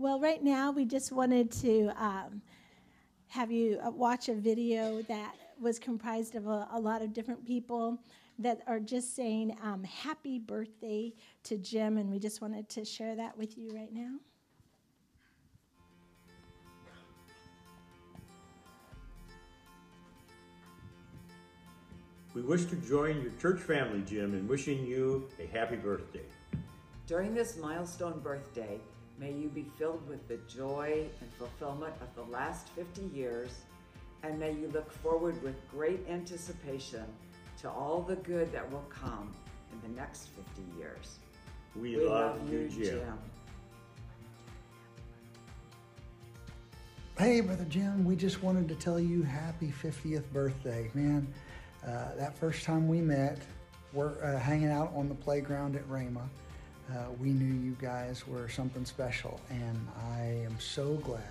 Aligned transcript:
Well, 0.00 0.18
right 0.18 0.42
now 0.42 0.70
we 0.70 0.86
just 0.86 1.12
wanted 1.12 1.52
to 1.60 1.88
um, 2.02 2.40
have 3.28 3.52
you 3.52 3.78
uh, 3.84 3.90
watch 3.90 4.30
a 4.30 4.34
video 4.34 5.02
that 5.02 5.34
was 5.60 5.78
comprised 5.78 6.36
of 6.36 6.46
a, 6.46 6.66
a 6.72 6.80
lot 6.80 7.02
of 7.02 7.12
different 7.12 7.46
people 7.46 7.98
that 8.38 8.62
are 8.66 8.80
just 8.80 9.14
saying 9.14 9.58
um, 9.62 9.84
happy 9.84 10.38
birthday 10.38 11.12
to 11.42 11.58
Jim, 11.58 11.98
and 11.98 12.10
we 12.10 12.18
just 12.18 12.40
wanted 12.40 12.66
to 12.70 12.82
share 12.82 13.14
that 13.14 13.36
with 13.36 13.58
you 13.58 13.76
right 13.76 13.92
now. 13.92 14.14
We 22.32 22.40
wish 22.40 22.64
to 22.64 22.76
join 22.76 23.20
your 23.20 23.32
church 23.32 23.60
family, 23.60 24.02
Jim, 24.06 24.32
in 24.32 24.48
wishing 24.48 24.82
you 24.86 25.28
a 25.38 25.46
happy 25.46 25.76
birthday. 25.76 26.24
During 27.06 27.34
this 27.34 27.58
milestone 27.58 28.20
birthday, 28.20 28.80
may 29.20 29.32
you 29.32 29.48
be 29.48 29.66
filled 29.78 30.08
with 30.08 30.26
the 30.28 30.38
joy 30.48 31.04
and 31.20 31.30
fulfillment 31.34 31.92
of 32.00 32.08
the 32.16 32.32
last 32.32 32.68
50 32.70 33.02
years, 33.14 33.50
and 34.22 34.40
may 34.40 34.52
you 34.52 34.70
look 34.72 34.90
forward 34.90 35.40
with 35.42 35.54
great 35.70 36.00
anticipation 36.08 37.04
to 37.60 37.68
all 37.68 38.00
the 38.00 38.16
good 38.16 38.50
that 38.50 38.68
will 38.72 38.86
come 38.88 39.32
in 39.72 39.90
the 39.90 40.00
next 40.00 40.30
50 40.56 40.78
years. 40.78 41.18
We, 41.76 41.96
we 41.96 42.08
love, 42.08 42.40
love, 42.40 42.52
you, 42.52 42.68
Jim. 42.68 42.84
Jim. 42.84 43.18
Hey, 47.18 47.42
Brother 47.42 47.66
Jim, 47.68 48.06
we 48.06 48.16
just 48.16 48.42
wanted 48.42 48.66
to 48.68 48.74
tell 48.74 48.98
you 48.98 49.22
happy 49.22 49.72
50th 49.82 50.24
birthday, 50.32 50.90
man. 50.94 51.28
Uh, 51.86 52.14
that 52.16 52.38
first 52.38 52.64
time 52.64 52.88
we 52.88 53.02
met, 53.02 53.38
we're 53.92 54.22
uh, 54.24 54.38
hanging 54.38 54.70
out 54.70 54.90
on 54.94 55.10
the 55.10 55.14
playground 55.14 55.76
at 55.76 55.86
Rhema. 55.90 56.22
Uh, 56.90 57.04
we 57.20 57.28
knew 57.30 57.54
you 57.64 57.76
guys 57.80 58.26
were 58.26 58.48
something 58.48 58.84
special, 58.84 59.40
and 59.48 59.86
I 60.12 60.22
am 60.44 60.58
so 60.58 60.94
glad 60.96 61.22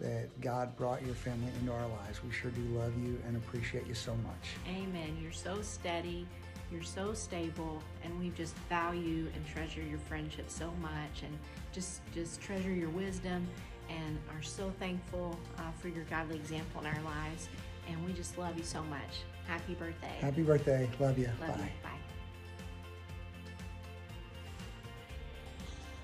that 0.00 0.28
God 0.40 0.76
brought 0.76 1.04
your 1.04 1.14
family 1.14 1.50
into 1.60 1.72
our 1.72 1.88
lives. 1.88 2.22
We 2.22 2.30
sure 2.32 2.50
do 2.50 2.62
love 2.78 2.92
you 3.02 3.18
and 3.26 3.36
appreciate 3.36 3.86
you 3.86 3.94
so 3.94 4.14
much. 4.16 4.54
Amen. 4.68 5.16
You're 5.20 5.32
so 5.32 5.62
steady, 5.62 6.26
you're 6.70 6.82
so 6.82 7.12
stable, 7.12 7.82
and 8.04 8.18
we 8.20 8.30
just 8.30 8.54
value 8.68 9.26
and 9.34 9.46
treasure 9.46 9.82
your 9.82 9.98
friendship 9.98 10.48
so 10.48 10.70
much, 10.80 11.22
and 11.22 11.36
just 11.72 12.00
just 12.14 12.40
treasure 12.40 12.72
your 12.72 12.90
wisdom, 12.90 13.46
and 13.88 14.18
are 14.30 14.42
so 14.42 14.72
thankful 14.78 15.38
uh, 15.58 15.62
for 15.80 15.88
your 15.88 16.04
godly 16.04 16.36
example 16.36 16.80
in 16.82 16.86
our 16.86 17.02
lives. 17.02 17.48
And 17.88 18.04
we 18.06 18.12
just 18.12 18.38
love 18.38 18.56
you 18.56 18.64
so 18.64 18.82
much. 18.84 19.22
Happy 19.46 19.74
birthday. 19.74 20.16
Happy 20.20 20.42
birthday. 20.42 20.88
Love 20.98 21.18
you. 21.18 21.30
Love 21.40 21.58
Bye. 21.58 21.64
You. 21.64 21.70
Bye. 21.82 21.93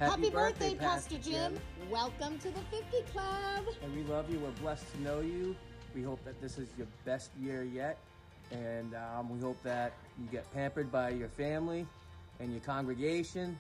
Happy, 0.01 0.13
Happy 0.13 0.31
birthday, 0.31 0.71
birthday, 0.71 0.87
Pastor 0.87 1.19
Jim. 1.19 1.53
Jim. 1.53 1.91
Welcome 1.91 2.39
to 2.39 2.49
the 2.49 2.61
50 2.71 3.03
Club. 3.13 3.67
And 3.83 3.95
we 3.95 4.03
love 4.05 4.31
you. 4.31 4.39
We're 4.39 4.51
blessed 4.53 4.91
to 4.95 5.03
know 5.03 5.21
you. 5.21 5.55
We 5.95 6.03
hope 6.03 6.25
that 6.25 6.41
this 6.41 6.57
is 6.57 6.71
your 6.79 6.87
best 7.05 7.31
year 7.39 7.65
yet. 7.65 7.99
And 8.51 8.95
um, 8.95 9.29
we 9.29 9.39
hope 9.41 9.63
that 9.63 9.93
you 10.19 10.27
get 10.33 10.51
pampered 10.55 10.91
by 10.91 11.11
your 11.11 11.29
family 11.29 11.87
and 12.39 12.51
your 12.51 12.63
congregation. 12.63 13.59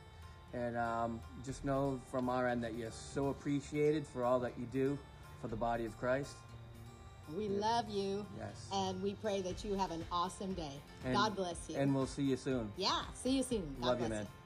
And 0.55 0.79
um, 0.79 1.21
just 1.45 1.63
know 1.63 2.01
from 2.11 2.31
our 2.31 2.49
end 2.49 2.65
that 2.65 2.73
you're 2.73 2.91
so 2.91 3.29
appreciated 3.29 4.07
for 4.07 4.25
all 4.25 4.41
that 4.41 4.55
you 4.59 4.65
do 4.73 4.99
for 5.43 5.49
the 5.49 5.57
body 5.57 5.85
of 5.85 5.95
Christ. 5.99 6.37
We 7.37 7.49
love 7.49 7.91
you. 7.91 8.25
Yes. 8.39 8.67
And 8.73 9.03
we 9.03 9.13
pray 9.13 9.43
that 9.43 9.63
you 9.63 9.75
have 9.75 9.91
an 9.91 10.07
awesome 10.11 10.55
day. 10.55 10.73
And, 11.05 11.15
God 11.15 11.37
bless 11.37 11.69
you. 11.69 11.77
And 11.77 11.95
we'll 11.95 12.07
see 12.07 12.23
you 12.23 12.39
soon. 12.39 12.73
Yeah, 12.79 13.03
see 13.13 13.37
you 13.37 13.43
soon. 13.43 13.77
God 13.83 13.89
love 13.89 14.01
you, 14.01 14.09
man. 14.09 14.23
You. 14.23 14.40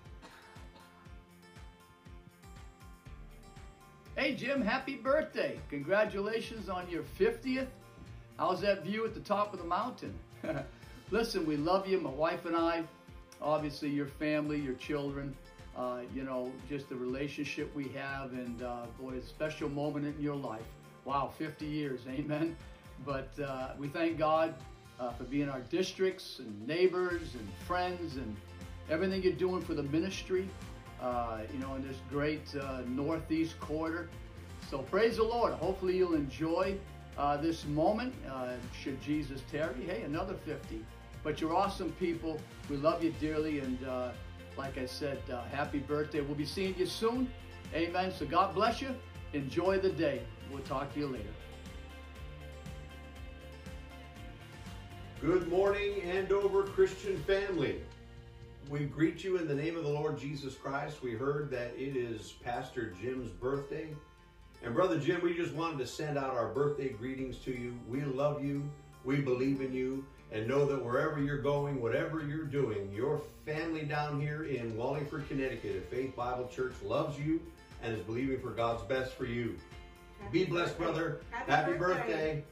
Hey, 4.17 4.37
Jim, 4.37 4.63
happy 4.63 4.95
birthday. 4.95 5.59
Congratulations 5.71 6.69
on 6.69 6.89
your 6.89 7.03
50th. 7.19 7.67
How's 8.39 8.61
that 8.61 8.85
view 8.85 9.05
at 9.05 9.13
the 9.13 9.19
top 9.19 9.53
of 9.53 9.59
the 9.59 9.67
mountain? 9.67 10.15
Listen, 11.11 11.45
we 11.45 11.57
love 11.57 11.89
you, 11.89 12.01
my 12.01 12.11
wife 12.11 12.47
and 12.47 12.55
I, 12.55 12.85
obviously 13.43 13.89
your 13.89 14.07
family, 14.07 14.61
your 14.61 14.75
children, 14.75 15.35
uh, 15.77 16.03
you 16.15 16.23
know, 16.23 16.53
just 16.69 16.89
the 16.89 16.95
relationship 16.95 17.75
we 17.75 17.89
have, 17.89 18.31
and 18.35 18.63
uh, 18.63 18.87
boy, 19.01 19.15
a 19.15 19.21
special 19.21 19.69
moment 19.69 20.07
in 20.07 20.23
your 20.23 20.37
life. 20.37 20.63
Wow, 21.05 21.33
50 21.37 21.67
years, 21.67 22.03
amen. 22.09 22.57
But 23.05 23.33
uh, 23.45 23.71
we 23.81 23.89
thank 23.89 24.17
God 24.17 24.55
uh, 25.01 25.11
for 25.11 25.25
being 25.25 25.49
our 25.49 25.61
districts 25.63 26.39
and 26.39 26.69
neighbors 26.69 27.35
and 27.35 27.49
friends 27.67 28.15
and 28.15 28.37
everything 28.89 29.25
you're 29.25 29.33
doing 29.33 29.61
for 29.61 29.75
the 29.75 29.83
ministry, 29.83 30.49
uh, 31.05 31.41
you 31.53 31.59
know, 31.59 31.75
in 31.75 31.87
this 31.87 31.99
great 32.09 32.43
uh, 32.57 32.81
northeast 32.87 33.61
quarter. 33.61 34.09
So 34.71 34.79
praise 34.79 35.19
the 35.19 35.23
Lord. 35.23 35.53
Hopefully 35.53 35.99
you'll 35.99 36.15
enjoy 36.15 36.79
uh, 37.19 37.37
this 37.37 37.67
moment. 37.67 38.15
Uh, 38.31 38.55
should 38.81 39.01
Jesus 39.03 39.43
tarry, 39.53 39.85
hey, 39.87 40.03
another 40.03 40.33
50. 40.33 40.83
But 41.23 41.41
you're 41.41 41.55
awesome 41.55 41.93
people. 41.93 42.41
We 42.71 42.79
love 42.79 43.05
you 43.05 43.15
dearly. 43.21 43.61
And 43.61 43.79
like 44.57 44.79
I 44.79 44.87
said, 44.87 45.19
happy 45.53 45.79
birthday. 45.79 46.23
We'll 46.23 46.37
be 46.37 46.47
seeing 46.47 46.75
you 46.79 46.87
soon. 46.87 47.31
Amen. 47.75 48.11
So 48.11 48.25
God 48.25 48.55
bless 48.55 48.81
you. 48.81 48.95
Enjoy 49.35 49.79
the 49.79 49.91
day. 49.91 50.23
We'll 50.51 50.63
talk 50.63 50.93
to 50.95 51.01
you 51.01 51.09
later. 51.09 51.35
Good 55.21 55.49
morning, 55.49 56.03
Andover 56.03 56.65
Christian 56.65 57.17
family. 57.25 57.81
We 58.71 58.81
greet 58.87 59.23
you 59.23 59.37
in 59.37 59.47
the 59.47 59.55
name 59.55 59.77
of 59.77 59.85
the 59.85 59.91
Lord 59.91 60.19
Jesus 60.19 60.55
Christ. 60.55 61.03
We 61.03 61.13
heard 61.13 61.51
that 61.51 61.75
it 61.77 61.97
is 61.97 62.33
Pastor 62.43 62.95
Jim's 63.01 63.31
birthday. 63.31 63.89
And 64.63 64.75
Brother 64.75 64.99
Jim, 64.99 65.21
we 65.23 65.35
just 65.35 65.53
wanted 65.53 65.79
to 65.79 65.87
send 65.87 66.17
out 66.17 66.31
our 66.31 66.49
birthday 66.49 66.89
greetings 66.89 67.37
to 67.41 67.51
you. 67.51 67.75
We 67.89 68.01
love 68.03 68.43
you. 68.43 68.63
We 69.05 69.17
believe 69.21 69.61
in 69.61 69.75
you. 69.75 70.05
And 70.33 70.49
know 70.49 70.65
that 70.67 70.83
wherever 70.83 71.23
you're 71.23 71.43
going, 71.43 71.81
whatever 71.81 72.25
you're 72.25 72.47
doing, 72.47 72.91
your 72.93 73.21
family 73.45 73.83
down 73.83 74.21
here 74.21 74.45
in 74.45 74.75
Wallingford, 74.77 75.29
Connecticut 75.29 75.77
at 75.77 75.85
Faith 75.91 76.17
Bible 76.17 76.49
Church 76.49 76.73
loves 76.83 77.19
you 77.19 77.41
and 77.83 77.95
is 77.95 78.03
believing 78.03 78.41
for 78.41 78.51
God's 78.51 78.83
best 78.85 79.13
for 79.13 79.27
you. 79.27 79.57
Happy 80.21 80.45
Be 80.45 80.51
blessed, 80.51 80.79
birthday. 80.79 80.85
brother. 80.93 81.21
Happy, 81.31 81.53
Happy 81.53 81.73
birthday. 81.75 82.03
birthday. 82.03 82.45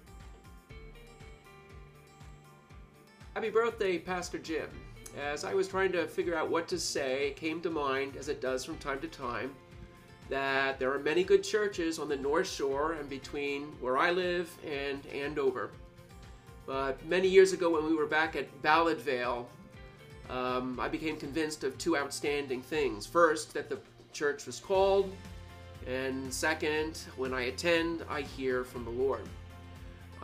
Happy 3.35 3.51
birthday, 3.51 3.99
Pastor 3.99 4.39
Jim. 4.39 4.69
As 5.19 5.45
I 5.45 5.53
was 5.53 5.69
trying 5.69 5.93
to 5.93 6.07
figure 6.07 6.35
out 6.35 6.51
what 6.51 6.69
to 6.69 6.79
say, 6.79 7.29
it 7.29 7.37
came 7.37 7.61
to 7.63 7.71
mind, 7.71 8.17
as 8.17 8.29
it 8.29 8.41
does 8.41 8.65
from 8.65 8.79
time 8.79 9.01
to 9.01 9.09
time, 9.09 9.55
that 10.31 10.79
there 10.79 10.93
are 10.93 10.99
many 10.99 11.23
good 11.23 11.45
churches 11.45 11.99
on 11.99 12.09
the 12.09 12.17
North 12.17 12.49
Shore 12.49 12.95
and 12.95 13.09
between 13.09 13.65
where 13.81 13.99
I 13.99 14.11
live 14.11 14.51
and 14.67 15.05
Andover. 15.07 15.71
But 16.67 17.05
many 17.07 17.29
years 17.29 17.53
ago, 17.53 17.71
when 17.71 17.85
we 17.85 17.95
were 17.95 18.07
back 18.07 18.37
at 18.37 18.63
Ballardvale, 18.63 19.45
um, 20.31 20.81
I 20.81 20.89
became 20.89 21.19
convinced 21.19 21.65
of 21.65 21.77
two 21.77 21.97
outstanding 21.97 22.63
things. 22.63 23.05
First, 23.05 23.53
that 23.53 23.69
the 23.69 23.79
church 24.13 24.47
was 24.47 24.61
called, 24.61 25.13
and 25.87 26.33
second, 26.33 26.99
when 27.17 27.35
I 27.35 27.43
attend, 27.43 28.05
I 28.09 28.23
hear 28.23 28.65
from 28.65 28.85
the 28.85 28.91
Lord. 28.91 29.29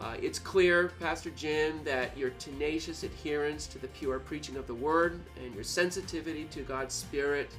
Uh, 0.00 0.14
it's 0.22 0.38
clear, 0.38 0.92
Pastor 1.00 1.30
Jim, 1.30 1.80
that 1.84 2.16
your 2.16 2.30
tenacious 2.30 3.02
adherence 3.02 3.66
to 3.66 3.78
the 3.78 3.88
pure 3.88 4.20
preaching 4.20 4.56
of 4.56 4.66
the 4.68 4.74
Word 4.74 5.18
and 5.44 5.52
your 5.54 5.64
sensitivity 5.64 6.44
to 6.52 6.62
God's 6.62 6.94
Spirit 6.94 7.50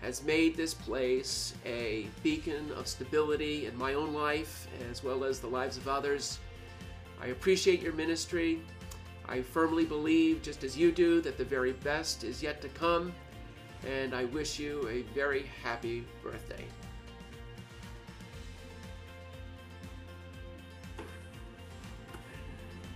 has 0.00 0.22
made 0.22 0.56
this 0.56 0.72
place 0.72 1.54
a 1.66 2.06
beacon 2.22 2.70
of 2.76 2.86
stability 2.86 3.66
in 3.66 3.76
my 3.76 3.94
own 3.94 4.12
life 4.12 4.68
as 4.90 5.02
well 5.02 5.24
as 5.24 5.40
the 5.40 5.46
lives 5.48 5.76
of 5.76 5.88
others. 5.88 6.38
I 7.20 7.28
appreciate 7.28 7.82
your 7.82 7.94
ministry. 7.94 8.60
I 9.28 9.40
firmly 9.40 9.84
believe, 9.84 10.42
just 10.42 10.62
as 10.62 10.76
you 10.76 10.92
do, 10.92 11.20
that 11.22 11.38
the 11.38 11.44
very 11.44 11.72
best 11.72 12.22
is 12.22 12.42
yet 12.42 12.60
to 12.62 12.68
come, 12.68 13.12
and 13.88 14.14
I 14.14 14.24
wish 14.26 14.58
you 14.58 14.86
a 14.88 15.02
very 15.14 15.46
happy 15.62 16.04
birthday. 16.22 16.64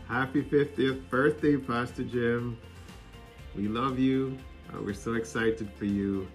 Happy 0.08 0.42
50th 0.42 1.06
birthday, 1.10 1.58
Pastor 1.58 2.02
Jim. 2.02 2.56
We 3.54 3.68
love 3.68 3.98
you. 3.98 4.38
Uh, 4.72 4.80
we're 4.80 4.94
so 4.94 5.12
excited 5.12 5.70
for 5.76 5.84
you. 5.84 6.26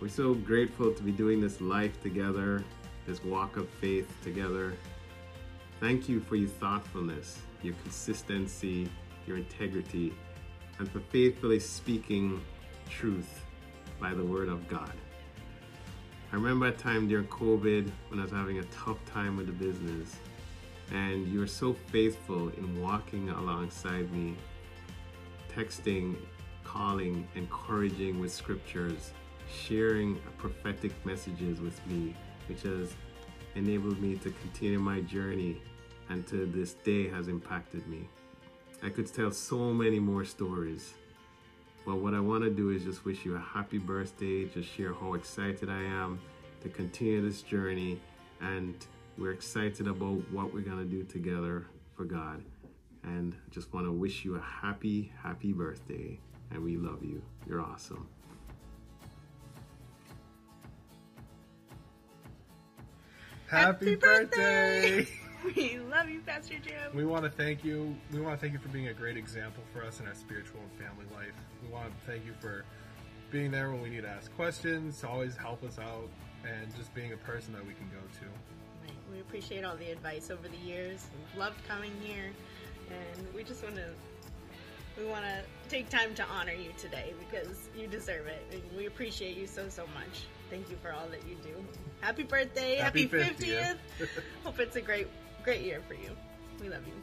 We're 0.00 0.06
so 0.06 0.34
grateful 0.34 0.94
to 0.94 1.02
be 1.02 1.10
doing 1.10 1.40
this 1.40 1.60
life 1.60 2.00
together, 2.00 2.62
this 3.04 3.24
walk 3.24 3.56
of 3.56 3.68
faith 3.68 4.08
together. 4.22 4.74
Thank 5.80 6.08
you 6.08 6.20
for 6.20 6.36
your 6.36 6.48
thoughtfulness, 6.48 7.40
your 7.60 7.74
consistency, 7.82 8.88
your 9.26 9.36
integrity, 9.36 10.14
and 10.78 10.88
for 10.88 11.00
faithfully 11.00 11.58
speaking 11.58 12.40
truth 12.88 13.44
by 14.00 14.14
the 14.14 14.24
word 14.24 14.48
of 14.48 14.68
God. 14.68 14.92
I 16.30 16.36
remember 16.36 16.66
a 16.66 16.72
time 16.72 17.08
during 17.08 17.26
COVID 17.26 17.90
when 18.10 18.20
I 18.20 18.22
was 18.22 18.30
having 18.30 18.60
a 18.60 18.64
tough 18.66 19.04
time 19.06 19.36
with 19.36 19.46
the 19.46 19.52
business 19.52 20.14
and 20.92 21.26
you're 21.28 21.46
so 21.46 21.72
faithful 21.72 22.50
in 22.50 22.80
walking 22.80 23.30
alongside 23.30 24.12
me, 24.12 24.36
texting, 25.54 26.16
calling, 26.64 27.26
encouraging 27.34 28.20
with 28.20 28.32
scriptures, 28.32 29.12
sharing 29.50 30.20
prophetic 30.38 30.92
messages 31.04 31.60
with 31.60 31.84
me. 31.86 32.14
which 32.48 32.62
has 32.62 32.94
enabled 33.54 34.00
me 34.00 34.16
to 34.16 34.30
continue 34.30 34.78
my 34.78 35.00
journey 35.00 35.60
and 36.08 36.26
to 36.26 36.46
this 36.46 36.74
day 36.74 37.08
has 37.08 37.28
impacted 37.28 37.86
me. 37.86 38.08
I 38.82 38.88
could 38.88 39.12
tell 39.12 39.30
so 39.30 39.72
many 39.72 40.00
more 40.00 40.24
stories. 40.24 40.94
But 41.86 41.96
what 41.96 42.14
I 42.14 42.20
want 42.20 42.44
to 42.44 42.50
do 42.50 42.70
is 42.70 42.84
just 42.84 43.04
wish 43.04 43.24
you 43.24 43.36
a 43.36 43.40
happy 43.40 43.78
birthday, 43.78 44.44
just 44.44 44.68
share 44.68 44.92
how 44.92 45.14
excited 45.14 45.68
I 45.68 45.82
am 45.82 46.20
to 46.62 46.68
continue 46.68 47.22
this 47.22 47.42
journey. 47.42 48.00
And 48.40 48.74
we're 49.18 49.32
excited 49.32 49.86
about 49.86 50.30
what 50.30 50.52
we're 50.52 50.60
going 50.60 50.78
to 50.78 50.84
do 50.84 51.04
together 51.04 51.66
for 51.96 52.04
God. 52.04 52.42
And 53.04 53.34
just 53.50 53.72
want 53.72 53.86
to 53.86 53.92
wish 53.92 54.24
you 54.24 54.36
a 54.36 54.40
happy, 54.40 55.12
happy 55.22 55.52
birthday. 55.52 56.18
And 56.50 56.62
we 56.62 56.76
love 56.76 57.04
you. 57.04 57.22
You're 57.48 57.60
awesome. 57.60 58.08
Happy, 63.48 63.96
birthday! 63.96 65.06
we 65.44 65.78
love 65.90 66.08
you, 66.08 66.20
Pastor 66.22 66.54
Jim. 66.58 66.94
We 66.94 67.04
want 67.04 67.24
to 67.24 67.30
thank 67.30 67.62
you. 67.62 67.94
We 68.10 68.20
want 68.20 68.34
to 68.34 68.40
thank 68.40 68.54
you 68.54 68.58
for 68.58 68.68
being 68.68 68.88
a 68.88 68.94
great 68.94 69.18
example 69.18 69.62
for 69.74 69.84
us 69.84 70.00
in 70.00 70.06
our 70.06 70.14
spiritual 70.14 70.60
and 70.60 70.72
family 70.72 71.04
life. 71.14 71.34
We 71.62 71.70
want 71.70 71.88
to 71.88 72.10
thank 72.10 72.24
you 72.24 72.32
for 72.40 72.64
being 73.30 73.50
there 73.50 73.70
when 73.70 73.82
we 73.82 73.90
need 73.90 74.02
to 74.02 74.08
ask 74.08 74.34
questions, 74.36 75.04
always 75.04 75.36
help 75.36 75.62
us 75.64 75.78
out, 75.78 76.08
and 76.50 76.74
just 76.76 76.94
being 76.94 77.12
a 77.12 77.16
person 77.18 77.52
that 77.52 77.66
we 77.66 77.74
can 77.74 77.88
go 77.88 78.00
to. 78.20 78.61
We 79.12 79.20
appreciate 79.20 79.64
all 79.64 79.76
the 79.76 79.90
advice 79.90 80.30
over 80.30 80.48
the 80.48 80.56
years. 80.66 81.06
We've 81.12 81.38
loved 81.38 81.66
coming 81.68 81.92
here, 82.02 82.30
and 82.88 83.34
we 83.34 83.44
just 83.44 83.62
want 83.62 83.76
to 83.76 83.86
we 84.98 85.06
want 85.06 85.24
to 85.24 85.42
take 85.68 85.88
time 85.88 86.14
to 86.14 86.24
honor 86.24 86.52
you 86.52 86.70
today 86.78 87.12
because 87.18 87.68
you 87.76 87.86
deserve 87.86 88.26
it, 88.26 88.42
and 88.52 88.62
we 88.76 88.86
appreciate 88.86 89.36
you 89.36 89.46
so 89.46 89.68
so 89.68 89.82
much. 89.94 90.26
Thank 90.50 90.70
you 90.70 90.76
for 90.82 90.92
all 90.92 91.06
that 91.10 91.26
you 91.28 91.36
do. 91.42 91.64
Happy 92.00 92.22
birthday! 92.22 92.76
Happy 92.76 93.02
Happy 93.02 93.18
50th. 93.18 93.26
fiftieth! 93.26 93.78
Hope 94.44 94.60
it's 94.60 94.76
a 94.76 94.80
great 94.80 95.08
great 95.44 95.62
year 95.62 95.80
for 95.86 95.94
you. 95.94 96.10
We 96.60 96.68
love 96.68 96.86
you. 96.86 96.94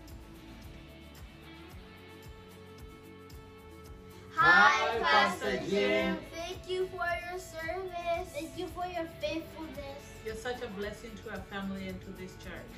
Hi, 4.35 4.99
Pastor 4.99 5.59
Jim. 5.69 6.17
Thank 6.33 6.69
you 6.69 6.87
for 6.87 7.05
your 7.29 7.39
service. 7.39 8.29
Thank 8.33 8.57
you 8.57 8.67
for 8.67 8.85
your 8.85 9.05
faithfulness. 9.19 10.08
You're 10.25 10.35
such 10.35 10.61
a 10.61 10.67
blessing 10.67 11.11
to 11.23 11.31
our 11.31 11.41
family 11.49 11.87
and 11.87 11.99
to 12.01 12.11
this 12.11 12.35
church. 12.43 12.69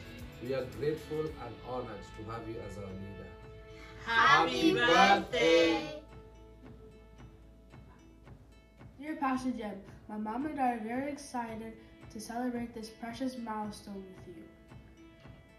We 0.43 0.53
are 0.53 0.65
grateful 0.79 1.21
and 1.21 1.55
honored 1.67 2.01
to 2.17 2.31
have 2.31 2.47
you 2.47 2.55
as 2.69 2.77
our 2.77 2.83
leader. 2.83 3.27
Happy 4.05 4.73
birthday. 4.73 6.01
Dear 8.99 9.15
Pastor 9.15 9.51
Jim, 9.51 9.73
my 10.07 10.17
mom 10.17 10.45
and 10.45 10.59
I 10.59 10.73
are 10.73 10.79
very 10.79 11.11
excited 11.11 11.73
to 12.11 12.19
celebrate 12.19 12.75
this 12.75 12.89
precious 12.89 13.37
milestone 13.37 14.03
with 14.15 14.35
you. 14.35 14.43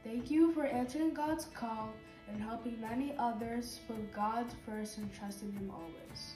Thank 0.05 0.31
you 0.31 0.53
for 0.53 0.65
answering 0.67 1.15
God's 1.15 1.47
call 1.47 1.91
and 2.29 2.41
helping 2.41 2.81
many 2.81 3.15
others 3.19 3.81
put 3.89 4.13
God 4.13 4.47
first 4.67 4.99
and 4.99 5.13
trust 5.13 5.43
in 5.43 5.53
Him 5.53 5.71
always. 5.73 6.35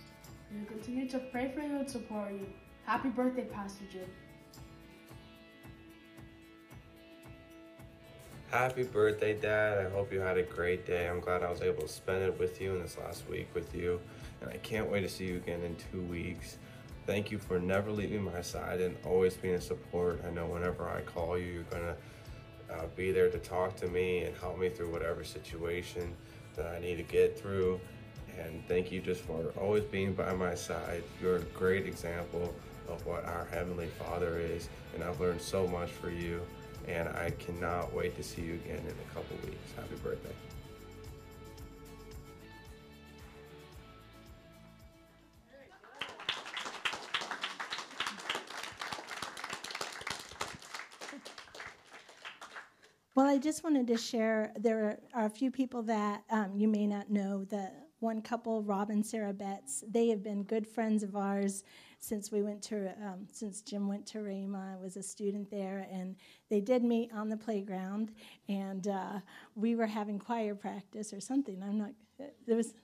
We 0.53 0.59
will 0.59 0.67
continue 0.67 1.09
to 1.09 1.19
pray 1.31 1.53
for 1.55 1.61
you 1.61 1.77
and 1.77 1.91
support 1.91 2.33
you. 2.33 2.47
Happy 2.85 3.09
birthday, 3.09 3.45
Pastor 3.45 3.85
Jim. 3.93 4.09
Happy 8.51 8.85
birthday, 8.85 9.35
Dad. 9.35 9.85
I 9.85 9.91
hope 9.91 10.13
you 10.13 10.21
had 10.21 10.39
a 10.39 10.45
great 10.45 10.87
day. 10.87 11.09
I'm 11.09 11.19
glad 11.19 11.43
I 11.43 11.51
was 11.51 11.63
able 11.63 11.83
to 11.83 11.89
spend 11.89 12.23
it 12.23 12.39
with 12.39 12.61
you 12.61 12.77
in 12.77 12.81
this 12.81 12.97
last 12.97 13.29
week 13.29 13.49
with 13.55 13.75
you. 13.75 14.01
And 14.41 14.49
I 14.49 14.57
can't 14.59 14.89
wait 14.89 15.01
to 15.01 15.09
see 15.09 15.27
you 15.27 15.37
again 15.37 15.63
in 15.63 15.75
two 15.91 16.01
weeks. 16.03 16.59
Thank 17.07 17.33
you 17.33 17.39
for 17.39 17.59
never 17.59 17.91
leaving 17.91 18.23
my 18.23 18.41
side 18.43 18.81
and 18.81 18.97
always 19.05 19.35
being 19.35 19.55
a 19.55 19.61
support. 19.61 20.23
I 20.25 20.31
know 20.31 20.47
whenever 20.47 20.89
I 20.89 21.01
call 21.01 21.37
you, 21.37 21.47
you're 21.47 21.63
going 21.65 21.83
to 21.83 22.75
uh, 22.75 22.87
be 22.95 23.11
there 23.11 23.29
to 23.31 23.39
talk 23.39 23.75
to 23.77 23.89
me 23.89 24.23
and 24.23 24.37
help 24.37 24.61
me 24.61 24.69
through 24.69 24.93
whatever 24.93 25.25
situation 25.25 26.15
that 26.55 26.67
I 26.67 26.79
need 26.79 26.99
to 26.99 27.03
get 27.03 27.37
through. 27.37 27.81
And 28.39 28.63
thank 28.69 28.93
you 28.93 29.01
just 29.01 29.23
for 29.23 29.53
always 29.61 29.83
being 29.83 30.13
by 30.13 30.33
my 30.35 30.55
side. 30.55 31.03
You're 31.21 31.37
a 31.37 31.45
great 31.47 31.87
example 31.87 32.55
of 32.89 33.05
what 33.07 33.25
our 33.25 33.49
Heavenly 33.51 33.89
Father 33.89 34.39
is. 34.39 34.69
And 34.95 35.03
I've 35.03 35.19
learned 35.21 35.43
so 35.43 35.67
much 35.67 35.91
for 35.91 36.11
you 36.11 36.41
and 36.89 37.09
I 37.09 37.31
cannot 37.31 37.93
wait 37.93 38.17
to 38.17 38.23
see 38.23 38.43
you 38.43 38.55
again 38.55 38.79
in 38.79 38.87
a 38.87 39.15
couple 39.15 39.37
weeks. 39.45 39.73
Happy 39.75 39.97
birthday. 39.97 40.35
Well, 53.17 53.27
I 53.27 53.39
just 53.39 53.65
wanted 53.65 53.87
to 53.87 53.97
share 53.97 54.53
there 54.59 54.99
are 55.15 55.25
a 55.25 55.31
few 55.31 55.51
people 55.51 55.83
that 55.85 56.23
um, 56.29 56.53
you 56.55 56.69
may 56.69 56.87
not 56.87 57.11
know. 57.11 57.45
The 57.45 57.73
one 58.01 58.21
couple, 58.21 58.63
Rob 58.63 58.91
and 58.91 59.05
Sarah 59.05 59.33
Betts, 59.33 59.83
they 59.89 60.09
have 60.09 60.23
been 60.23 60.43
good 60.43 60.67
friends 60.67 61.03
of 61.03 61.17
ours 61.17 61.65
since 61.99 62.31
we 62.31 62.43
went 62.43 62.63
to 62.63 62.93
um, 63.03 63.27
since 63.33 63.61
Jim 63.63 63.89
went 63.89 64.07
to 64.07 64.19
Rhema. 64.19 64.75
I 64.75 64.77
was 64.77 64.97
a 64.97 65.03
student 65.03 65.51
there, 65.51 65.87
and 65.91 66.17
they 66.51 66.61
did 66.61 66.85
meet 66.85 67.13
on 67.13 67.29
the 67.29 67.37
playground, 67.37 68.13
and 68.49 68.89
uh, 68.89 69.21
we 69.55 69.75
were 69.75 69.87
having 69.87 70.19
choir 70.19 70.55
practice 70.55 71.13
or 71.13 71.21
something. 71.21 71.63
I'm 71.63 71.79
not. 71.79 71.91
There 72.47 72.57
was. 72.57 72.75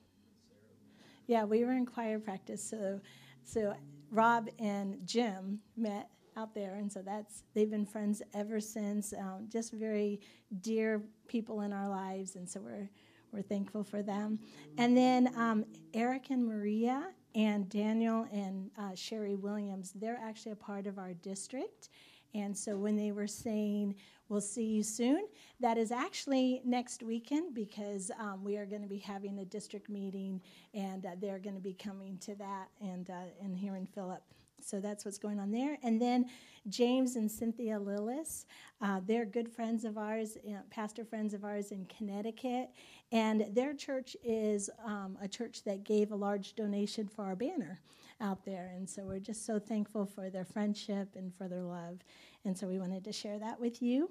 Yeah, 1.26 1.44
we 1.44 1.64
were 1.64 1.72
in 1.72 1.86
choir 1.86 2.18
practice, 2.18 2.62
so 2.62 3.00
so 3.44 3.74
Rob 4.10 4.48
and 4.58 4.98
Jim 5.06 5.60
met 5.76 6.10
out 6.36 6.54
there, 6.54 6.74
and 6.74 6.90
so 6.90 7.02
that's 7.02 7.44
they've 7.54 7.70
been 7.70 7.86
friends 7.86 8.22
ever 8.34 8.60
since. 8.60 9.12
Um, 9.12 9.46
just 9.48 9.72
very 9.72 10.20
dear 10.60 11.02
people 11.28 11.60
in 11.62 11.72
our 11.72 11.88
lives, 11.88 12.36
and 12.36 12.48
so 12.48 12.60
we're 12.60 12.90
we're 13.32 13.42
thankful 13.42 13.82
for 13.82 14.02
them. 14.02 14.38
And 14.78 14.96
then 14.96 15.32
um, 15.36 15.64
Eric 15.94 16.30
and 16.30 16.44
Maria 16.44 17.08
and 17.34 17.68
Daniel 17.68 18.26
and 18.32 18.70
uh, 18.78 18.94
Sherry 18.94 19.34
Williams, 19.34 19.92
they're 19.94 20.20
actually 20.22 20.52
a 20.52 20.56
part 20.56 20.86
of 20.86 20.98
our 20.98 21.14
district. 21.14 21.88
And 22.34 22.56
so 22.56 22.76
when 22.76 22.96
they 22.96 23.12
were 23.12 23.26
saying, 23.26 23.94
we'll 24.28 24.40
see 24.40 24.64
you 24.64 24.82
soon, 24.82 25.26
that 25.60 25.76
is 25.76 25.92
actually 25.92 26.62
next 26.64 27.02
weekend 27.02 27.54
because 27.54 28.10
um, 28.18 28.42
we 28.42 28.56
are 28.56 28.64
going 28.64 28.82
to 28.82 28.88
be 28.88 28.98
having 28.98 29.38
a 29.40 29.44
district 29.44 29.90
meeting 29.90 30.40
and 30.72 31.04
uh, 31.04 31.10
they're 31.20 31.38
going 31.38 31.56
to 31.56 31.60
be 31.60 31.74
coming 31.74 32.16
to 32.18 32.34
that 32.36 32.68
and, 32.80 33.10
uh, 33.10 33.24
and 33.42 33.56
here 33.56 33.76
in 33.76 33.86
Philip. 33.86 34.22
So 34.64 34.80
that's 34.80 35.04
what's 35.04 35.18
going 35.18 35.38
on 35.40 35.50
there. 35.50 35.78
And 35.82 36.00
then 36.00 36.26
James 36.68 37.16
and 37.16 37.30
Cynthia 37.30 37.78
Lillis, 37.78 38.44
uh, 38.80 39.00
they're 39.06 39.24
good 39.24 39.50
friends 39.50 39.84
of 39.84 39.98
ours, 39.98 40.36
uh, 40.48 40.58
pastor 40.70 41.04
friends 41.04 41.34
of 41.34 41.44
ours 41.44 41.72
in 41.72 41.86
Connecticut. 41.86 42.70
And 43.10 43.46
their 43.52 43.74
church 43.74 44.16
is 44.24 44.70
um, 44.84 45.18
a 45.20 45.28
church 45.28 45.64
that 45.64 45.84
gave 45.84 46.12
a 46.12 46.16
large 46.16 46.54
donation 46.54 47.08
for 47.08 47.24
our 47.24 47.36
banner 47.36 47.80
out 48.20 48.44
there. 48.44 48.72
And 48.76 48.88
so 48.88 49.02
we're 49.02 49.18
just 49.18 49.44
so 49.44 49.58
thankful 49.58 50.06
for 50.06 50.30
their 50.30 50.44
friendship 50.44 51.08
and 51.16 51.34
for 51.34 51.48
their 51.48 51.62
love. 51.62 51.98
And 52.44 52.56
so 52.56 52.66
we 52.68 52.78
wanted 52.78 53.04
to 53.04 53.12
share 53.12 53.38
that 53.38 53.60
with 53.60 53.82
you. 53.82 54.10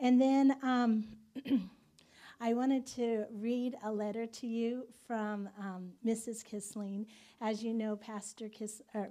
And 0.00 0.20
then 0.20 0.56
um, 0.62 1.04
I 2.40 2.54
wanted 2.54 2.86
to 2.94 3.24
read 3.32 3.76
a 3.82 3.90
letter 3.90 4.24
to 4.24 4.46
you 4.46 4.86
from 5.08 5.48
um, 5.58 5.90
Mrs. 6.06 6.44
Kissling. 6.44 7.06
As 7.40 7.64
you 7.64 7.74
know, 7.74 7.96
Pastor, 7.96 8.48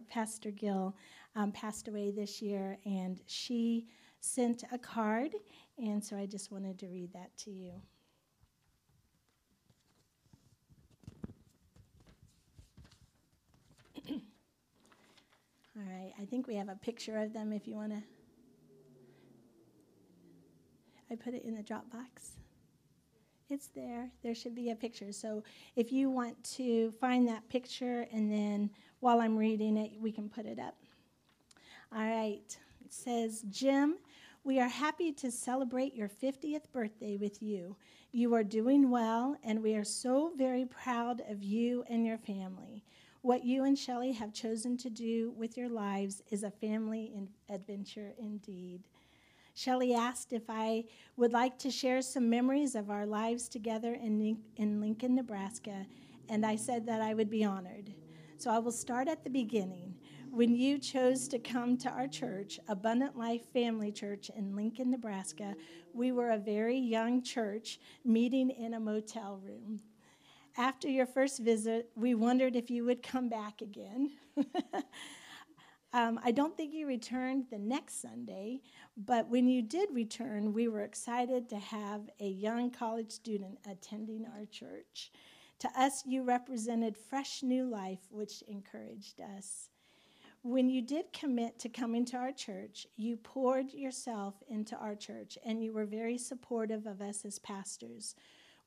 Pastor 0.10 0.52
Gill 0.52 0.96
um, 1.36 1.52
passed 1.52 1.90
away 1.90 2.12
this 2.12 2.42
year, 2.42 2.78
and 2.86 3.20
she 3.26 3.88
sent 4.22 4.64
a 4.72 4.78
card. 4.78 5.36
And 5.78 6.02
so 6.04 6.16
I 6.16 6.26
just 6.26 6.54
wanted 6.54 6.80
to 6.80 6.88
read 6.88 7.12
that 7.14 7.36
to 7.40 7.52
you. 7.52 7.74
All 15.76 15.84
right, 15.86 16.14
I 16.20 16.24
think 16.26 16.48
we 16.48 16.56
have 16.56 16.70
a 16.70 16.76
picture 16.76 17.18
of 17.18 17.34
them 17.34 17.52
if 17.52 17.68
you 17.68 17.76
want 17.76 17.92
to. 17.92 18.02
I 21.12 21.16
put 21.16 21.34
it 21.34 21.44
in 21.44 21.56
the 21.56 21.64
Dropbox. 21.64 22.38
It's 23.50 23.68
there. 23.68 24.10
There 24.24 24.36
should 24.36 24.56
be 24.56 24.72
a 24.72 24.76
picture. 24.76 25.12
So 25.12 25.44
if 25.76 25.92
you 25.92 26.10
want 26.10 26.44
to 26.56 26.92
find 26.92 27.28
that 27.28 27.48
picture 27.50 28.06
and 28.12 28.32
then 28.32 28.70
while 29.00 29.22
I'm 29.22 29.38
reading 29.38 29.78
it, 29.78 29.92
we 30.02 30.12
can 30.12 30.28
put 30.28 30.46
it 30.46 30.60
up. 30.60 30.76
All 31.96 32.02
right. 32.02 32.58
It 32.84 32.94
says, 32.94 33.44
Jim, 33.50 33.98
we 34.44 34.60
are 34.60 34.68
happy 34.68 35.12
to 35.14 35.32
celebrate 35.32 35.94
your 35.94 36.10
50th 36.10 36.72
birthday 36.72 37.18
with 37.18 37.42
you. 37.42 37.76
You 38.12 38.34
are 38.34 38.44
doing 38.44 38.90
well, 38.90 39.36
and 39.44 39.62
we 39.62 39.76
are 39.76 39.84
so 39.84 40.32
very 40.38 40.66
proud 40.66 41.22
of 41.30 41.44
you 41.44 41.84
and 41.90 42.06
your 42.06 42.18
family. 42.18 42.84
What 43.22 43.44
you 43.44 43.66
and 43.66 43.78
Shelley 43.78 44.14
have 44.14 44.34
chosen 44.34 44.78
to 44.78 44.90
do 44.90 45.34
with 45.38 45.58
your 45.58 45.68
lives 45.68 46.22
is 46.32 46.44
a 46.44 46.52
family 46.52 47.12
adventure 47.50 48.14
indeed. 48.18 48.84
Shelley 49.58 49.96
asked 49.96 50.34
if 50.34 50.44
I 50.50 50.84
would 51.16 51.34
like 51.34 51.58
to 51.60 51.72
share 51.72 52.04
some 52.04 52.30
memories 52.30 52.76
of 52.76 52.92
our 52.92 53.08
lives 53.08 53.50
together 53.50 53.96
in, 53.96 54.38
in 54.56 54.80
Lincoln, 54.80 55.16
Nebraska, 55.16 55.88
and 56.30 56.46
I 56.46 56.56
said 56.56 56.86
that 56.86 57.02
I 57.02 57.16
would 57.16 57.32
be 57.32 57.44
honored. 57.44 57.92
So 58.38 58.52
I 58.52 58.60
will 58.60 58.72
start 58.72 59.08
at 59.08 59.24
the 59.24 59.32
beginning. 59.32 59.96
When 60.30 60.56
you 60.56 60.78
chose 60.78 61.28
to 61.30 61.40
come 61.40 61.76
to 61.78 61.90
our 61.90 62.08
church, 62.08 62.60
Abundant 62.68 63.18
Life 63.18 63.52
Family 63.52 63.92
Church 63.92 64.30
in 64.38 64.56
Lincoln, 64.56 64.92
Nebraska, 64.92 65.56
we 65.92 66.12
were 66.12 66.30
a 66.30 66.38
very 66.38 66.78
young 66.78 67.24
church 67.24 67.80
meeting 68.06 68.52
in 68.52 68.76
a 68.76 68.80
motel 68.80 69.42
room. 69.44 69.80
After 70.56 70.88
your 70.88 71.08
first 71.08 71.40
visit, 71.40 71.90
we 71.96 72.14
wondered 72.14 72.56
if 72.56 72.70
you 72.70 72.86
would 72.86 73.02
come 73.02 73.28
back 73.28 73.62
again. 73.64 74.12
um, 75.94 76.20
I 76.24 76.32
don't 76.32 76.56
think 76.56 76.74
you 76.74 76.86
returned 76.86 77.46
the 77.50 77.58
next 77.58 78.02
Sunday, 78.02 78.62
but 78.98 79.30
when 79.30 79.48
you 79.48 79.62
did 79.62 79.90
return, 79.92 80.54
we 80.54 80.68
were 80.68 80.82
excited 80.82 81.50
to 81.50 81.58
have 81.58 82.10
a 82.20 82.28
young 82.28 82.72
college 82.72 83.12
student 83.12 83.58
attending 83.70 84.26
our 84.26 84.46
church. 84.46 85.12
To 85.60 85.70
us, 85.80 86.04
you 86.06 86.24
represented 86.24 86.98
fresh 86.98 87.42
new 87.42 87.66
life, 87.66 88.02
which 88.10 88.44
encouraged 88.48 89.22
us. 89.22 89.70
When 90.44 90.70
you 90.70 90.82
did 90.82 91.12
commit 91.14 91.58
to 91.60 91.70
coming 91.70 92.06
to 92.06 92.18
our 92.18 92.32
church, 92.32 92.86
you 92.96 93.18
poured 93.18 93.74
yourself 93.74 94.36
into 94.48 94.76
our 94.78 94.96
church 94.96 95.38
and 95.44 95.64
you 95.64 95.74
were 95.74 95.86
very 95.86 96.18
supportive 96.18 96.86
of 96.86 97.02
us 97.02 97.26
as 97.26 97.40
pastors. 97.40 98.16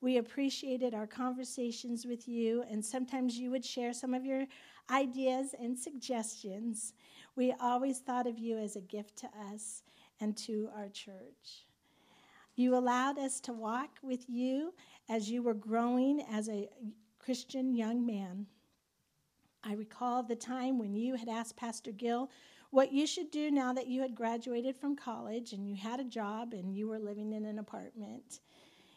We 0.01 0.17
appreciated 0.17 0.95
our 0.95 1.05
conversations 1.05 2.07
with 2.07 2.27
you, 2.27 2.63
and 2.69 2.83
sometimes 2.83 3.37
you 3.37 3.51
would 3.51 3.63
share 3.63 3.93
some 3.93 4.15
of 4.15 4.25
your 4.25 4.47
ideas 4.89 5.53
and 5.59 5.77
suggestions. 5.77 6.93
We 7.35 7.53
always 7.59 7.99
thought 7.99 8.27
of 8.27 8.37
you 8.37 8.57
as 8.57 8.75
a 8.75 8.81
gift 8.81 9.17
to 9.17 9.29
us 9.53 9.83
and 10.19 10.35
to 10.37 10.69
our 10.75 10.89
church. 10.89 11.65
You 12.55 12.75
allowed 12.75 13.17
us 13.17 13.39
to 13.41 13.53
walk 13.53 13.91
with 14.03 14.29
you 14.29 14.73
as 15.09 15.29
you 15.29 15.41
were 15.41 15.53
growing 15.53 16.21
as 16.29 16.49
a 16.49 16.69
Christian 17.19 17.73
young 17.73 18.05
man. 18.05 18.47
I 19.63 19.73
recall 19.73 20.23
the 20.23 20.35
time 20.35 20.77
when 20.77 20.93
you 20.93 21.15
had 21.15 21.29
asked 21.29 21.55
Pastor 21.55 21.91
Gill 21.91 22.29
what 22.71 22.91
you 22.91 23.05
should 23.05 23.31
do 23.31 23.51
now 23.51 23.73
that 23.73 23.87
you 23.87 24.01
had 24.01 24.15
graduated 24.15 24.75
from 24.75 24.95
college 24.95 25.53
and 25.53 25.67
you 25.67 25.75
had 25.75 25.99
a 25.99 26.05
job 26.05 26.53
and 26.53 26.75
you 26.75 26.87
were 26.87 26.99
living 26.99 27.33
in 27.33 27.45
an 27.45 27.59
apartment. 27.59 28.39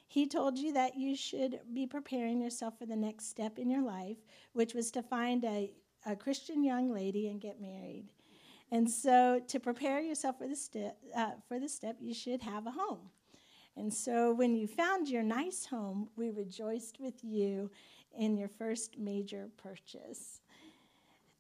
He 0.07 0.27
told 0.27 0.59
you 0.59 0.73
that 0.73 0.97
you 0.97 1.17
should 1.17 1.61
be 1.73 1.87
preparing 1.87 2.41
yourself 2.41 2.79
for 2.79 2.87
the 2.87 2.97
next 2.97 3.29
step 3.29 3.59
in 3.59 3.69
your 3.69 3.83
life, 3.83 4.19
which 4.53 4.75
was 4.75 4.91
to 4.93 5.03
find 5.03 5.45
a, 5.45 5.73
a 6.07 6.15
Christian 6.15 6.63
young 6.63 6.93
lady 6.93 7.29
and 7.29 7.41
get 7.41 7.61
married. 7.61 8.09
And 8.75 8.91
so, 8.91 9.41
to 9.47 9.61
prepare 9.61 10.01
yourself 10.01 10.39
for 10.39 10.49
the, 10.49 10.57
step, 10.57 10.99
uh, 11.17 11.31
for 11.47 11.61
the 11.61 11.69
step, 11.69 11.97
you 12.01 12.13
should 12.13 12.43
have 12.43 12.67
a 12.67 12.73
home. 12.73 13.09
And 13.77 13.95
so, 13.95 14.35
when 14.35 14.57
you 14.57 14.67
found 14.67 15.09
your 15.09 15.23
nice 15.23 15.65
home, 15.65 16.09
we 16.17 16.31
rejoiced 16.31 16.99
with 16.99 17.23
you 17.23 17.71
in 18.19 18.37
your 18.37 18.49
first 18.49 18.99
major 18.99 19.49
purchase. 19.63 20.41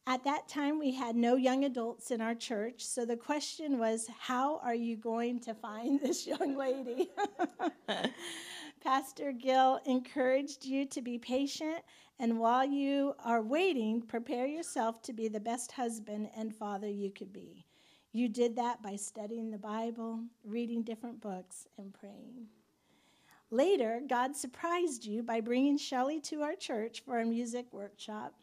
At 0.06 0.25
that 0.25 0.49
time, 0.49 0.78
we 0.78 0.92
had 0.92 1.16
no 1.16 1.37
young 1.37 1.64
adults 1.64 2.11
in 2.11 2.20
our 2.20 2.34
church, 2.34 2.84
so 2.84 3.06
the 3.06 3.16
question 3.16 3.78
was, 3.78 4.06
How 4.18 4.58
are 4.58 4.75
you 4.75 4.96
going 4.96 5.40
to 5.40 5.54
find 5.54 5.99
this 6.02 6.26
young 6.26 6.56
lady? 6.58 7.11
Pastor 8.82 9.32
Gill 9.32 9.80
encouraged 9.87 10.66
you 10.66 10.84
to 10.87 11.00
be 11.00 11.16
patient, 11.16 11.78
and 12.18 12.38
while 12.38 12.66
you 12.66 13.14
are 13.25 13.40
waiting, 13.40 14.02
prepare 14.02 14.46
yourself 14.46 15.00
to 15.02 15.14
be 15.14 15.26
the 15.26 15.40
best 15.40 15.73
husband 15.73 16.28
and 16.37 16.54
father 16.54 16.88
you 16.88 17.11
could 17.11 17.32
be. 17.32 17.64
You 18.12 18.28
did 18.28 18.56
that 18.56 18.82
by 18.82 18.96
studying 18.96 19.50
the 19.50 19.58
Bible, 19.58 20.20
reading 20.44 20.82
different 20.82 21.23
books, 21.23 21.66
and 21.78 21.94
praying. 21.94 22.49
Later, 23.50 24.02
God 24.06 24.37
surprised 24.37 25.06
you 25.06 25.23
by 25.23 25.40
bringing 25.40 25.78
Shelley 25.78 26.20
to 26.23 26.42
our 26.42 26.54
church 26.54 27.02
for 27.06 27.20
a 27.20 27.25
music 27.25 27.73
workshop. 27.73 28.34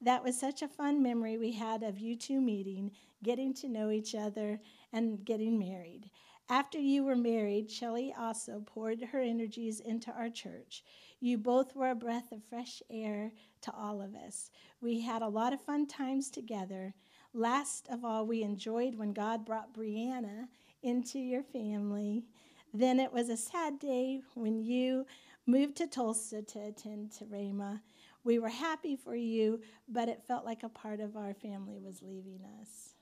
That 0.00 0.22
was 0.22 0.38
such 0.38 0.62
a 0.62 0.68
fun 0.68 1.02
memory 1.02 1.36
we 1.36 1.52
had 1.52 1.82
of 1.82 1.98
you 1.98 2.16
two 2.16 2.40
meeting, 2.40 2.92
getting 3.22 3.52
to 3.54 3.68
know 3.68 3.90
each 3.90 4.14
other, 4.14 4.60
and 4.92 5.24
getting 5.24 5.58
married. 5.58 6.10
After 6.48 6.78
you 6.78 7.04
were 7.04 7.16
married, 7.16 7.70
Shelley 7.70 8.14
also 8.18 8.62
poured 8.64 9.02
her 9.02 9.20
energies 9.20 9.80
into 9.80 10.10
our 10.12 10.30
church. 10.30 10.82
You 11.20 11.36
both 11.36 11.74
were 11.74 11.90
a 11.90 11.94
breath 11.94 12.32
of 12.32 12.44
fresh 12.44 12.82
air 12.88 13.32
to 13.62 13.72
all 13.74 14.00
of 14.00 14.14
us. 14.14 14.50
We 14.80 15.00
had 15.00 15.20
a 15.20 15.28
lot 15.28 15.52
of 15.52 15.60
fun 15.60 15.86
times 15.86 16.30
together. 16.30 16.94
Last 17.34 17.88
of 17.90 18.04
all, 18.04 18.24
we 18.24 18.42
enjoyed 18.42 18.94
when 18.94 19.12
God 19.12 19.44
brought 19.44 19.74
Brianna 19.74 20.46
into 20.82 21.18
your 21.18 21.42
family. 21.42 22.24
Then 22.72 22.98
it 23.00 23.12
was 23.12 23.28
a 23.28 23.36
sad 23.36 23.78
day 23.78 24.22
when 24.34 24.62
you 24.62 25.06
moved 25.44 25.76
to 25.78 25.86
Tulsa 25.86 26.42
to 26.42 26.60
attend 26.60 27.12
to 27.12 27.24
Rhema. 27.24 27.80
We 28.24 28.38
were 28.38 28.48
happy 28.48 28.96
for 28.96 29.14
you, 29.14 29.60
but 29.88 30.08
it 30.08 30.22
felt 30.26 30.44
like 30.44 30.62
a 30.62 30.68
part 30.68 31.00
of 31.00 31.16
our 31.16 31.34
family 31.34 31.78
was 31.78 32.02
leaving 32.02 32.40
us. 32.60 32.94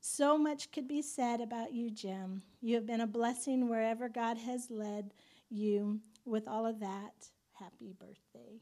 So 0.00 0.38
much 0.38 0.70
could 0.70 0.86
be 0.86 1.02
said 1.02 1.40
about 1.40 1.72
you, 1.72 1.90
Jim. 1.90 2.42
You 2.60 2.76
have 2.76 2.86
been 2.86 3.00
a 3.00 3.06
blessing 3.06 3.68
wherever 3.68 4.08
God 4.08 4.38
has 4.38 4.70
led 4.70 5.12
you. 5.50 6.00
With 6.24 6.48
all 6.48 6.66
of 6.66 6.80
that, 6.80 7.28
happy 7.52 7.94
birthday. 7.98 8.60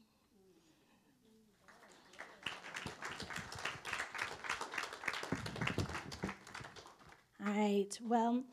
All 7.45 7.53
right, 7.53 7.99
well, 8.03 8.43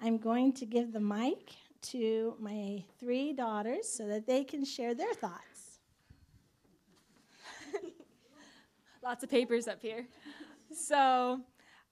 I'm 0.00 0.18
going 0.18 0.52
to 0.54 0.66
give 0.66 0.92
the 0.92 1.00
mic 1.00 1.54
to 1.82 2.36
my 2.38 2.84
three 3.00 3.32
daughters 3.32 3.88
so 3.88 4.06
that 4.06 4.26
they 4.26 4.44
can 4.44 4.64
share 4.64 4.94
their 4.94 5.12
thoughts. 5.14 5.47
Lots 9.02 9.22
of 9.22 9.30
papers 9.30 9.68
up 9.68 9.80
here. 9.80 10.06
So, 10.70 11.40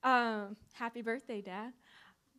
um, 0.05 0.55
happy 0.75 1.01
birthday, 1.01 1.41
Dad. 1.41 1.73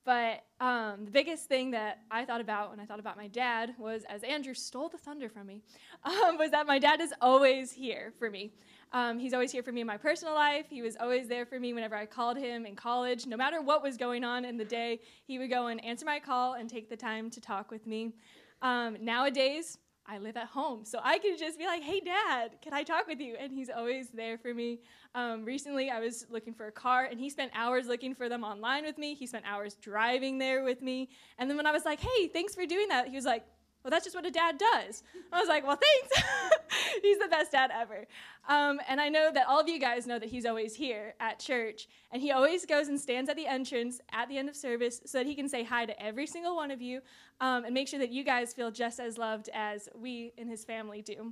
But 0.06 0.44
um, 0.62 1.04
the 1.04 1.10
biggest 1.10 1.48
thing 1.48 1.72
that 1.72 2.02
I 2.12 2.26
thought 2.26 2.42
about 2.42 2.70
when 2.70 2.80
I 2.80 2.86
thought 2.86 3.00
about 3.00 3.18
my 3.18 3.28
dad 3.28 3.74
was, 3.80 4.04
as 4.08 4.22
Andrew 4.22 4.54
stole 4.54 4.88
the 4.88 5.00
thunder 5.00 5.30
from 5.30 5.48
me, 5.48 5.64
um, 6.04 6.38
was 6.38 6.52
that 6.52 6.68
my 6.68 6.78
dad 6.78 7.02
is 7.02 7.12
always 7.22 7.72
here 7.72 8.14
for 8.20 8.30
me. 8.30 8.54
Um, 8.94 9.18
he's 9.18 9.34
always 9.34 9.52
here 9.52 9.64
for 9.64 9.72
me 9.72 9.82
in 9.82 9.88
my 9.88 9.98
personal 9.98 10.36
life. 10.36 10.68
He 10.70 10.84
was 10.84 10.96
always 10.96 11.28
there 11.28 11.46
for 11.48 11.60
me 11.60 11.74
whenever 11.74 11.96
I 11.96 12.06
called 12.06 12.38
him 12.38 12.68
in 12.68 12.76
college. 12.76 13.26
No 13.26 13.36
matter 13.36 13.62
what 13.64 13.82
was 13.82 13.98
going 13.98 14.24
on 14.24 14.46
in 14.46 14.58
the 14.58 14.64
day, 14.64 15.02
he 15.26 15.40
would 15.40 15.50
go 15.50 15.68
and 15.68 15.84
answer 15.84 16.06
my 16.06 16.20
call 16.20 16.54
and 16.54 16.70
take 16.70 16.88
the 16.88 16.96
time 16.96 17.32
to 17.32 17.42
talk 17.42 17.72
with 17.72 17.88
me. 17.88 18.14
Um, 18.62 18.96
nowadays, 19.02 19.80
I 20.08 20.20
live 20.20 20.38
at 20.38 20.48
home, 20.48 20.86
so 20.86 21.00
I 21.04 21.18
can 21.18 21.38
just 21.38 21.60
be 21.60 21.66
like, 21.66 21.84
"Hey, 21.84 22.00
Dad, 22.00 22.62
can 22.62 22.74
I 22.74 22.84
talk 22.84 23.08
with 23.08 23.20
you?" 23.20 23.36
And 23.38 23.52
he's 23.52 23.70
always 23.70 24.10
there 24.10 24.38
for 24.38 24.54
me. 24.54 24.80
Um, 25.14 25.44
recently, 25.44 25.90
I 25.90 26.00
was 26.00 26.26
looking 26.30 26.54
for 26.54 26.68
a 26.68 26.72
car, 26.72 27.06
and 27.06 27.20
he 27.20 27.30
spent 27.30 27.52
hours 27.54 27.88
looking 27.88 28.16
for 28.16 28.30
them 28.30 28.44
online 28.44 28.86
with 28.86 28.98
me. 28.98 29.14
He 29.16 29.28
spent 29.28 29.46
hours 29.46 29.76
driving 29.76 30.38
there 30.38 30.64
with 30.64 30.82
me. 30.82 31.10
And 31.38 31.50
then 31.50 31.58
when 31.58 31.66
I 31.66 31.72
was 31.72 31.84
like, 31.84 32.00
"Hey, 32.00 32.28
thanks 32.28 32.56
for 32.56 32.66
doing 32.66 32.88
that," 32.88 33.10
he 33.10 33.16
was 33.16 33.26
like, 33.26 33.46
well, 33.88 33.92
that's 33.92 34.04
just 34.04 34.18
what 34.18 34.26
a 34.26 34.32
dad 34.32 34.58
does. 34.58 35.02
I 35.32 35.40
was 35.40 35.48
like, 35.48 35.66
well, 35.66 35.80
thanks. 35.80 36.30
he's 37.02 37.20
the 37.20 37.30
best 37.30 37.54
dad 37.54 37.72
ever. 37.74 38.06
Um, 38.50 38.82
and 38.90 39.00
I 39.00 39.08
know 39.08 39.32
that 39.34 39.48
all 39.48 39.62
of 39.62 39.70
you 39.70 39.80
guys 39.80 40.06
know 40.06 40.20
that 40.20 40.28
he's 40.28 40.46
always 40.46 40.76
here 40.76 41.14
at 41.22 41.40
church. 41.40 41.88
And 42.12 42.22
he 42.22 42.34
always 42.34 42.66
goes 42.66 42.90
and 42.90 43.00
stands 43.00 43.30
at 43.30 43.38
the 43.38 43.48
entrance 43.48 44.02
at 44.12 44.28
the 44.28 44.38
end 44.38 44.50
of 44.50 44.58
service 44.58 45.00
so 45.06 45.20
that 45.20 45.26
he 45.26 45.36
can 45.36 45.48
say 45.48 45.64
hi 45.64 45.86
to 45.86 46.04
every 46.04 46.28
single 46.28 46.54
one 46.54 46.70
of 46.70 46.82
you 46.82 47.00
um, 47.40 47.64
and 47.64 47.74
make 47.74 47.88
sure 47.88 48.00
that 48.00 48.12
you 48.12 48.26
guys 48.26 48.54
feel 48.54 48.72
just 48.72 49.00
as 49.00 49.18
loved 49.18 49.50
as 49.54 49.88
we 49.96 50.34
in 50.36 50.50
his 50.50 50.66
family 50.66 51.02
do. 51.02 51.32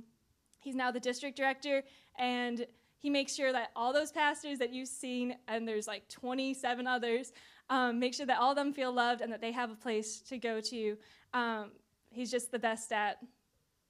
He's 0.60 0.74
now 0.74 0.90
the 0.90 0.98
district 0.98 1.36
director, 1.36 1.82
and 2.18 2.64
he 3.00 3.10
makes 3.10 3.34
sure 3.34 3.52
that 3.52 3.70
all 3.76 3.92
those 3.92 4.12
pastors 4.12 4.58
that 4.60 4.72
you've 4.72 4.88
seen, 4.88 5.36
and 5.46 5.68
there's 5.68 5.86
like 5.86 6.08
27 6.08 6.86
others, 6.86 7.34
um, 7.68 7.98
make 7.98 8.14
sure 8.14 8.24
that 8.24 8.38
all 8.38 8.52
of 8.52 8.56
them 8.56 8.72
feel 8.72 8.92
loved 8.92 9.20
and 9.20 9.30
that 9.30 9.42
they 9.42 9.52
have 9.52 9.70
a 9.70 9.74
place 9.74 10.22
to 10.22 10.38
go 10.38 10.62
to. 10.62 10.96
Um, 11.34 11.72
he's 12.16 12.30
just 12.30 12.50
the 12.50 12.58
best 12.58 12.92
at 12.92 13.18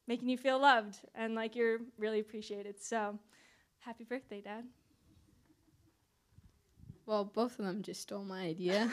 making 0.06 0.28
you 0.28 0.36
feel 0.36 0.58
loved 0.58 0.98
and 1.14 1.34
like 1.34 1.56
you're 1.56 1.78
really 1.98 2.20
appreciated. 2.20 2.82
So, 2.82 3.18
happy 3.78 4.04
birthday, 4.04 4.40
Dad. 4.40 4.64
Well, 7.06 7.24
both 7.24 7.58
of 7.58 7.64
them 7.64 7.82
just 7.82 8.02
stole 8.02 8.24
my 8.24 8.42
idea. 8.42 8.90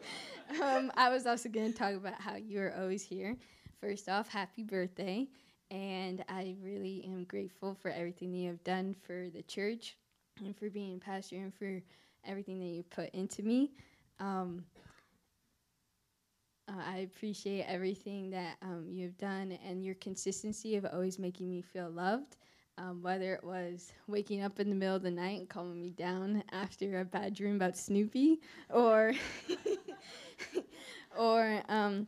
um, 0.62 0.90
I 0.96 1.08
was 1.10 1.26
also 1.26 1.48
going 1.48 1.72
to 1.72 1.78
talk 1.78 1.94
about 1.94 2.20
how 2.20 2.34
you're 2.34 2.74
always 2.80 3.04
here. 3.04 3.36
First 3.80 4.08
off, 4.08 4.28
happy 4.28 4.64
birthday. 4.64 5.28
And 5.70 6.24
I 6.28 6.56
really 6.60 7.04
am 7.06 7.24
grateful 7.24 7.74
for 7.80 7.90
everything 7.90 8.32
that 8.32 8.38
you 8.38 8.48
have 8.48 8.64
done 8.64 8.94
for 9.06 9.28
the 9.32 9.42
church 9.42 9.96
and 10.44 10.56
for 10.56 10.70
being 10.70 10.96
a 10.96 10.98
pastor 10.98 11.36
and 11.36 11.54
for 11.54 11.80
everything 12.24 12.58
that 12.58 12.66
you 12.66 12.82
put 12.82 13.10
into 13.14 13.42
me. 13.42 13.70
Um, 14.18 14.64
uh, 16.68 16.80
I 16.86 16.98
appreciate 16.98 17.64
everything 17.64 18.30
that 18.30 18.56
um, 18.62 18.86
you've 18.90 19.18
done 19.18 19.58
and 19.66 19.84
your 19.84 19.94
consistency 19.96 20.76
of 20.76 20.86
always 20.86 21.18
making 21.18 21.50
me 21.50 21.62
feel 21.62 21.90
loved. 21.90 22.36
Um, 22.78 23.02
whether 23.02 23.34
it 23.34 23.44
was 23.44 23.92
waking 24.06 24.42
up 24.42 24.58
in 24.58 24.70
the 24.70 24.74
middle 24.74 24.96
of 24.96 25.02
the 25.02 25.10
night 25.10 25.38
and 25.40 25.48
calming 25.48 25.78
me 25.78 25.90
down 25.90 26.42
after 26.52 27.00
a 27.00 27.04
bad 27.04 27.34
dream 27.34 27.56
about 27.56 27.76
Snoopy, 27.76 28.40
or 28.70 29.12
or 31.18 31.62
um, 31.68 32.06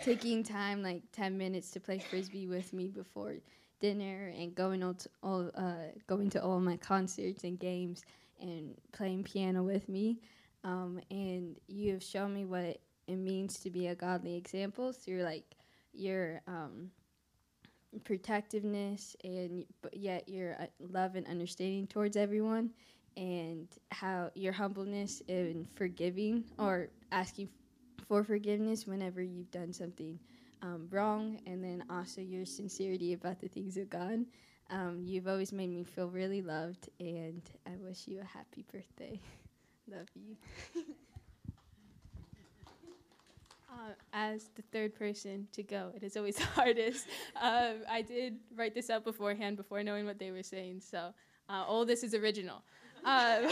taking 0.00 0.42
time 0.42 0.82
like 0.82 1.02
ten 1.12 1.38
minutes 1.38 1.70
to 1.72 1.80
play 1.80 1.98
frisbee 1.98 2.46
with 2.46 2.72
me 2.72 2.88
before 2.88 3.36
dinner 3.80 4.32
and 4.36 4.54
going 4.54 4.82
all, 4.82 4.94
to 4.94 5.08
all 5.22 5.50
uh, 5.54 5.92
going 6.06 6.28
to 6.30 6.42
all 6.42 6.60
my 6.60 6.76
concerts 6.76 7.44
and 7.44 7.58
games 7.58 8.02
and 8.40 8.74
playing 8.92 9.22
piano 9.24 9.62
with 9.62 9.88
me. 9.88 10.18
Um, 10.64 11.00
and 11.10 11.56
you 11.68 11.92
have 11.92 12.02
shown 12.02 12.34
me 12.34 12.44
what 12.44 12.80
it 13.10 13.16
means 13.16 13.58
to 13.60 13.70
be 13.70 13.88
a 13.88 13.94
godly 13.94 14.36
example 14.36 14.92
through 14.92 15.22
like 15.22 15.44
your 15.92 16.40
um, 16.46 16.90
protectiveness 18.04 19.16
and 19.24 19.64
but 19.82 19.96
yet 19.96 20.28
your 20.28 20.54
uh, 20.60 20.66
love 20.78 21.16
and 21.16 21.26
understanding 21.26 21.86
towards 21.86 22.16
everyone 22.16 22.70
and 23.16 23.68
how 23.90 24.30
your 24.34 24.52
humbleness 24.52 25.22
and 25.28 25.66
forgiving 25.74 26.44
or 26.58 26.88
asking 27.10 27.48
for 28.06 28.22
forgiveness 28.22 28.86
whenever 28.86 29.20
you've 29.20 29.50
done 29.50 29.72
something 29.72 30.18
um, 30.62 30.86
wrong 30.90 31.40
and 31.46 31.64
then 31.64 31.82
also 31.90 32.20
your 32.20 32.46
sincerity 32.46 33.12
about 33.12 33.40
the 33.40 33.48
things 33.48 33.76
of 33.76 33.90
god. 33.90 34.24
Um, 34.70 35.02
you've 35.04 35.26
always 35.26 35.52
made 35.52 35.70
me 35.70 35.82
feel 35.82 36.06
really 36.08 36.42
loved 36.42 36.88
and 37.00 37.42
i 37.66 37.72
wish 37.80 38.06
you 38.06 38.20
a 38.20 38.24
happy 38.24 38.64
birthday. 38.72 39.20
Love 39.90 40.06
you 40.14 40.36
Uh, 43.80 43.92
as 44.12 44.50
the 44.56 44.62
third 44.72 44.94
person 44.94 45.48
to 45.52 45.62
go, 45.62 45.90
it 45.94 46.02
is 46.02 46.16
always 46.16 46.36
the 46.42 46.44
hardest. 46.44 47.06
Um, 47.40 47.76
I 47.88 48.02
did 48.02 48.36
write 48.54 48.74
this 48.74 48.90
out 48.90 49.04
beforehand 49.04 49.56
before 49.56 49.82
knowing 49.82 50.04
what 50.04 50.18
they 50.18 50.30
were 50.30 50.42
saying, 50.42 50.80
so 50.80 51.14
uh, 51.48 51.64
all 51.66 51.86
this 51.86 52.02
is 52.02 52.12
original. 52.14 52.62
Um, 53.04 53.48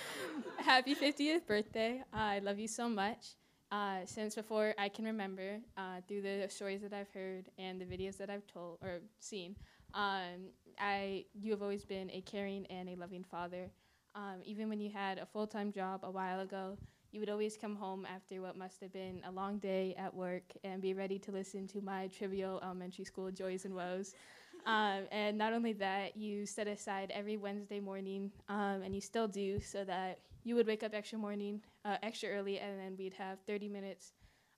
happy 0.58 0.94
50th 0.94 1.46
birthday. 1.46 2.02
I 2.12 2.38
love 2.38 2.58
you 2.58 2.68
so 2.68 2.88
much. 2.88 3.34
Uh, 3.70 3.98
since 4.06 4.34
before 4.36 4.74
I 4.78 4.88
can 4.88 5.04
remember, 5.04 5.58
uh, 5.76 6.00
through 6.08 6.22
the 6.22 6.46
stories 6.48 6.80
that 6.82 6.94
I've 6.94 7.10
heard 7.10 7.50
and 7.58 7.78
the 7.78 7.84
videos 7.84 8.16
that 8.16 8.30
I've 8.30 8.46
told 8.46 8.78
or 8.80 9.00
seen, 9.18 9.56
um, 9.92 10.52
I 10.78 11.24
you 11.34 11.50
have 11.50 11.62
always 11.62 11.84
been 11.84 12.10
a 12.12 12.22
caring 12.22 12.64
and 12.66 12.88
a 12.88 12.94
loving 12.94 13.24
father. 13.24 13.70
Um, 14.14 14.40
even 14.44 14.70
when 14.70 14.80
you 14.80 14.88
had 14.88 15.18
a 15.18 15.26
full 15.26 15.46
time 15.46 15.72
job 15.72 16.00
a 16.04 16.10
while 16.10 16.40
ago, 16.40 16.78
you 17.12 17.20
would 17.20 17.30
always 17.30 17.56
come 17.56 17.76
home 17.76 18.06
after 18.06 18.40
what 18.42 18.56
must 18.56 18.80
have 18.80 18.92
been 18.92 19.20
a 19.26 19.30
long 19.30 19.58
day 19.58 19.94
at 19.98 20.14
work 20.14 20.44
and 20.64 20.82
be 20.82 20.94
ready 20.94 21.18
to 21.20 21.32
listen 21.32 21.66
to 21.68 21.80
my 21.80 22.08
trivial 22.08 22.60
elementary 22.62 23.04
school 23.04 23.30
joys 23.30 23.64
and 23.64 23.74
woes. 23.74 24.14
Um, 24.66 25.04
and 25.12 25.38
not 25.38 25.52
only 25.52 25.74
that, 25.74 26.16
you 26.16 26.44
set 26.44 26.66
aside 26.66 27.12
every 27.14 27.36
Wednesday 27.36 27.78
morning, 27.78 28.32
um, 28.48 28.82
and 28.82 28.92
you 28.92 29.00
still 29.00 29.28
do, 29.28 29.60
so 29.60 29.84
that 29.84 30.18
you 30.42 30.56
would 30.56 30.66
wake 30.66 30.82
up 30.82 30.92
extra 30.92 31.16
morning, 31.18 31.60
uh, 31.84 31.98
extra 32.02 32.30
early, 32.30 32.58
and 32.58 32.76
then 32.80 32.96
we'd 32.98 33.14
have 33.14 33.38
30 33.46 33.68
minutes 33.68 34.12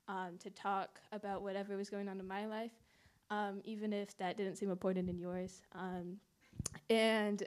um, 0.08 0.38
to 0.38 0.48
talk 0.48 0.98
about 1.12 1.42
whatever 1.42 1.76
was 1.76 1.90
going 1.90 2.08
on 2.08 2.18
in 2.18 2.26
my 2.26 2.46
life, 2.46 2.72
um, 3.28 3.60
even 3.64 3.92
if 3.92 4.16
that 4.16 4.38
didn't 4.38 4.56
seem 4.56 4.70
important 4.70 5.10
in 5.10 5.18
yours. 5.18 5.60
Um, 5.74 6.16
and 6.88 7.42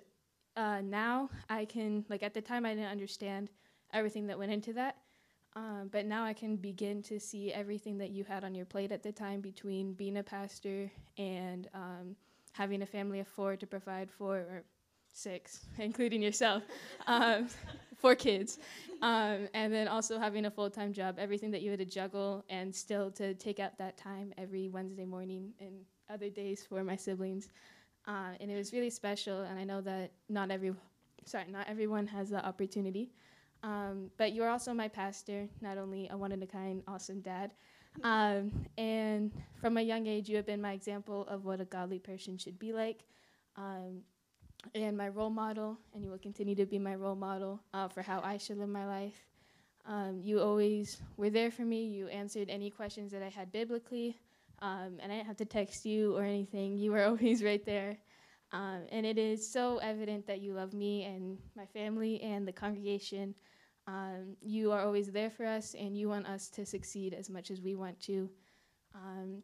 uh, 0.55 0.81
now 0.81 1.29
I 1.49 1.65
can, 1.65 2.05
like 2.09 2.21
at 2.21 2.35
the 2.35 2.41
time, 2.41 2.65
I 2.65 2.75
didn't 2.75 2.91
understand 2.91 3.49
everything 3.93 4.27
that 4.27 4.37
went 4.37 4.51
into 4.51 4.73
that. 4.73 4.97
Um, 5.55 5.89
but 5.91 6.05
now 6.05 6.23
I 6.23 6.33
can 6.33 6.55
begin 6.55 7.01
to 7.03 7.19
see 7.19 7.51
everything 7.51 7.97
that 7.97 8.11
you 8.11 8.23
had 8.23 8.43
on 8.43 8.55
your 8.55 8.65
plate 8.65 8.91
at 8.91 9.03
the 9.03 9.11
time 9.11 9.41
between 9.41 9.93
being 9.93 10.17
a 10.17 10.23
pastor 10.23 10.89
and 11.17 11.67
um, 11.73 12.15
having 12.53 12.81
a 12.81 12.85
family 12.85 13.19
of 13.19 13.27
four 13.27 13.57
to 13.57 13.67
provide 13.67 14.09
for, 14.09 14.37
or 14.37 14.63
six, 15.11 15.65
including 15.77 16.21
yourself, 16.21 16.63
um, 17.07 17.47
four 17.97 18.15
kids, 18.15 18.59
um, 19.01 19.47
and 19.53 19.73
then 19.73 19.87
also 19.87 20.17
having 20.19 20.45
a 20.45 20.51
full 20.51 20.69
time 20.69 20.93
job, 20.93 21.17
everything 21.19 21.51
that 21.51 21.61
you 21.61 21.69
had 21.69 21.79
to 21.79 21.85
juggle, 21.85 22.45
and 22.49 22.73
still 22.73 23.11
to 23.11 23.33
take 23.35 23.59
out 23.59 23.77
that 23.77 23.97
time 23.97 24.33
every 24.37 24.69
Wednesday 24.69 25.05
morning 25.05 25.51
and 25.59 25.73
other 26.09 26.29
days 26.29 26.63
for 26.67 26.83
my 26.83 26.95
siblings. 26.95 27.49
Uh, 28.07 28.31
and 28.39 28.49
it 28.49 28.55
was 28.55 28.73
really 28.73 28.89
special, 28.89 29.41
and 29.41 29.59
I 29.59 29.63
know 29.63 29.81
that 29.81 30.11
not 30.29 30.49
every, 30.49 30.73
sorry, 31.25 31.45
not 31.49 31.67
everyone 31.67 32.07
has 32.07 32.29
the 32.29 32.43
opportunity. 32.45 33.11
Um, 33.63 34.09
but 34.17 34.33
you're 34.33 34.49
also 34.49 34.73
my 34.73 34.87
pastor, 34.87 35.47
not 35.61 35.77
only 35.77 36.07
a 36.09 36.17
one 36.17 36.31
in 36.31 36.41
a 36.41 36.47
kind, 36.47 36.81
awesome 36.87 37.21
dad. 37.21 37.53
Um, 38.03 38.51
and 38.77 39.31
from 39.59 39.77
a 39.77 39.81
young 39.81 40.07
age, 40.07 40.29
you 40.29 40.35
have 40.37 40.45
been 40.45 40.61
my 40.61 40.73
example 40.73 41.27
of 41.27 41.45
what 41.45 41.61
a 41.61 41.65
godly 41.65 41.99
person 41.99 42.37
should 42.37 42.57
be 42.57 42.73
like, 42.73 43.03
um, 43.57 44.01
and 44.73 44.97
my 44.97 45.09
role 45.09 45.29
model, 45.29 45.77
and 45.93 46.03
you 46.03 46.09
will 46.09 46.17
continue 46.17 46.55
to 46.55 46.65
be 46.65 46.79
my 46.79 46.95
role 46.95 47.15
model 47.15 47.61
uh, 47.73 47.87
for 47.87 48.01
how 48.01 48.21
I 48.23 48.37
should 48.37 48.57
live 48.57 48.69
my 48.69 48.87
life. 48.87 49.25
Um, 49.85 50.21
you 50.23 50.39
always 50.39 51.01
were 51.17 51.29
there 51.29 51.51
for 51.51 51.63
me. 51.63 51.83
You 51.85 52.07
answered 52.07 52.49
any 52.49 52.69
questions 52.69 53.11
that 53.11 53.23
I 53.23 53.29
had 53.29 53.51
biblically, 53.51 54.19
um, 54.59 54.99
and 55.01 55.11
I 55.11 55.15
didn't 55.15 55.27
have 55.27 55.37
to 55.37 55.45
text 55.45 55.85
you 55.85 56.15
or 56.15 56.23
anything. 56.23 56.77
You 56.77 56.91
were 56.91 57.03
always 57.07 57.43
right 57.43 57.65
there. 57.65 57.97
Um, 58.53 58.81
and 58.91 59.05
it 59.05 59.17
is 59.17 59.47
so 59.47 59.77
evident 59.77 60.27
that 60.27 60.41
you 60.41 60.53
love 60.53 60.73
me 60.73 61.03
and 61.05 61.37
my 61.55 61.65
family 61.65 62.21
and 62.21 62.47
the 62.47 62.51
congregation. 62.51 63.33
Um, 63.87 64.35
you 64.41 64.71
are 64.71 64.81
always 64.81 65.11
there 65.11 65.29
for 65.29 65.45
us, 65.45 65.75
and 65.77 65.97
you 65.97 66.07
want 66.07 66.27
us 66.27 66.49
to 66.49 66.65
succeed 66.65 67.13
as 67.13 67.29
much 67.29 67.51
as 67.51 67.61
we 67.61 67.75
want 67.75 67.99
to. 68.01 68.29
Um, 68.93 69.41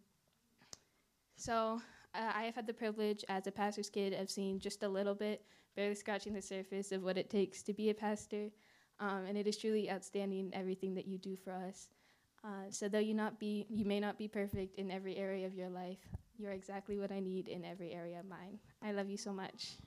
so, 1.35 1.81
uh, 2.13 2.31
I 2.33 2.43
have 2.43 2.55
had 2.55 2.67
the 2.67 2.73
privilege 2.73 3.23
as 3.29 3.47
a 3.47 3.51
pastor's 3.51 3.89
kid 3.89 4.13
of 4.13 4.29
seeing 4.29 4.59
just 4.59 4.83
a 4.83 4.89
little 4.89 5.15
bit, 5.15 5.43
barely 5.75 5.95
scratching 5.95 6.33
the 6.33 6.41
surface 6.41 6.91
of 6.91 7.03
what 7.03 7.17
it 7.17 7.29
takes 7.29 7.61
to 7.63 7.73
be 7.73 7.89
a 7.89 7.93
pastor. 7.93 8.49
Um, 8.99 9.25
and 9.27 9.37
it 9.37 9.45
is 9.45 9.57
truly 9.57 9.91
outstanding 9.91 10.49
everything 10.53 10.95
that 10.95 11.07
you 11.07 11.19
do 11.19 11.35
for 11.35 11.51
us. 11.51 11.89
Uh, 12.43 12.69
so, 12.69 12.87
though 12.87 12.99
you 12.99 13.13
not 13.13 13.39
be, 13.39 13.65
you 13.69 13.85
may 13.85 13.99
not 13.99 14.17
be 14.17 14.27
perfect 14.27 14.75
in 14.75 14.91
every 14.91 15.17
area 15.17 15.45
of 15.45 15.55
your 15.55 15.69
life, 15.69 15.99
you're 16.37 16.51
exactly 16.51 16.99
what 16.99 17.11
I 17.11 17.19
need 17.19 17.47
in 17.47 17.65
every 17.65 17.91
area 17.91 18.19
of 18.19 18.25
mine. 18.27 18.59
I 18.83 18.91
love 18.91 19.09
you 19.09 19.17
so 19.17 19.33
much. 19.33 19.77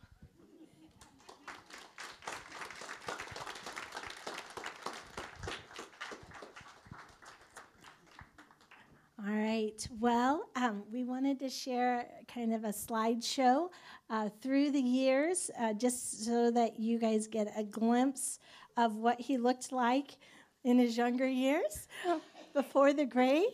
All 9.26 9.34
right. 9.34 9.86
Well, 9.98 10.48
um, 10.56 10.82
we 10.90 11.04
wanted 11.04 11.40
to 11.40 11.50
share 11.50 12.06
kind 12.32 12.54
of 12.54 12.64
a 12.64 12.68
slideshow 12.68 13.68
uh, 14.08 14.30
through 14.40 14.70
the 14.70 14.80
years, 14.80 15.50
uh, 15.60 15.74
just 15.74 16.24
so 16.24 16.50
that 16.52 16.80
you 16.80 16.98
guys 16.98 17.26
get 17.26 17.52
a 17.54 17.62
glimpse 17.62 18.38
of 18.78 18.96
what 18.96 19.20
he 19.20 19.36
looked 19.36 19.72
like 19.72 20.16
in 20.64 20.78
his 20.78 20.96
younger 20.96 21.28
years 21.28 21.86
before 22.54 22.94
the 22.94 23.04
gray. 23.04 23.44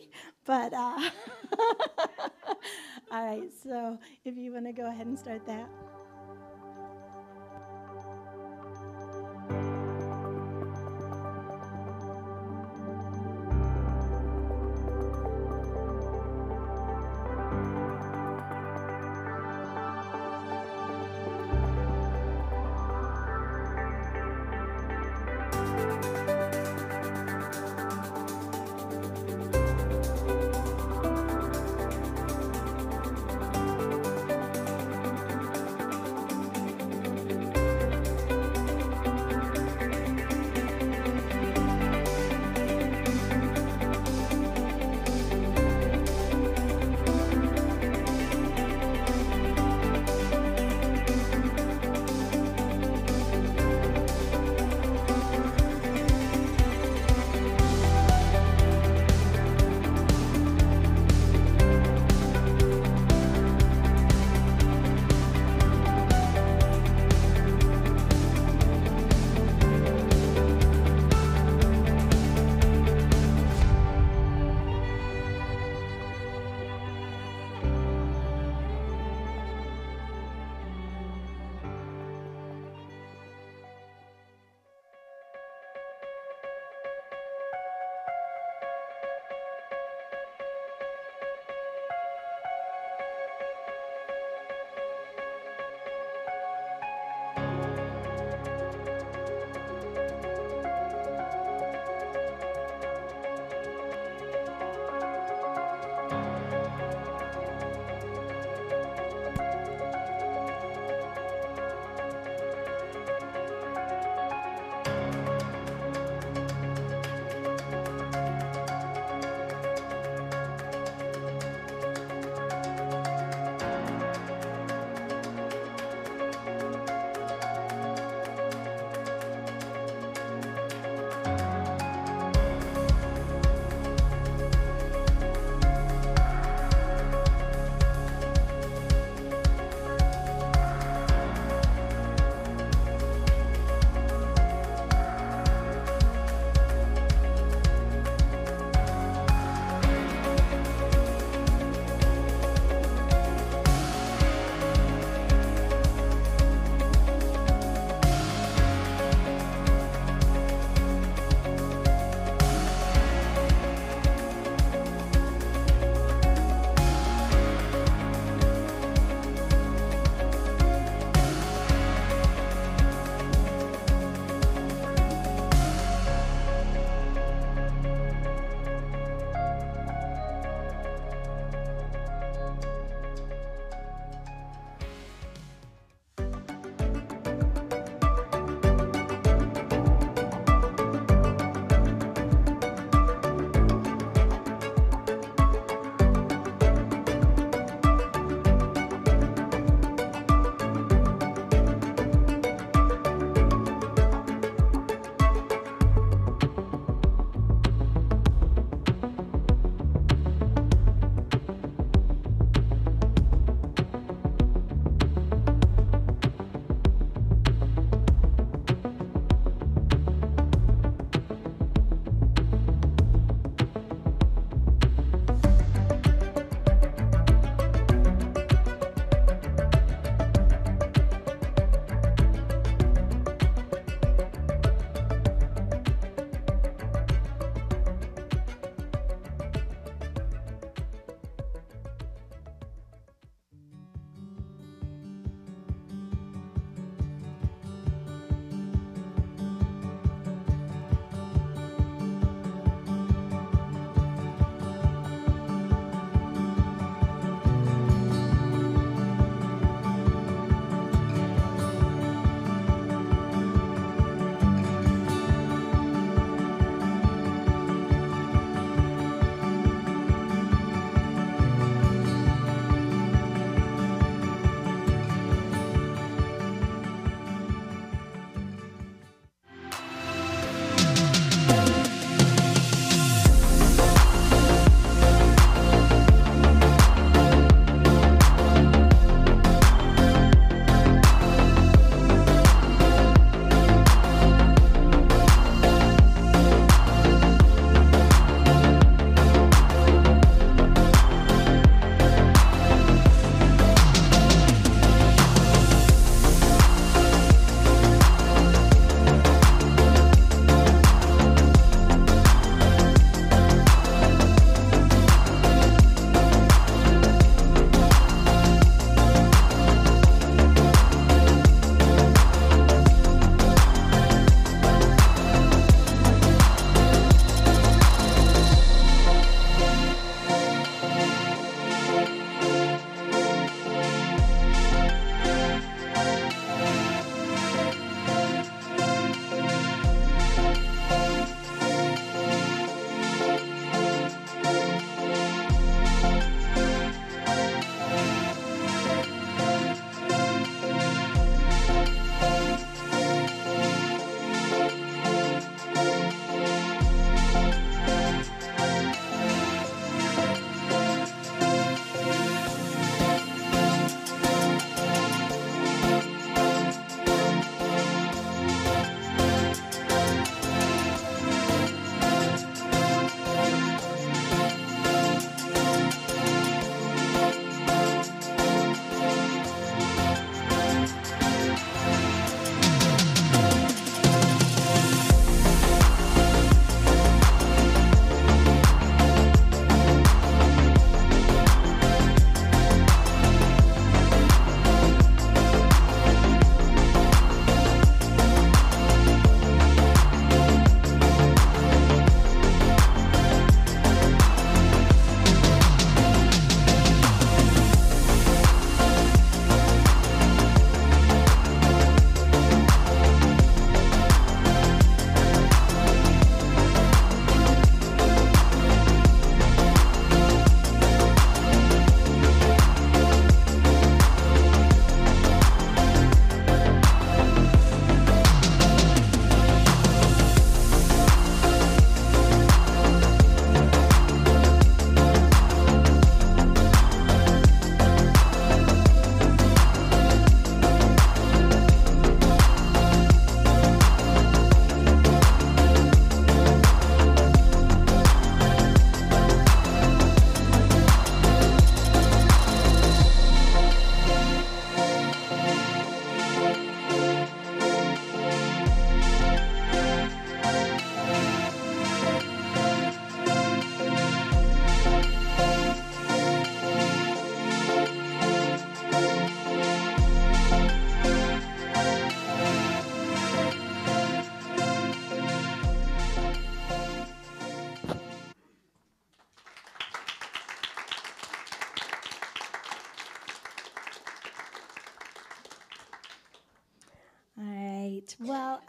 But 0.45 0.73
uh, 0.73 1.09
all 3.11 3.25
right. 3.25 3.49
So 3.61 3.99
if 4.23 4.37
you 4.37 4.53
want 4.53 4.67
to 4.67 4.73
go 4.73 4.87
ahead 4.87 5.07
and 5.07 5.19
start 5.19 5.45
that. 5.47 5.67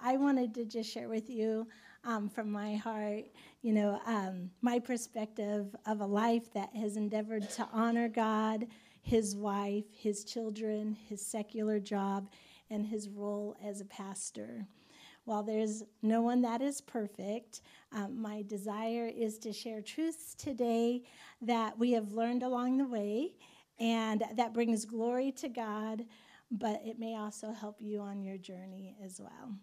I 0.02 0.16
wanted 0.16 0.54
to 0.54 0.64
just 0.64 0.92
share 0.92 1.08
with 1.08 1.28
you 1.28 1.66
um, 2.04 2.28
from 2.28 2.50
my 2.50 2.76
heart, 2.76 3.24
you 3.62 3.72
know, 3.72 4.00
um, 4.06 4.50
my 4.62 4.78
perspective 4.78 5.74
of 5.86 6.00
a 6.00 6.06
life 6.06 6.52
that 6.54 6.74
has 6.74 6.96
endeavored 6.96 7.50
to 7.50 7.68
honor 7.72 8.08
God, 8.08 8.66
his 9.02 9.36
wife, 9.36 9.84
his 9.92 10.24
children, 10.24 10.96
his 11.08 11.24
secular 11.24 11.80
job, 11.80 12.30
and 12.70 12.86
his 12.86 13.08
role 13.08 13.56
as 13.64 13.80
a 13.80 13.86
pastor. 13.86 14.66
While 15.24 15.42
there's 15.42 15.82
no 16.02 16.22
one 16.22 16.40
that 16.42 16.62
is 16.62 16.80
perfect, 16.80 17.60
um, 17.92 18.20
my 18.20 18.42
desire 18.46 19.10
is 19.14 19.38
to 19.40 19.52
share 19.52 19.82
truths 19.82 20.34
today 20.34 21.02
that 21.42 21.78
we 21.78 21.92
have 21.92 22.12
learned 22.12 22.42
along 22.42 22.78
the 22.78 22.86
way 22.86 23.34
and 23.78 24.24
that 24.34 24.54
brings 24.54 24.84
glory 24.84 25.32
to 25.32 25.48
God, 25.48 26.04
but 26.50 26.80
it 26.84 26.98
may 26.98 27.16
also 27.16 27.52
help 27.52 27.76
you 27.80 28.00
on 28.00 28.22
your 28.22 28.38
journey 28.38 28.96
as 29.04 29.20
well. 29.20 29.54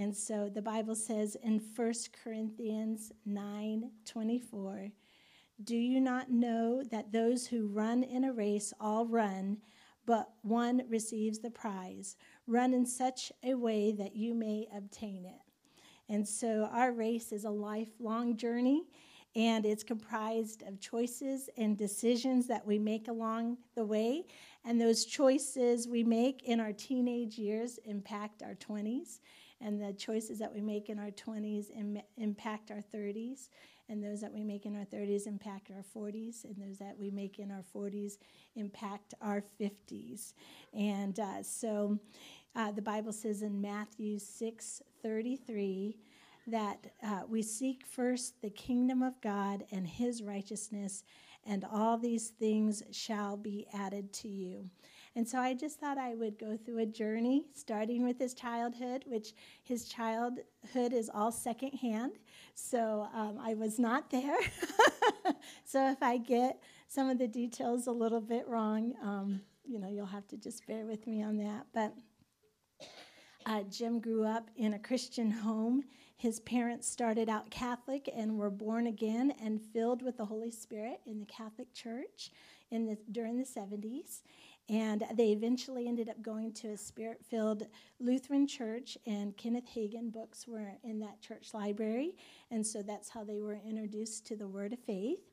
And 0.00 0.16
so 0.16 0.48
the 0.48 0.62
Bible 0.62 0.94
says 0.94 1.36
in 1.42 1.60
1 1.76 1.92
Corinthians 2.24 3.12
9 3.26 3.90
24, 4.06 4.88
Do 5.62 5.76
you 5.76 6.00
not 6.00 6.30
know 6.30 6.82
that 6.90 7.12
those 7.12 7.46
who 7.46 7.66
run 7.66 8.02
in 8.02 8.24
a 8.24 8.32
race 8.32 8.72
all 8.80 9.04
run, 9.04 9.58
but 10.06 10.30
one 10.40 10.84
receives 10.88 11.40
the 11.40 11.50
prize? 11.50 12.16
Run 12.46 12.72
in 12.72 12.86
such 12.86 13.30
a 13.44 13.52
way 13.52 13.92
that 13.92 14.16
you 14.16 14.32
may 14.32 14.68
obtain 14.74 15.26
it. 15.26 15.42
And 16.08 16.26
so 16.26 16.70
our 16.72 16.92
race 16.92 17.30
is 17.30 17.44
a 17.44 17.50
lifelong 17.50 18.38
journey, 18.38 18.84
and 19.36 19.66
it's 19.66 19.84
comprised 19.84 20.62
of 20.62 20.80
choices 20.80 21.50
and 21.58 21.76
decisions 21.76 22.46
that 22.46 22.66
we 22.66 22.78
make 22.78 23.08
along 23.08 23.58
the 23.74 23.84
way. 23.84 24.24
And 24.64 24.80
those 24.80 25.04
choices 25.04 25.86
we 25.86 26.04
make 26.04 26.42
in 26.44 26.58
our 26.58 26.72
teenage 26.72 27.36
years 27.36 27.78
impact 27.84 28.42
our 28.42 28.54
20s, 28.54 29.20
and 29.60 29.80
the 29.80 29.92
choices 29.92 30.38
that 30.38 30.52
we 30.52 30.60
make 30.60 30.88
in 30.88 30.98
our 30.98 31.10
20s 31.10 31.66
Im- 31.76 32.02
impact 32.16 32.70
our 32.70 32.82
30s, 32.94 33.48
and 33.88 34.02
those 34.02 34.20
that 34.20 34.32
we 34.32 34.44
make 34.44 34.66
in 34.66 34.76
our 34.76 34.84
30s 34.84 35.26
impact 35.26 35.70
our 35.70 35.84
40s, 35.94 36.44
and 36.44 36.56
those 36.56 36.78
that 36.78 36.96
we 36.98 37.10
make 37.10 37.38
in 37.38 37.50
our 37.50 37.64
40s 37.74 38.18
impact 38.56 39.14
our 39.20 39.42
50s. 39.60 40.32
And 40.72 41.18
uh, 41.18 41.42
so 41.42 41.98
uh, 42.54 42.72
the 42.72 42.82
Bible 42.82 43.12
says 43.12 43.42
in 43.42 43.60
Matthew 43.60 44.18
6 44.18 44.82
33 45.02 45.96
that 46.46 46.86
uh, 47.02 47.22
we 47.28 47.42
seek 47.42 47.86
first 47.86 48.40
the 48.42 48.50
kingdom 48.50 49.02
of 49.02 49.20
God 49.20 49.64
and 49.70 49.86
his 49.86 50.22
righteousness, 50.22 51.04
and 51.44 51.64
all 51.70 51.96
these 51.96 52.28
things 52.28 52.82
shall 52.90 53.36
be 53.36 53.66
added 53.72 54.12
to 54.14 54.28
you. 54.28 54.68
And 55.20 55.28
so 55.28 55.38
I 55.38 55.52
just 55.52 55.78
thought 55.78 55.98
I 55.98 56.14
would 56.14 56.38
go 56.38 56.56
through 56.56 56.78
a 56.78 56.86
journey, 56.86 57.44
starting 57.52 58.04
with 58.04 58.18
his 58.18 58.32
childhood, 58.32 59.04
which 59.06 59.34
his 59.64 59.86
childhood 59.86 60.94
is 60.94 61.10
all 61.12 61.30
secondhand. 61.30 62.12
So 62.54 63.06
um, 63.12 63.38
I 63.38 63.52
was 63.52 63.78
not 63.78 64.08
there. 64.08 64.38
so 65.66 65.90
if 65.90 66.02
I 66.02 66.16
get 66.16 66.62
some 66.88 67.10
of 67.10 67.18
the 67.18 67.28
details 67.28 67.86
a 67.86 67.92
little 67.92 68.22
bit 68.22 68.48
wrong, 68.48 68.94
um, 69.02 69.42
you 69.62 69.78
know, 69.78 69.90
you'll 69.90 70.06
have 70.06 70.26
to 70.28 70.38
just 70.38 70.66
bear 70.66 70.86
with 70.86 71.06
me 71.06 71.22
on 71.22 71.36
that. 71.36 71.66
But 71.74 71.94
uh, 73.44 73.64
Jim 73.64 74.00
grew 74.00 74.24
up 74.24 74.48
in 74.56 74.72
a 74.72 74.78
Christian 74.78 75.30
home. 75.30 75.82
His 76.16 76.40
parents 76.40 76.88
started 76.88 77.28
out 77.28 77.50
Catholic 77.50 78.08
and 78.16 78.38
were 78.38 78.48
born 78.48 78.86
again 78.86 79.34
and 79.42 79.60
filled 79.60 80.00
with 80.00 80.16
the 80.16 80.24
Holy 80.24 80.50
Spirit 80.50 81.02
in 81.04 81.20
the 81.20 81.26
Catholic 81.26 81.74
Church 81.74 82.30
in 82.70 82.86
the, 82.86 82.96
during 83.10 83.36
the 83.36 83.44
70s. 83.44 84.22
And 84.70 85.04
they 85.14 85.30
eventually 85.30 85.88
ended 85.88 86.08
up 86.08 86.22
going 86.22 86.52
to 86.54 86.68
a 86.68 86.76
spirit 86.76 87.24
filled 87.28 87.66
Lutheran 87.98 88.46
church, 88.46 88.96
and 89.04 89.36
Kenneth 89.36 89.68
Hagin 89.74 90.12
books 90.12 90.46
were 90.46 90.74
in 90.84 91.00
that 91.00 91.20
church 91.20 91.52
library. 91.52 92.14
And 92.52 92.64
so 92.64 92.80
that's 92.80 93.08
how 93.08 93.24
they 93.24 93.40
were 93.40 93.58
introduced 93.66 94.26
to 94.26 94.36
the 94.36 94.46
Word 94.46 94.72
of 94.72 94.78
Faith. 94.78 95.28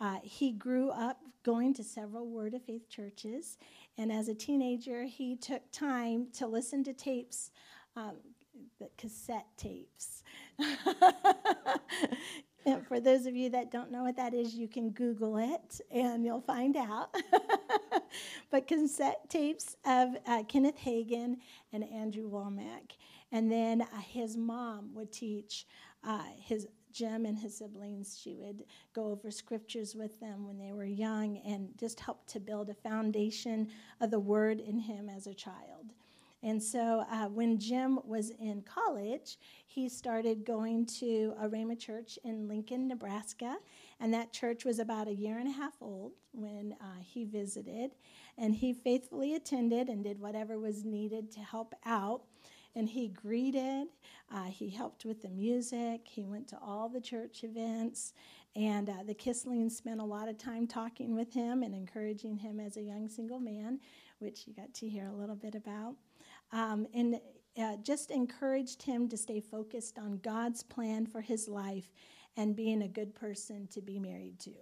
Uh, 0.00 0.18
he 0.22 0.52
grew 0.52 0.88
up 0.90 1.20
going 1.42 1.74
to 1.74 1.84
several 1.84 2.28
Word 2.28 2.54
of 2.54 2.62
Faith 2.62 2.88
churches, 2.88 3.58
and 3.98 4.10
as 4.10 4.28
a 4.28 4.34
teenager, 4.34 5.04
he 5.04 5.36
took 5.36 5.62
time 5.70 6.28
to 6.34 6.46
listen 6.46 6.82
to 6.84 6.94
tapes, 6.94 7.50
um, 7.94 8.12
the 8.78 8.88
cassette 8.96 9.48
tapes. 9.58 10.22
and 12.66 12.86
for 12.86 13.00
those 13.00 13.26
of 13.26 13.36
you 13.36 13.50
that 13.50 13.70
don't 13.70 13.90
know 13.90 14.02
what 14.02 14.16
that 14.16 14.34
is, 14.34 14.54
you 14.54 14.68
can 14.68 14.90
Google 14.90 15.36
it 15.38 15.80
and 15.90 16.24
you'll 16.24 16.40
find 16.40 16.76
out. 16.76 17.14
but 18.50 18.66
cassette 18.66 19.28
tapes 19.28 19.76
of 19.84 20.10
uh, 20.26 20.42
Kenneth 20.48 20.78
Hagin 20.78 21.36
and 21.72 21.84
Andrew 21.84 22.30
Wommack. 22.30 22.96
And 23.32 23.50
then 23.50 23.82
uh, 23.82 24.00
his 24.00 24.36
mom 24.36 24.94
would 24.94 25.12
teach 25.12 25.66
uh, 26.04 26.24
his 26.36 26.66
Jim 26.92 27.26
and 27.26 27.38
his 27.38 27.56
siblings. 27.56 28.18
She 28.20 28.34
would 28.34 28.64
go 28.94 29.10
over 29.10 29.30
scriptures 29.30 29.94
with 29.94 30.18
them 30.20 30.46
when 30.46 30.58
they 30.58 30.72
were 30.72 30.84
young 30.84 31.38
and 31.46 31.68
just 31.78 32.00
help 32.00 32.26
to 32.28 32.40
build 32.40 32.70
a 32.70 32.74
foundation 32.74 33.68
of 34.00 34.10
the 34.10 34.18
word 34.18 34.60
in 34.60 34.78
him 34.78 35.08
as 35.08 35.26
a 35.26 35.34
child. 35.34 35.92
And 36.42 36.62
so 36.62 37.04
uh, 37.10 37.26
when 37.26 37.58
Jim 37.58 37.98
was 38.04 38.30
in 38.30 38.62
college, 38.62 39.38
he 39.66 39.88
started 39.88 40.44
going 40.44 40.86
to 41.00 41.34
a 41.40 41.48
Rhema 41.48 41.78
church 41.78 42.18
in 42.24 42.46
Lincoln, 42.46 42.86
Nebraska. 42.86 43.56
And 43.98 44.14
that 44.14 44.32
church 44.32 44.64
was 44.64 44.78
about 44.78 45.08
a 45.08 45.14
year 45.14 45.38
and 45.38 45.48
a 45.48 45.52
half 45.52 45.74
old 45.80 46.12
when 46.32 46.76
uh, 46.80 47.00
he 47.02 47.24
visited. 47.24 47.90
And 48.36 48.54
he 48.54 48.72
faithfully 48.72 49.34
attended 49.34 49.88
and 49.88 50.04
did 50.04 50.20
whatever 50.20 50.58
was 50.58 50.84
needed 50.84 51.32
to 51.32 51.40
help 51.40 51.74
out. 51.84 52.22
And 52.76 52.88
he 52.88 53.08
greeted, 53.08 53.88
uh, 54.32 54.44
he 54.44 54.70
helped 54.70 55.04
with 55.04 55.22
the 55.22 55.30
music, 55.30 56.02
he 56.04 56.24
went 56.24 56.46
to 56.48 56.58
all 56.62 56.88
the 56.88 57.00
church 57.00 57.42
events. 57.42 58.12
And 58.54 58.88
uh, 58.88 59.02
the 59.04 59.14
Kislings 59.14 59.72
spent 59.72 60.00
a 60.00 60.04
lot 60.04 60.28
of 60.28 60.38
time 60.38 60.68
talking 60.68 61.16
with 61.16 61.32
him 61.32 61.64
and 61.64 61.74
encouraging 61.74 62.36
him 62.36 62.60
as 62.60 62.76
a 62.76 62.82
young 62.82 63.08
single 63.08 63.40
man, 63.40 63.80
which 64.20 64.46
you 64.46 64.54
got 64.54 64.72
to 64.74 64.88
hear 64.88 65.06
a 65.08 65.14
little 65.14 65.34
bit 65.34 65.56
about 65.56 65.96
um, 66.52 66.86
and 66.94 67.20
uh, 67.60 67.76
just 67.82 68.10
encouraged 68.10 68.82
him 68.82 69.08
to 69.08 69.16
stay 69.16 69.40
focused 69.40 69.98
on 69.98 70.20
God's 70.22 70.62
plan 70.62 71.06
for 71.06 71.20
his 71.20 71.48
life 71.48 71.88
and 72.36 72.54
being 72.54 72.82
a 72.82 72.88
good 72.88 73.14
person 73.14 73.68
to 73.72 73.80
be 73.80 73.98
married 73.98 74.38
to. 74.40 74.52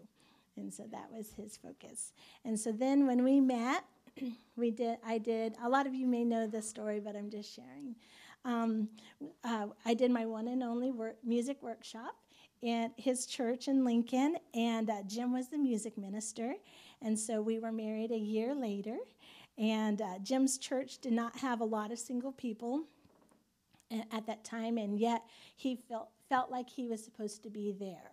And 0.57 0.72
so 0.72 0.85
that 0.90 1.11
was 1.12 1.33
his 1.33 1.57
focus. 1.57 2.12
And 2.44 2.59
so 2.59 2.72
then 2.72 3.07
when 3.07 3.22
we 3.22 3.40
met, 3.40 3.85
we 4.57 4.70
did. 4.70 4.99
I 5.05 5.18
did. 5.18 5.55
A 5.62 5.68
lot 5.68 5.87
of 5.87 5.94
you 5.94 6.07
may 6.07 6.25
know 6.25 6.46
this 6.46 6.68
story, 6.68 7.01
but 7.01 7.16
I'm 7.16 7.31
just 7.31 7.55
sharing. 7.55 7.94
Um, 8.44 8.88
uh, 9.44 9.66
I 9.85 9.94
did 9.94 10.11
my 10.11 10.25
one 10.25 10.49
and 10.49 10.62
only 10.62 10.90
work, 10.90 11.16
music 11.25 11.62
workshop 11.62 12.16
at 12.66 12.92
his 12.96 13.27
church 13.27 13.68
in 13.68 13.85
Lincoln, 13.85 14.37
and 14.55 14.88
uh, 14.88 15.03
Jim 15.07 15.33
was 15.33 15.49
the 15.49 15.59
music 15.59 15.99
minister. 15.99 16.55
And 17.03 17.18
so 17.18 17.42
we 17.42 17.59
were 17.59 17.72
married 17.72 18.11
a 18.12 18.18
year 18.18 18.55
later. 18.55 18.96
And 19.59 20.03
uh, 20.03 20.19
Jim's 20.23 20.59
church 20.59 20.99
did 20.99 21.12
not 21.12 21.37
have 21.38 21.61
a 21.61 21.64
lot 21.64 21.90
of 21.90 21.99
single 21.99 22.33
people 22.33 22.85
at 24.12 24.27
that 24.27 24.45
time, 24.45 24.79
and 24.79 24.99
yet 24.99 25.23
he 25.57 25.77
felt 25.77 26.11
felt 26.29 26.51
like 26.51 26.69
he 26.69 26.88
was 26.88 27.03
supposed 27.05 27.42
to 27.45 27.51
be 27.51 27.73
there, 27.73 28.11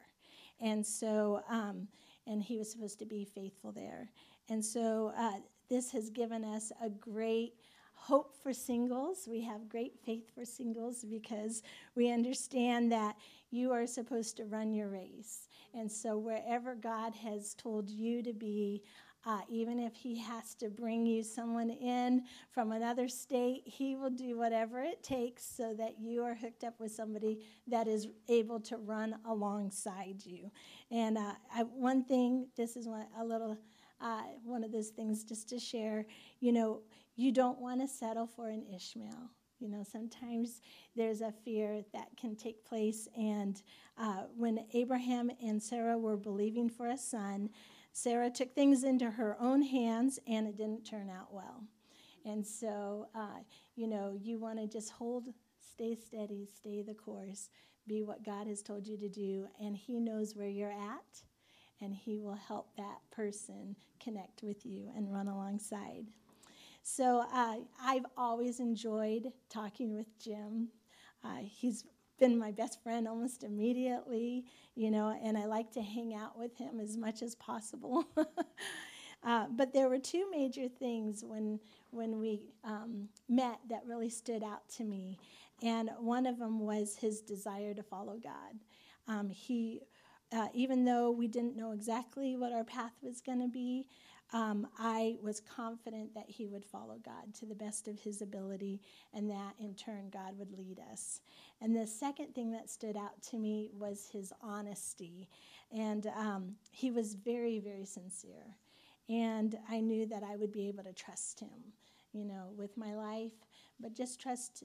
and 0.61 0.85
so 0.85 1.41
um, 1.49 1.87
and 2.27 2.43
he 2.43 2.57
was 2.57 2.71
supposed 2.71 2.99
to 2.99 3.05
be 3.05 3.25
faithful 3.25 3.71
there, 3.71 4.09
and 4.49 4.63
so 4.63 5.11
uh, 5.17 5.33
this 5.69 5.91
has 5.91 6.09
given 6.09 6.43
us 6.45 6.71
a 6.81 6.89
great 6.89 7.53
hope 7.95 8.35
for 8.41 8.53
singles. 8.53 9.27
We 9.29 9.41
have 9.41 9.69
great 9.69 9.93
faith 10.05 10.29
for 10.35 10.45
singles 10.45 11.05
because 11.09 11.63
we 11.95 12.11
understand 12.11 12.91
that 12.91 13.15
you 13.49 13.71
are 13.71 13.87
supposed 13.87 14.37
to 14.37 14.45
run 14.45 14.73
your 14.73 14.89
race. 14.89 15.47
And 15.73 15.91
so, 15.91 16.17
wherever 16.17 16.75
God 16.75 17.15
has 17.15 17.53
told 17.53 17.89
you 17.89 18.21
to 18.21 18.33
be, 18.33 18.83
uh, 19.25 19.39
even 19.49 19.79
if 19.79 19.95
he 19.95 20.19
has 20.19 20.53
to 20.55 20.69
bring 20.69 21.05
you 21.05 21.23
someone 21.23 21.69
in 21.69 22.23
from 22.51 22.71
another 22.71 23.07
state, 23.07 23.63
he 23.65 23.95
will 23.95 24.09
do 24.09 24.37
whatever 24.37 24.81
it 24.81 25.01
takes 25.03 25.45
so 25.45 25.73
that 25.73 25.99
you 25.99 26.23
are 26.23 26.35
hooked 26.35 26.63
up 26.63 26.79
with 26.79 26.91
somebody 26.91 27.39
that 27.67 27.87
is 27.87 28.07
able 28.27 28.59
to 28.59 28.77
run 28.77 29.15
alongside 29.25 30.21
you. 30.25 30.51
And 30.91 31.17
uh, 31.17 31.33
I, 31.53 31.63
one 31.63 32.03
thing, 32.03 32.47
this 32.57 32.75
is 32.75 32.87
one, 32.87 33.05
a 33.17 33.23
little 33.23 33.57
uh, 34.01 34.23
one 34.43 34.63
of 34.63 34.71
those 34.71 34.89
things 34.89 35.23
just 35.23 35.47
to 35.49 35.59
share. 35.59 36.05
You 36.41 36.51
know, 36.51 36.81
you 37.15 37.31
don't 37.31 37.59
want 37.59 37.79
to 37.81 37.87
settle 37.87 38.27
for 38.27 38.49
an 38.49 38.65
Ishmael. 38.75 39.29
You 39.59 39.69
know, 39.69 39.83
sometimes 39.89 40.59
there's 40.93 41.21
a 41.21 41.31
fear 41.31 41.83
that 41.93 42.09
can 42.19 42.35
take 42.35 42.65
place. 42.65 43.07
And 43.17 43.61
uh, 43.97 44.23
when 44.35 44.65
Abraham 44.73 45.31
and 45.41 45.61
Sarah 45.61 45.97
were 45.97 46.17
believing 46.17 46.69
for 46.69 46.87
a 46.89 46.97
son, 46.97 47.49
Sarah 47.93 48.31
took 48.31 48.55
things 48.55 48.83
into 48.83 49.11
her 49.11 49.37
own 49.39 49.61
hands 49.61 50.19
and 50.27 50.47
it 50.47 50.57
didn't 50.57 50.85
turn 50.85 51.09
out 51.09 51.33
well. 51.33 51.63
And 52.25 52.45
so, 52.45 53.07
uh, 53.15 53.39
you 53.75 53.87
know, 53.87 54.17
you 54.19 54.39
want 54.39 54.59
to 54.59 54.67
just 54.67 54.91
hold, 54.91 55.29
stay 55.73 55.95
steady, 55.95 56.47
stay 56.57 56.81
the 56.81 56.95
course, 56.95 57.49
be 57.87 58.03
what 58.03 58.25
God 58.25 58.47
has 58.47 58.61
told 58.63 58.87
you 58.87 58.97
to 58.97 59.09
do, 59.09 59.47
and 59.61 59.75
He 59.77 59.99
knows 59.99 60.35
where 60.35 60.47
you're 60.49 60.71
at, 60.71 61.23
and 61.81 61.93
He 61.93 62.19
will 62.19 62.35
help 62.35 62.75
that 62.77 62.99
person 63.11 63.75
connect 63.99 64.41
with 64.43 64.65
you 64.65 64.89
and 64.95 65.13
run 65.13 65.27
alongside. 65.27 66.07
So 66.83 67.25
uh, 67.33 67.57
I've 67.81 68.05
always 68.17 68.59
enjoyed 68.59 69.31
talking 69.49 69.93
with 69.95 70.07
Jim. 70.19 70.69
uh, 71.23 71.37
he's 71.43 71.85
been 72.19 72.37
my 72.37 72.51
best 72.51 72.81
friend 72.83 73.07
almost 73.07 73.43
immediately, 73.43 74.45
you 74.75 74.91
know, 74.91 75.17
and 75.23 75.37
I 75.37 75.45
like 75.45 75.71
to 75.73 75.81
hang 75.81 76.13
out 76.13 76.37
with 76.37 76.57
him 76.57 76.79
as 76.79 76.97
much 76.97 77.21
as 77.21 77.35
possible. 77.35 78.05
uh, 79.23 79.47
but 79.51 79.73
there 79.73 79.89
were 79.89 79.99
two 79.99 80.29
major 80.31 80.67
things 80.67 81.23
when 81.23 81.59
when 81.91 82.19
we 82.19 82.41
um, 82.63 83.07
met 83.29 83.59
that 83.69 83.81
really 83.85 84.09
stood 84.09 84.43
out 84.43 84.67
to 84.77 84.83
me, 84.83 85.17
and 85.61 85.89
one 85.99 86.25
of 86.25 86.39
them 86.39 86.59
was 86.59 86.95
his 86.95 87.21
desire 87.21 87.73
to 87.73 87.83
follow 87.83 88.17
God. 88.21 88.59
Um, 89.07 89.29
he, 89.29 89.81
uh, 90.31 90.47
even 90.53 90.85
though 90.85 91.11
we 91.11 91.27
didn't 91.27 91.55
know 91.55 91.71
exactly 91.71 92.35
what 92.35 92.53
our 92.53 92.63
path 92.63 92.93
was 93.01 93.21
going 93.21 93.41
to 93.41 93.47
be, 93.47 93.87
um, 94.31 94.67
I 94.79 95.17
was 95.21 95.41
confident 95.41 96.15
that 96.15 96.29
he 96.29 96.47
would 96.47 96.65
follow 96.65 96.97
God 97.03 97.33
to 97.39 97.45
the 97.45 97.55
best 97.55 97.87
of 97.87 97.99
his 97.99 98.21
ability, 98.21 98.81
and 99.13 99.29
that 99.29 99.53
in 99.59 99.75
turn 99.75 100.09
God 100.11 100.37
would 100.37 100.57
lead 100.57 100.79
us. 100.91 101.21
And 101.61 101.75
the 101.75 101.85
second 101.85 102.33
thing 102.33 102.51
that 102.51 102.69
stood 102.69 102.97
out 102.97 103.21
to 103.29 103.37
me 103.37 103.69
was 103.77 104.09
his 104.11 104.33
honesty. 104.41 105.29
And 105.71 106.07
um, 106.17 106.55
he 106.71 106.91
was 106.91 107.13
very, 107.13 107.59
very 107.59 107.85
sincere. 107.85 108.55
And 109.09 109.57
I 109.69 109.81
knew 109.81 110.05
that 110.07 110.23
I 110.23 110.35
would 110.35 110.51
be 110.51 110.67
able 110.67 110.83
to 110.83 110.93
trust 110.93 111.39
him, 111.39 111.73
you 112.13 112.25
know, 112.25 112.53
with 112.57 112.77
my 112.77 112.95
life, 112.95 113.33
but 113.79 113.93
just 113.93 114.19
trust, 114.19 114.63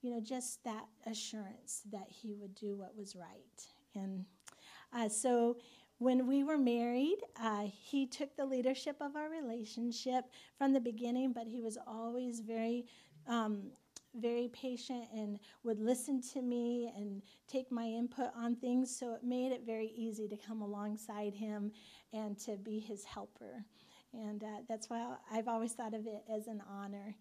you 0.00 0.10
know, 0.10 0.20
just 0.20 0.62
that 0.64 0.86
assurance 1.06 1.82
that 1.90 2.06
he 2.08 2.34
would 2.34 2.54
do 2.54 2.76
what 2.76 2.96
was 2.96 3.16
right. 3.16 3.66
And 3.94 4.24
uh, 4.92 5.08
so 5.08 5.56
when 6.00 6.26
we 6.26 6.44
were 6.44 6.56
married, 6.56 7.18
uh, 7.38 7.66
he 7.70 8.06
took 8.06 8.34
the 8.34 8.44
leadership 8.44 8.96
of 9.02 9.16
our 9.16 9.28
relationship 9.28 10.24
from 10.56 10.72
the 10.72 10.80
beginning, 10.80 11.34
but 11.34 11.46
he 11.46 11.60
was 11.60 11.76
always 11.86 12.40
very, 12.40 12.86
um, 13.26 13.64
very 14.14 14.48
patient 14.48 15.04
and 15.14 15.38
would 15.62 15.78
listen 15.78 16.22
to 16.32 16.40
me 16.40 16.90
and 16.96 17.20
take 17.46 17.70
my 17.70 17.84
input 17.84 18.30
on 18.34 18.56
things. 18.56 18.98
So 18.98 19.12
it 19.12 19.22
made 19.22 19.52
it 19.52 19.64
very 19.66 19.92
easy 19.94 20.26
to 20.28 20.38
come 20.38 20.62
alongside 20.62 21.34
him 21.34 21.70
and 22.14 22.38
to 22.40 22.56
be 22.56 22.78
his 22.78 23.04
helper. 23.04 23.66
And 24.14 24.42
uh, 24.42 24.62
that's 24.70 24.88
why 24.88 25.16
I've 25.30 25.48
always 25.48 25.72
thought 25.72 25.92
of 25.92 26.06
it 26.06 26.24
as 26.34 26.46
an 26.46 26.62
honor. 26.66 27.14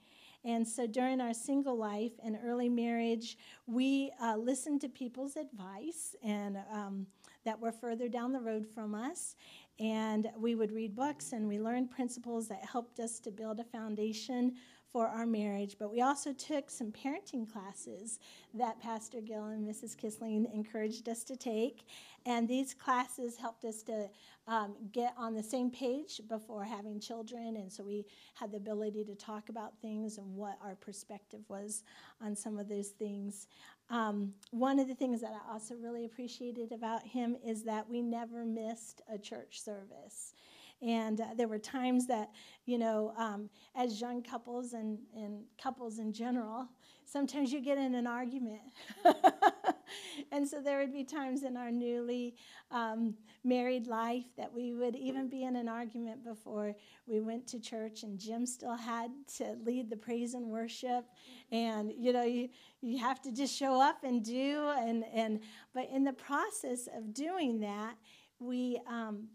And 0.46 0.66
so 0.66 0.88
during 0.88 1.20
our 1.20 1.34
single 1.34 1.78
life 1.78 2.14
and 2.24 2.38
early 2.46 2.70
marriage, 2.70 3.38
we 3.68 4.12
uh, 4.22 4.38
listened 4.38 4.80
to 4.82 4.90
people's 4.90 5.36
advice 5.36 6.16
and 6.24 6.58
um, 6.72 7.08
that 7.46 7.60
were 7.60 7.72
further 7.72 8.08
down 8.08 8.32
the 8.32 8.42
road 8.42 8.66
from 8.74 8.94
us. 8.96 9.36
And 9.80 10.30
we 10.38 10.56
would 10.56 10.72
read 10.72 10.96
books 10.96 11.32
and 11.32 11.48
we 11.48 11.60
learned 11.60 11.92
principles 11.92 12.48
that 12.50 12.66
helped 12.66 13.00
us 13.00 13.20
to 13.22 13.32
build 13.32 13.60
a 13.60 13.64
foundation 13.64 14.56
for 14.92 15.08
our 15.08 15.26
marriage. 15.26 15.76
But 15.80 15.92
we 15.92 16.02
also 16.02 16.34
took 16.34 16.70
some 16.70 16.92
parenting 16.92 17.52
classes 17.52 18.20
that 18.54 18.80
Pastor 18.82 19.22
Gill 19.22 19.46
and 19.46 19.68
Mrs. 19.68 19.96
Kissling 19.96 20.52
encouraged 20.54 21.08
us 21.08 21.24
to 21.26 21.36
take. 21.36 21.86
And 22.26 22.48
these 22.48 22.74
classes 22.74 23.38
helped 23.38 23.66
us 23.66 23.84
to 23.84 24.10
um, 24.48 24.76
get 24.92 25.14
on 25.16 25.36
the 25.36 25.44
same 25.44 25.70
page 25.70 26.22
before 26.28 26.64
having 26.64 27.00
children. 27.00 27.58
And 27.58 27.72
so 27.72 27.84
we 27.84 28.06
had 28.34 28.52
the 28.52 28.58
ability 28.58 29.06
to 29.06 29.16
talk 29.16 29.50
about 29.50 29.80
things 29.80 30.18
and 30.18 30.36
what 30.36 30.58
our 30.64 30.76
perspective 30.76 31.42
was 31.48 31.84
on 32.20 32.36
some 32.36 32.58
of 32.58 32.68
those 32.68 32.90
things. 32.90 33.48
Um, 33.90 34.34
one 34.52 34.80
of 34.80 34.88
the 34.88 34.96
things 34.96 35.22
that 35.22 35.32
I 35.32 35.52
also 35.52 35.76
really 35.76 36.06
appreciated 36.06 36.72
about 36.72 37.06
him 37.06 37.36
is 37.46 37.64
that 37.64 37.90
we 37.90 38.02
never 38.02 38.46
missed 38.46 39.02
a 39.12 39.18
church 39.18 39.62
service. 39.62 40.34
And 40.82 41.20
uh, 41.20 41.26
there 41.36 41.48
were 41.48 41.60
times 41.60 42.08
that, 42.08 42.30
you 42.66 42.78
know, 42.78 43.14
um, 43.18 43.50
as 43.76 44.00
young 44.00 44.22
couples 44.22 44.74
and, 44.74 45.00
and 45.16 45.44
couples 45.62 46.00
in 46.00 46.14
general, 46.14 46.70
sometimes 47.06 47.52
you 47.52 47.62
get 47.62 47.78
in 47.78 47.96
an 47.96 48.08
argument. 48.08 48.62
and 50.32 50.48
so 50.48 50.62
there 50.62 50.80
would 50.80 50.94
be 50.94 51.04
times 51.04 51.44
in 51.44 51.58
our 51.58 51.72
newly 51.72 52.36
um, 52.72 53.16
married 53.44 53.88
life 53.88 54.26
that 54.38 54.54
we 54.54 54.74
would 54.74 54.96
even 54.96 55.28
be 55.28 55.44
in 55.44 55.56
an 55.56 55.68
argument 55.68 56.24
before 56.24 56.76
we 57.08 57.20
went 57.20 57.48
to 57.48 57.60
church, 57.60 58.04
and 58.04 58.20
Jim 58.20 58.46
still 58.46 58.76
had 58.76 59.12
to 59.38 59.56
lead 59.64 59.90
the 59.90 59.98
praise 59.98 60.34
and 60.34 60.46
worship. 60.46 61.06
And, 61.52 61.92
you 61.98 62.14
know, 62.14 62.24
you, 62.24 62.50
you 62.82 62.98
have 63.00 63.22
to 63.22 63.32
just 63.32 63.56
show 63.56 63.82
up 63.82 64.04
and 64.04 64.24
do. 64.24 64.72
And, 64.78 65.04
and, 65.14 65.40
but 65.74 65.90
in 65.90 66.04
the 66.04 66.14
process 66.14 66.88
of 66.96 67.14
doing 67.14 67.60
that, 67.62 67.96
we, 68.40 68.80
um, 68.88 69.28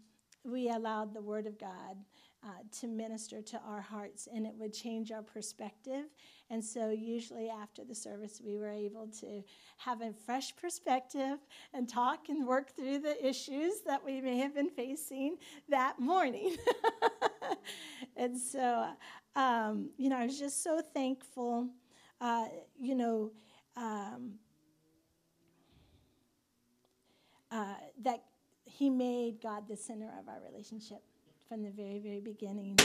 we 0.43 0.69
allowed 0.69 1.13
the 1.13 1.21
Word 1.21 1.47
of 1.47 1.59
God 1.59 1.97
uh, 2.45 2.49
to 2.79 2.87
minister 2.87 3.41
to 3.41 3.59
our 3.67 3.81
hearts 3.81 4.27
and 4.31 4.45
it 4.45 4.53
would 4.57 4.71
change 4.71 5.11
our 5.11 5.23
perspective. 5.23 6.05
And 6.51 6.63
so, 6.63 6.89
usually 6.89 7.49
after 7.49 7.83
the 7.83 7.95
service, 7.95 8.39
we 8.45 8.57
were 8.57 8.69
able 8.69 9.07
to 9.21 9.43
have 9.77 10.01
a 10.01 10.13
fresh 10.13 10.55
perspective 10.55 11.39
and 11.73 11.89
talk 11.89 12.29
and 12.29 12.45
work 12.45 12.75
through 12.75 12.99
the 12.99 13.25
issues 13.25 13.81
that 13.87 14.05
we 14.05 14.21
may 14.21 14.37
have 14.37 14.53
been 14.53 14.69
facing 14.69 15.37
that 15.69 15.99
morning. 15.99 16.55
and 18.15 18.37
so, 18.37 18.89
um, 19.35 19.89
you 19.97 20.09
know, 20.09 20.17
I 20.17 20.25
was 20.25 20.37
just 20.37 20.63
so 20.63 20.81
thankful, 20.93 21.69
uh, 22.21 22.45
you 22.79 22.95
know. 22.95 23.31
Um, 23.75 24.35
uh, 27.51 27.75
that 28.01 28.23
he 28.65 28.89
made 28.89 29.41
God 29.41 29.67
the 29.67 29.77
center 29.77 30.11
of 30.19 30.27
our 30.27 30.41
relationship 30.51 31.01
from 31.47 31.63
the 31.63 31.71
very, 31.71 31.99
very 31.99 32.19
beginning. 32.19 32.77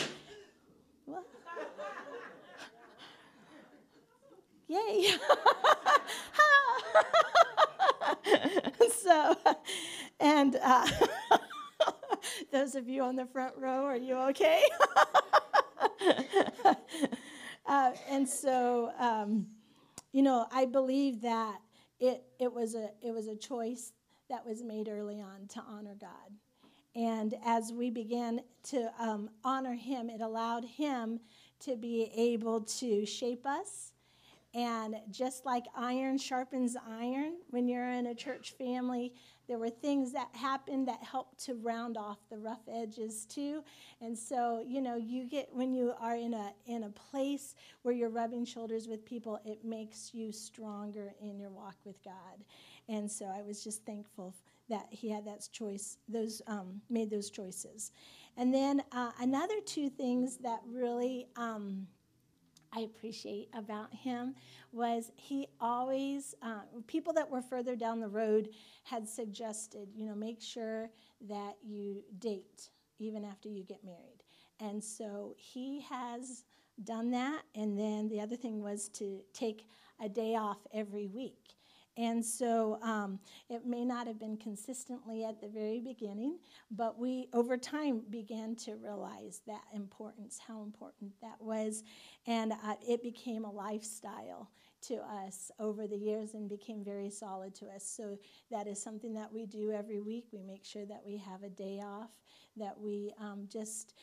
Yay! 4.69 5.15
so, 9.03 9.37
and 10.19 10.57
uh, 10.63 10.87
those 12.53 12.75
of 12.75 12.89
you 12.89 13.03
on 13.03 13.17
the 13.17 13.27
front 13.27 13.55
row, 13.57 13.85
are 13.85 13.97
you 13.97 14.17
okay? 14.17 14.63
uh, 17.67 17.93
and 18.09 18.29
so, 18.29 18.93
um, 18.99 19.47
you 20.13 20.23
know, 20.23 20.47
I 20.53 20.67
believe 20.67 21.23
that 21.23 21.61
it, 21.99 22.23
it 22.39 22.53
was 22.53 22.75
a 22.75 22.91
it 23.03 23.13
was 23.13 23.27
a 23.27 23.37
choice 23.37 23.93
that 24.29 24.47
was 24.47 24.63
made 24.63 24.89
early 24.89 25.21
on 25.21 25.47
to 25.49 25.61
honor 25.69 25.97
God. 26.01 26.31
And 26.95 27.35
as 27.45 27.73
we 27.73 27.91
began 27.91 28.41
to 28.65 28.91
um, 28.99 29.31
honor 29.45 29.75
Him, 29.75 30.11
it 30.11 30.21
allowed 30.21 30.65
Him 30.65 31.21
to 31.61 31.77
be 31.77 32.11
able 32.17 32.61
to 32.61 33.07
shape 33.07 33.47
us. 33.47 33.93
And 34.53 34.97
just 35.13 35.47
like 35.47 35.67
iron 35.77 36.19
sharpens 36.19 36.77
iron, 36.89 37.35
when 37.51 37.69
you're 37.69 37.89
in 37.89 38.07
a 38.07 38.15
church 38.15 38.55
family, 38.59 39.13
there 39.47 39.59
were 39.59 39.71
things 39.71 40.13
that 40.13 40.29
happened 40.33 40.89
that 40.89 41.03
helped 41.05 41.45
to 41.45 41.55
round 41.55 41.97
off 41.97 42.19
the 42.31 42.39
rough 42.39 42.63
edges 42.69 43.27
too. 43.27 43.63
And 44.01 44.19
so, 44.19 44.65
you 44.67 44.81
know, 44.81 44.97
you 44.97 45.25
get 45.29 45.49
when 45.53 45.73
you 45.73 45.93
are 46.01 46.17
in 46.17 46.35
a 46.35 46.53
in 46.67 46.83
a 46.83 46.91
place 46.91 47.55
where 47.83 47.95
you're 47.95 48.11
rubbing 48.11 48.45
shoulders 48.45 48.89
with 48.89 49.05
people, 49.05 49.39
it 49.45 49.65
makes 49.65 50.13
you 50.13 50.33
stronger 50.33 51.13
in 51.21 51.39
your 51.39 51.51
walk 51.51 51.77
with 51.85 52.03
God. 52.05 52.45
And 52.89 53.09
so 53.09 53.27
I 53.27 53.43
was 53.43 53.63
just 53.63 53.85
thankful 53.85 54.35
that 54.71 54.87
he 54.91 55.11
had 55.11 55.27
that 55.27 55.47
choice, 55.53 55.99
those 56.09 56.41
um, 56.47 56.81
made 56.89 57.11
those 57.11 57.31
choices. 57.31 57.93
And 58.37 58.55
then 58.55 58.83
uh, 58.93 59.11
another 59.21 59.61
two 59.67 59.91
things 59.91 60.39
that 60.39 60.61
really 60.67 61.27
um, 61.37 61.87
I 62.73 62.81
appreciate 62.81 63.49
about 63.53 63.93
him 63.93 64.35
was 64.73 65.11
he 65.17 65.49
always, 65.61 66.35
uh, 66.43 66.61
people 66.87 67.13
that 67.15 67.29
were 67.29 67.43
further 67.43 67.75
down 67.75 68.01
the 68.01 68.09
road 68.09 68.51
had 68.85 69.09
suggested, 69.09 69.89
you 69.95 70.07
know, 70.07 70.15
make 70.15 70.41
sure 70.41 70.91
that 71.29 71.57
you 71.63 72.03
date 72.19 72.71
even 72.99 73.25
after 73.25 73.49
you 73.49 73.65
get 73.65 73.85
married. 73.85 74.23
And 74.61 74.83
so 74.83 75.35
he 75.37 75.81
has 75.89 76.45
done 76.85 77.11
that. 77.11 77.43
And 77.55 77.79
then 77.79 78.09
the 78.09 78.21
other 78.21 78.37
thing 78.37 78.63
was 78.63 78.89
to 78.91 79.21
take 79.33 79.67
a 80.03 80.09
day 80.09 80.37
off 80.37 80.59
every 80.73 81.07
week. 81.07 81.57
And 81.97 82.25
so 82.25 82.79
um, 82.83 83.19
it 83.49 83.67
may 83.67 83.85
not 83.85 84.07
have 84.07 84.19
been 84.19 84.37
consistently 84.37 85.25
at 85.25 85.41
the 85.41 85.49
very 85.49 85.81
beginning, 85.81 86.39
but 86.71 86.99
we 86.99 87.29
over 87.33 87.57
time 87.57 88.03
began 88.11 88.55
to 88.57 88.77
realize 88.77 89.43
that 89.47 89.65
importance, 89.75 90.39
how 90.47 90.63
important 90.63 91.13
that 91.21 91.41
was. 91.41 91.83
And 92.27 92.53
uh, 92.53 92.75
it 92.87 93.03
became 93.03 93.45
a 93.45 93.51
lifestyle 93.51 94.51
to 94.83 94.97
us 95.27 95.51
over 95.59 95.87
the 95.87 95.97
years 95.97 96.35
and 96.35 96.49
became 96.49 96.83
very 96.83 97.11
solid 97.11 97.55
to 97.57 97.67
us. 97.67 97.85
So 97.85 98.19
that 98.51 98.67
is 98.67 98.83
something 98.83 99.13
that 99.15 99.33
we 99.33 99.47
do 99.47 99.73
every 99.73 100.01
week. 100.01 100.29
We 100.33 100.43
make 100.43 100.65
sure 100.65 100.87
that 100.87 101.03
we 101.05 101.19
have 101.19 101.43
a 101.43 101.51
day 101.51 101.81
off, 101.85 102.11
that 102.61 102.79
we 102.79 103.13
um, 103.21 103.49
just, 103.53 103.95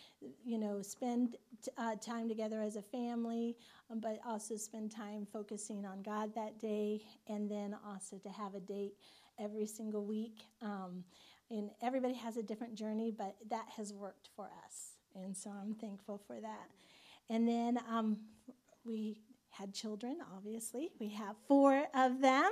you 0.45 0.57
know, 0.57 0.81
spend 0.81 1.37
uh, 1.77 1.95
time 1.95 2.27
together 2.27 2.61
as 2.61 2.75
a 2.75 2.81
family, 2.81 3.55
um, 3.89 3.99
but 3.99 4.19
also 4.27 4.57
spend 4.57 4.91
time 4.91 5.25
focusing 5.31 5.85
on 5.85 6.01
God 6.01 6.35
that 6.35 6.59
day, 6.59 7.01
and 7.27 7.49
then 7.49 7.75
also 7.87 8.17
to 8.17 8.29
have 8.29 8.55
a 8.55 8.59
date 8.59 8.95
every 9.39 9.65
single 9.65 10.05
week. 10.05 10.45
Um, 10.61 11.03
and 11.49 11.69
everybody 11.81 12.13
has 12.15 12.37
a 12.37 12.43
different 12.43 12.75
journey, 12.75 13.13
but 13.17 13.35
that 13.49 13.67
has 13.77 13.93
worked 13.93 14.29
for 14.35 14.49
us. 14.65 14.97
And 15.15 15.35
so 15.35 15.49
I'm 15.49 15.73
thankful 15.73 16.21
for 16.27 16.39
that. 16.41 16.69
And 17.29 17.47
then 17.47 17.79
um, 17.89 18.17
we 18.85 19.21
had 19.57 19.73
children, 19.73 20.17
obviously. 20.35 20.91
We 20.99 21.09
have 21.09 21.35
four 21.47 21.85
of 21.93 22.21
them. 22.21 22.49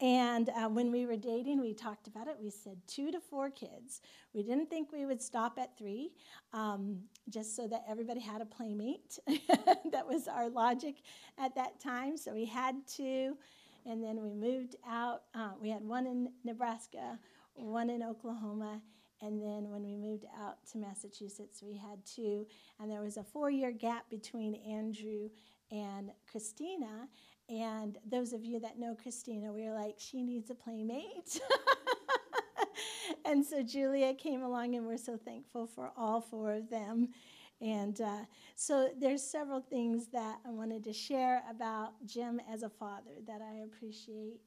And 0.00 0.50
uh, 0.50 0.68
when 0.68 0.90
we 0.90 1.06
were 1.06 1.16
dating, 1.16 1.60
we 1.60 1.74
talked 1.74 2.06
about 2.06 2.28
it. 2.28 2.36
We 2.40 2.50
said 2.50 2.78
two 2.86 3.10
to 3.10 3.20
four 3.20 3.50
kids. 3.50 4.00
We 4.32 4.42
didn't 4.42 4.70
think 4.70 4.92
we 4.92 5.04
would 5.04 5.20
stop 5.20 5.58
at 5.58 5.76
three, 5.76 6.12
um, 6.52 7.00
just 7.28 7.56
so 7.56 7.66
that 7.68 7.84
everybody 7.88 8.20
had 8.20 8.40
a 8.40 8.46
playmate. 8.46 9.18
that 9.26 10.06
was 10.06 10.28
our 10.28 10.48
logic 10.48 10.96
at 11.38 11.54
that 11.56 11.80
time. 11.80 12.16
So 12.16 12.32
we 12.32 12.44
had 12.44 12.76
two. 12.86 13.36
And 13.86 14.02
then 14.02 14.20
we 14.22 14.32
moved 14.34 14.76
out. 14.86 15.22
Uh, 15.34 15.50
we 15.60 15.70
had 15.70 15.82
one 15.82 16.06
in 16.06 16.30
Nebraska, 16.44 17.18
one 17.54 17.90
in 17.90 18.02
Oklahoma, 18.02 18.82
and 19.20 19.42
then 19.42 19.68
when 19.70 19.82
we 19.82 19.96
moved 19.96 20.26
out 20.40 20.58
to 20.72 20.78
Massachusetts, 20.78 21.62
we 21.62 21.76
had 21.76 22.04
two. 22.04 22.46
And 22.78 22.90
there 22.90 23.00
was 23.00 23.16
a 23.16 23.24
four 23.24 23.50
year 23.50 23.72
gap 23.72 24.08
between 24.10 24.54
Andrew 24.54 25.30
and 25.70 26.10
Christina. 26.30 27.08
And 27.48 27.98
those 28.06 28.32
of 28.32 28.44
you 28.44 28.60
that 28.60 28.78
know 28.78 28.94
Christina, 28.94 29.52
we 29.52 29.64
were 29.64 29.74
like, 29.74 29.94
she 29.98 30.22
needs 30.22 30.50
a 30.50 30.54
playmate. 30.54 31.40
and 33.24 33.44
so 33.44 33.62
Julia 33.62 34.14
came 34.14 34.42
along, 34.42 34.74
and 34.74 34.86
we're 34.86 34.98
so 34.98 35.16
thankful 35.16 35.66
for 35.66 35.90
all 35.96 36.20
four 36.20 36.52
of 36.52 36.68
them. 36.68 37.08
And 37.60 38.00
uh, 38.00 38.24
so 38.54 38.90
there's 39.00 39.22
several 39.22 39.60
things 39.60 40.08
that 40.12 40.38
I 40.46 40.50
wanted 40.50 40.84
to 40.84 40.92
share 40.92 41.42
about 41.50 41.92
Jim 42.06 42.40
as 42.52 42.62
a 42.62 42.68
father 42.68 43.16
that 43.26 43.40
I 43.40 43.64
appreciate. 43.64 44.40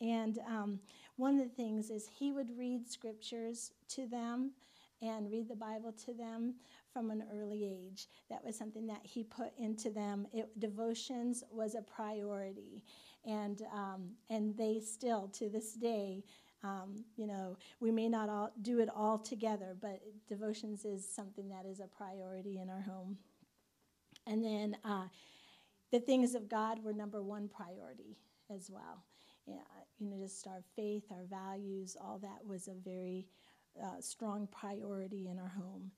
And 0.00 0.38
um, 0.46 0.80
one 1.16 1.38
of 1.38 1.48
the 1.48 1.54
things 1.54 1.90
is 1.90 2.08
he 2.08 2.32
would 2.32 2.56
read 2.56 2.88
scriptures 2.88 3.72
to 3.90 4.06
them 4.06 4.52
and 5.00 5.30
read 5.30 5.48
the 5.48 5.56
Bible 5.56 5.92
to 6.04 6.12
them 6.12 6.54
from 6.92 7.10
an 7.10 7.24
early 7.32 7.64
age. 7.64 8.08
That 8.30 8.44
was 8.44 8.56
something 8.56 8.86
that 8.86 9.00
he 9.02 9.24
put 9.24 9.52
into 9.58 9.90
them. 9.90 10.26
It, 10.32 10.48
devotions 10.58 11.44
was 11.50 11.74
a 11.74 11.82
priority, 11.82 12.84
and 13.24 13.62
um, 13.72 14.10
and 14.30 14.56
they 14.56 14.80
still 14.80 15.28
to 15.34 15.48
this 15.48 15.74
day. 15.74 16.24
Um, 16.64 17.04
you 17.16 17.28
know, 17.28 17.56
we 17.78 17.92
may 17.92 18.08
not 18.08 18.28
all 18.28 18.52
do 18.62 18.80
it 18.80 18.88
all 18.94 19.18
together, 19.18 19.76
but 19.80 20.00
devotions 20.28 20.84
is 20.84 21.08
something 21.08 21.48
that 21.50 21.64
is 21.66 21.78
a 21.78 21.86
priority 21.86 22.58
in 22.58 22.68
our 22.68 22.80
home. 22.80 23.16
And 24.26 24.44
then 24.44 24.76
uh, 24.84 25.06
the 25.92 26.00
things 26.00 26.34
of 26.34 26.48
God 26.48 26.82
were 26.82 26.92
number 26.92 27.22
one 27.22 27.48
priority 27.48 28.18
as 28.54 28.70
well. 28.70 29.04
Yeah, 29.46 29.62
you 29.98 30.10
know, 30.10 30.18
just 30.20 30.46
our 30.46 30.62
faith, 30.76 31.04
our 31.10 31.24
values, 31.30 31.96
all 32.00 32.18
that 32.18 32.44
was 32.46 32.68
a 32.68 32.74
very 32.74 33.26
uh, 33.82 34.00
strong 34.00 34.48
priority 34.48 35.28
in 35.28 35.38
our 35.38 35.48
home. 35.48 35.90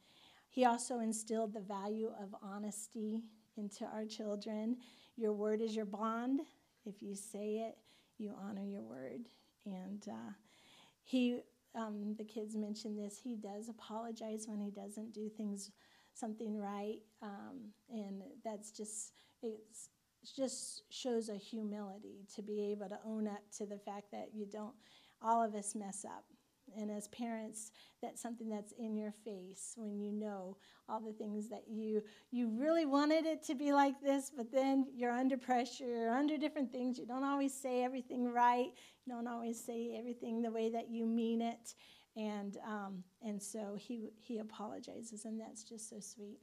He 0.50 0.64
also 0.64 0.98
instilled 0.98 1.54
the 1.54 1.60
value 1.60 2.10
of 2.20 2.34
honesty 2.42 3.22
into 3.56 3.84
our 3.84 4.04
children. 4.04 4.76
Your 5.16 5.32
word 5.32 5.60
is 5.60 5.76
your 5.76 5.84
bond. 5.84 6.40
If 6.84 7.02
you 7.02 7.14
say 7.14 7.68
it, 7.68 7.78
you 8.18 8.34
honor 8.36 8.64
your 8.64 8.82
word. 8.82 9.28
And 9.64 10.02
uh, 10.08 10.32
he, 11.04 11.38
um, 11.76 12.16
the 12.18 12.24
kids 12.24 12.56
mentioned 12.56 12.98
this, 12.98 13.20
he 13.22 13.36
does 13.36 13.68
apologize 13.68 14.46
when 14.48 14.60
he 14.60 14.70
doesn't 14.70 15.14
do 15.14 15.28
things, 15.28 15.70
something 16.14 16.58
right. 16.58 16.98
Um, 17.22 17.70
and 17.88 18.22
that's 18.44 18.72
just, 18.72 19.12
it's, 19.42 19.90
it 20.20 20.30
just 20.36 20.82
shows 20.90 21.28
a 21.28 21.36
humility 21.36 22.26
to 22.34 22.42
be 22.42 22.72
able 22.72 22.88
to 22.88 22.98
own 23.06 23.28
up 23.28 23.42
to 23.58 23.66
the 23.66 23.78
fact 23.78 24.10
that 24.10 24.30
you 24.34 24.46
don't, 24.46 24.74
all 25.22 25.44
of 25.44 25.54
us 25.54 25.76
mess 25.76 26.04
up. 26.04 26.24
And 26.78 26.90
as 26.90 27.08
parents, 27.08 27.72
that's 28.02 28.20
something 28.20 28.48
that's 28.48 28.72
in 28.72 28.96
your 28.96 29.12
face 29.24 29.74
when 29.76 29.98
you 29.98 30.12
know 30.12 30.56
all 30.88 31.00
the 31.00 31.12
things 31.12 31.48
that 31.48 31.64
you 31.68 32.02
you 32.30 32.48
really 32.48 32.86
wanted 32.86 33.26
it 33.26 33.42
to 33.44 33.54
be 33.54 33.72
like 33.72 34.00
this, 34.02 34.30
but 34.34 34.50
then 34.52 34.86
you're 34.94 35.12
under 35.12 35.36
pressure, 35.36 35.86
you're 35.86 36.10
under 36.14 36.36
different 36.36 36.72
things. 36.72 36.98
You 36.98 37.06
don't 37.06 37.24
always 37.24 37.54
say 37.54 37.84
everything 37.84 38.32
right. 38.32 38.72
You 39.04 39.14
don't 39.14 39.28
always 39.28 39.62
say 39.62 39.96
everything 39.96 40.42
the 40.42 40.50
way 40.50 40.70
that 40.70 40.90
you 40.90 41.06
mean 41.06 41.42
it. 41.42 41.74
And 42.16 42.56
um, 42.66 43.04
and 43.22 43.40
so 43.40 43.76
he 43.78 44.10
he 44.20 44.38
apologizes, 44.38 45.24
and 45.24 45.40
that's 45.40 45.62
just 45.62 45.88
so 45.88 46.00
sweet. 46.00 46.40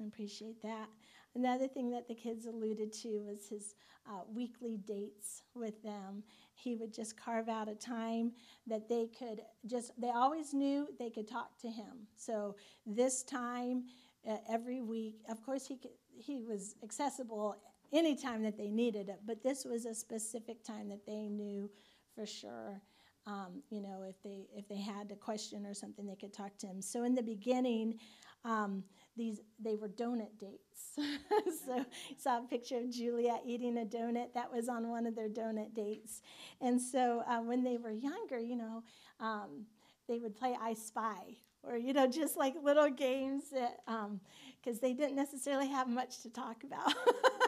I 0.00 0.06
appreciate 0.06 0.62
that. 0.62 0.88
Another 1.34 1.66
thing 1.66 1.90
that 1.90 2.08
the 2.08 2.14
kids 2.14 2.46
alluded 2.46 2.92
to 2.92 3.20
was 3.20 3.48
his 3.48 3.74
uh, 4.06 4.20
weekly 4.32 4.76
dates 4.76 5.42
with 5.54 5.82
them. 5.82 6.22
He 6.62 6.76
would 6.76 6.92
just 6.92 7.16
carve 7.16 7.48
out 7.48 7.68
a 7.68 7.74
time 7.74 8.32
that 8.66 8.88
they 8.88 9.08
could 9.18 9.40
just, 9.66 9.92
they 10.00 10.10
always 10.10 10.54
knew 10.54 10.88
they 10.98 11.10
could 11.10 11.28
talk 11.28 11.58
to 11.62 11.68
him. 11.68 12.06
So 12.16 12.56
this 12.86 13.22
time, 13.22 13.84
uh, 14.28 14.36
every 14.48 14.80
week, 14.80 15.16
of 15.28 15.42
course, 15.44 15.66
he, 15.66 15.76
could, 15.76 15.90
he 16.16 16.42
was 16.42 16.76
accessible 16.82 17.56
anytime 17.92 18.42
that 18.42 18.56
they 18.56 18.70
needed 18.70 19.08
it, 19.08 19.20
but 19.26 19.42
this 19.42 19.64
was 19.64 19.84
a 19.86 19.94
specific 19.94 20.64
time 20.64 20.88
that 20.88 21.04
they 21.06 21.28
knew 21.28 21.70
for 22.14 22.26
sure. 22.26 22.80
Um, 23.26 23.62
you 23.70 23.80
know, 23.80 24.02
if 24.08 24.20
they 24.22 24.48
if 24.52 24.66
they 24.68 24.80
had 24.80 25.12
a 25.12 25.14
question 25.14 25.64
or 25.64 25.74
something, 25.74 26.06
they 26.06 26.16
could 26.16 26.32
talk 26.32 26.58
to 26.58 26.66
him. 26.66 26.82
So 26.82 27.04
in 27.04 27.14
the 27.14 27.22
beginning, 27.22 27.98
um, 28.44 28.82
these 29.16 29.40
they 29.58 29.76
were 29.76 29.88
donut 29.88 30.38
dates. 30.38 30.96
so 31.66 31.84
saw 32.16 32.38
a 32.38 32.42
picture 32.42 32.78
of 32.78 32.90
Julia 32.90 33.38
eating 33.44 33.78
a 33.78 33.84
donut. 33.84 34.34
That 34.34 34.52
was 34.52 34.68
on 34.68 34.88
one 34.88 35.06
of 35.06 35.14
their 35.14 35.28
donut 35.28 35.74
dates. 35.74 36.22
And 36.60 36.80
so 36.80 37.22
uh, 37.28 37.40
when 37.40 37.62
they 37.64 37.76
were 37.76 37.90
younger, 37.92 38.38
you 38.38 38.56
know, 38.56 38.82
um, 39.20 39.66
they 40.08 40.18
would 40.18 40.36
play 40.36 40.56
I 40.60 40.74
Spy 40.74 41.36
or 41.62 41.76
you 41.76 41.92
know 41.92 42.06
just 42.06 42.36
like 42.36 42.54
little 42.62 42.90
games 42.90 43.44
that 43.52 43.80
um, 43.86 44.20
they 44.62 44.92
didn't 44.92 45.16
necessarily 45.16 45.68
have 45.68 45.88
much 45.88 46.20
to 46.22 46.30
talk 46.30 46.64
about. 46.64 46.94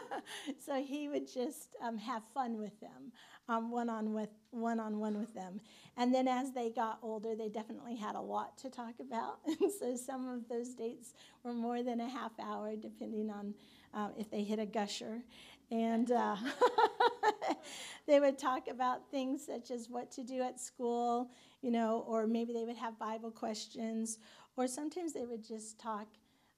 so 0.65 0.81
he 0.81 1.07
would 1.07 1.31
just 1.31 1.75
um, 1.81 1.97
have 1.97 2.23
fun 2.33 2.57
with 2.57 2.79
them, 2.79 3.11
one 3.69 3.89
on 3.89 4.13
with 4.13 4.29
one 4.51 4.79
on 4.79 4.99
one 4.99 5.17
with 5.19 5.33
them. 5.33 5.59
And 5.97 6.13
then 6.13 6.27
as 6.27 6.51
they 6.51 6.69
got 6.69 6.99
older, 7.01 7.35
they 7.35 7.49
definitely 7.49 7.95
had 7.95 8.15
a 8.15 8.21
lot 8.21 8.57
to 8.59 8.69
talk 8.69 8.95
about. 8.99 9.39
And 9.47 9.71
so 9.71 9.95
some 9.95 10.27
of 10.27 10.47
those 10.49 10.73
dates 10.73 11.13
were 11.43 11.53
more 11.53 11.83
than 11.83 12.01
a 12.01 12.09
half 12.09 12.31
hour, 12.39 12.75
depending 12.75 13.29
on 13.29 13.53
uh, 13.93 14.09
if 14.17 14.29
they 14.29 14.43
hit 14.43 14.59
a 14.59 14.65
gusher. 14.65 15.23
And 15.71 16.11
uh, 16.11 16.35
they 18.07 18.19
would 18.19 18.37
talk 18.37 18.67
about 18.67 19.09
things 19.09 19.45
such 19.45 19.71
as 19.71 19.89
what 19.89 20.11
to 20.11 20.23
do 20.23 20.41
at 20.41 20.59
school, 20.59 21.31
you 21.61 21.71
know, 21.71 22.05
or 22.07 22.27
maybe 22.27 22.53
they 22.53 22.65
would 22.65 22.77
have 22.77 22.99
Bible 22.99 23.31
questions, 23.31 24.19
or 24.57 24.67
sometimes 24.67 25.13
they 25.13 25.25
would 25.25 25.43
just 25.43 25.79
talk 25.79 26.07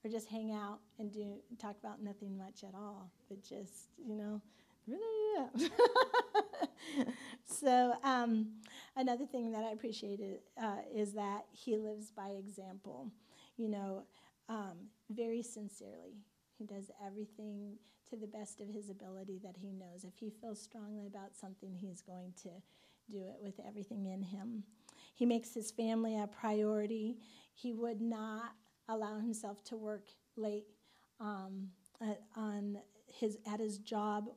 or 0.03 0.09
just 0.09 0.27
hang 0.27 0.51
out 0.51 0.79
and 0.99 1.11
do 1.11 1.35
talk 1.59 1.75
about 1.79 2.01
nothing 2.01 2.37
much 2.37 2.63
at 2.63 2.73
all, 2.75 3.11
but 3.29 3.43
just, 3.43 3.89
you 3.97 4.15
know, 4.15 4.41
really, 4.87 5.01
yeah. 5.35 5.67
so, 7.45 7.93
um, 8.03 8.47
another 8.95 9.25
thing 9.25 9.51
that 9.51 9.63
I 9.63 9.71
appreciated 9.71 10.39
uh, 10.61 10.77
is 10.93 11.13
that 11.13 11.45
he 11.51 11.77
lives 11.77 12.11
by 12.11 12.29
example, 12.29 13.11
you 13.57 13.69
know, 13.69 14.03
um, 14.49 14.87
very 15.09 15.41
sincerely. 15.41 16.23
He 16.57 16.65
does 16.65 16.89
everything 17.05 17.77
to 18.09 18.15
the 18.15 18.27
best 18.27 18.61
of 18.61 18.69
his 18.69 18.89
ability 18.89 19.39
that 19.43 19.57
he 19.57 19.71
knows. 19.71 20.03
If 20.03 20.17
he 20.17 20.29
feels 20.29 20.61
strongly 20.61 21.07
about 21.07 21.35
something, 21.35 21.75
he's 21.75 22.01
going 22.01 22.33
to 22.43 22.49
do 23.09 23.19
it 23.19 23.37
with 23.41 23.59
everything 23.65 24.05
in 24.05 24.21
him. 24.21 24.63
He 25.13 25.25
makes 25.25 25.53
his 25.53 25.71
family 25.71 26.19
a 26.19 26.27
priority. 26.27 27.17
He 27.53 27.73
would 27.73 28.01
not 28.01 28.51
allow 28.89 29.19
himself 29.19 29.63
to 29.65 29.75
work 29.75 30.07
late 30.35 30.67
um, 31.19 31.69
on 32.35 32.77
his 33.07 33.37
at 33.51 33.59
his 33.59 33.77
job 33.79 34.29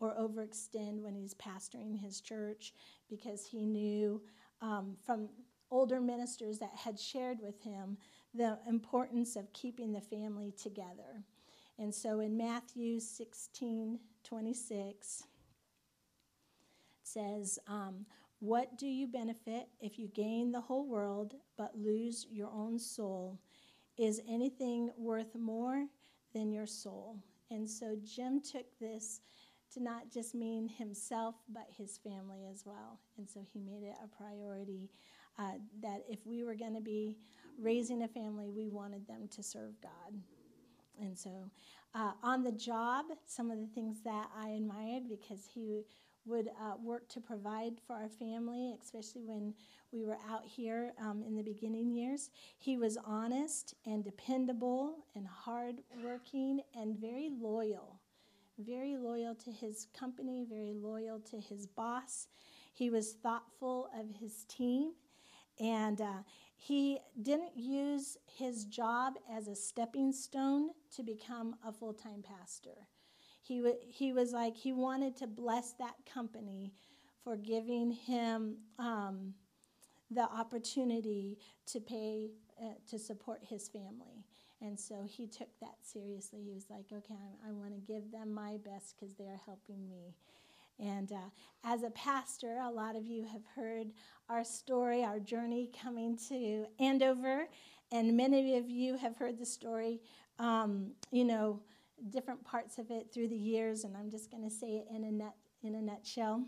or 0.00 0.14
overextend 0.14 1.00
when 1.00 1.14
he's 1.14 1.34
pastoring 1.34 1.98
his 1.98 2.20
church 2.20 2.72
because 3.08 3.44
he 3.46 3.66
knew 3.66 4.22
um, 4.60 4.96
from 5.04 5.28
older 5.70 6.00
ministers 6.00 6.58
that 6.58 6.74
had 6.74 6.98
shared 6.98 7.38
with 7.42 7.60
him 7.62 7.96
the 8.34 8.58
importance 8.68 9.36
of 9.36 9.52
keeping 9.52 9.92
the 9.92 10.00
family 10.00 10.52
together. 10.52 11.24
And 11.78 11.94
so 11.94 12.20
in 12.20 12.36
Matthew 12.36 13.00
16 13.00 13.98
26, 14.24 15.20
it 15.20 15.26
says, 17.02 17.58
um, 17.66 18.04
What 18.40 18.76
do 18.76 18.86
you 18.86 19.06
benefit 19.06 19.68
if 19.80 19.98
you 19.98 20.08
gain 20.08 20.52
the 20.52 20.60
whole 20.60 20.86
world 20.86 21.34
but 21.56 21.78
lose 21.78 22.26
your 22.30 22.50
own 22.50 22.78
soul? 22.78 23.38
Is 23.98 24.20
anything 24.28 24.90
worth 24.96 25.34
more 25.34 25.86
than 26.32 26.52
your 26.52 26.66
soul? 26.66 27.16
And 27.50 27.68
so 27.68 27.96
Jim 28.04 28.40
took 28.40 28.66
this 28.80 29.20
to 29.74 29.82
not 29.82 30.10
just 30.12 30.34
mean 30.34 30.68
himself, 30.68 31.34
but 31.48 31.66
his 31.76 31.98
family 31.98 32.46
as 32.50 32.62
well. 32.64 33.00
And 33.18 33.28
so 33.28 33.40
he 33.52 33.58
made 33.58 33.82
it 33.82 33.96
a 34.02 34.08
priority 34.08 34.88
uh, 35.38 35.52
that 35.82 36.04
if 36.08 36.26
we 36.26 36.44
were 36.44 36.54
going 36.54 36.74
to 36.74 36.80
be 36.80 37.18
raising 37.60 38.02
a 38.02 38.08
family, 38.08 38.48
we 38.48 38.68
wanted 38.68 39.06
them 39.06 39.28
to 39.32 39.42
serve 39.42 39.80
God. 39.82 40.14
And 41.00 41.16
so 41.16 41.50
uh, 41.94 42.12
on 42.22 42.42
the 42.42 42.52
job, 42.52 43.06
some 43.26 43.50
of 43.50 43.58
the 43.58 43.66
things 43.66 44.02
that 44.04 44.28
I 44.36 44.50
admired 44.50 45.08
because 45.08 45.46
he 45.52 45.84
would 46.28 46.48
uh, 46.48 46.74
work 46.82 47.08
to 47.08 47.20
provide 47.20 47.74
for 47.86 47.94
our 47.94 48.08
family, 48.08 48.76
especially 48.82 49.22
when 49.22 49.54
we 49.92 50.04
were 50.04 50.18
out 50.30 50.44
here 50.44 50.92
um, 51.00 51.22
in 51.26 51.34
the 51.36 51.42
beginning 51.42 51.90
years. 51.90 52.30
He 52.58 52.76
was 52.76 52.98
honest 53.04 53.74
and 53.86 54.04
dependable 54.04 54.96
and 55.14 55.26
hardworking 55.26 56.60
and 56.74 56.98
very 56.98 57.30
loyal 57.40 58.00
very 58.58 58.96
loyal 58.96 59.34
to 59.36 59.50
his 59.50 59.86
company, 59.98 60.44
very 60.48 60.72
loyal 60.74 61.20
to 61.20 61.38
his 61.38 61.66
boss. 61.66 62.26
He 62.74 62.90
was 62.90 63.12
thoughtful 63.12 63.88
of 63.98 64.06
his 64.20 64.44
team, 64.44 64.92
and 65.60 66.00
uh, 66.00 66.22
he 66.56 66.98
didn't 67.22 67.56
use 67.56 68.16
his 68.26 68.64
job 68.64 69.14
as 69.30 69.48
a 69.48 69.54
stepping 69.54 70.12
stone 70.12 70.70
to 70.96 71.02
become 71.02 71.56
a 71.64 71.72
full 71.72 71.94
time 71.94 72.22
pastor. 72.22 72.88
He, 73.48 73.58
w- 73.58 73.78
he 73.86 74.12
was 74.12 74.32
like, 74.32 74.56
he 74.56 74.72
wanted 74.74 75.16
to 75.16 75.26
bless 75.26 75.72
that 75.78 75.94
company 76.12 76.74
for 77.24 77.34
giving 77.36 77.90
him 77.90 78.58
um, 78.78 79.32
the 80.10 80.24
opportunity 80.24 81.38
to 81.66 81.80
pay, 81.80 82.28
uh, 82.62 82.74
to 82.90 82.98
support 82.98 83.40
his 83.42 83.66
family. 83.66 84.26
And 84.60 84.78
so 84.78 85.06
he 85.06 85.26
took 85.26 85.48
that 85.60 85.76
seriously. 85.82 86.42
He 86.44 86.52
was 86.52 86.66
like, 86.68 86.86
okay, 86.92 87.14
I, 87.14 87.48
I 87.48 87.52
want 87.52 87.72
to 87.72 87.80
give 87.80 88.12
them 88.12 88.34
my 88.34 88.58
best 88.64 88.96
because 88.98 89.14
they're 89.14 89.40
helping 89.46 89.88
me. 89.88 90.14
And 90.78 91.10
uh, 91.10 91.30
as 91.64 91.82
a 91.84 91.90
pastor, 91.90 92.58
a 92.58 92.70
lot 92.70 92.96
of 92.96 93.06
you 93.06 93.24
have 93.24 93.42
heard 93.56 93.88
our 94.28 94.44
story, 94.44 95.04
our 95.04 95.18
journey 95.18 95.70
coming 95.82 96.18
to 96.28 96.66
Andover, 96.78 97.48
and 97.90 98.16
many 98.16 98.58
of 98.58 98.68
you 98.68 98.96
have 98.98 99.16
heard 99.16 99.38
the 99.38 99.46
story, 99.46 100.00
um, 100.38 100.92
you 101.10 101.24
know, 101.24 101.60
different 102.10 102.44
parts 102.44 102.78
of 102.78 102.90
it 102.90 103.12
through 103.12 103.28
the 103.28 103.36
years, 103.36 103.84
and 103.84 103.96
I'm 103.96 104.10
just 104.10 104.30
going 104.30 104.44
to 104.44 104.50
say 104.50 104.76
it 104.76 104.86
in 104.94 105.04
a, 105.04 105.10
nut, 105.10 105.34
in 105.62 105.74
a 105.74 105.82
nutshell. 105.82 106.44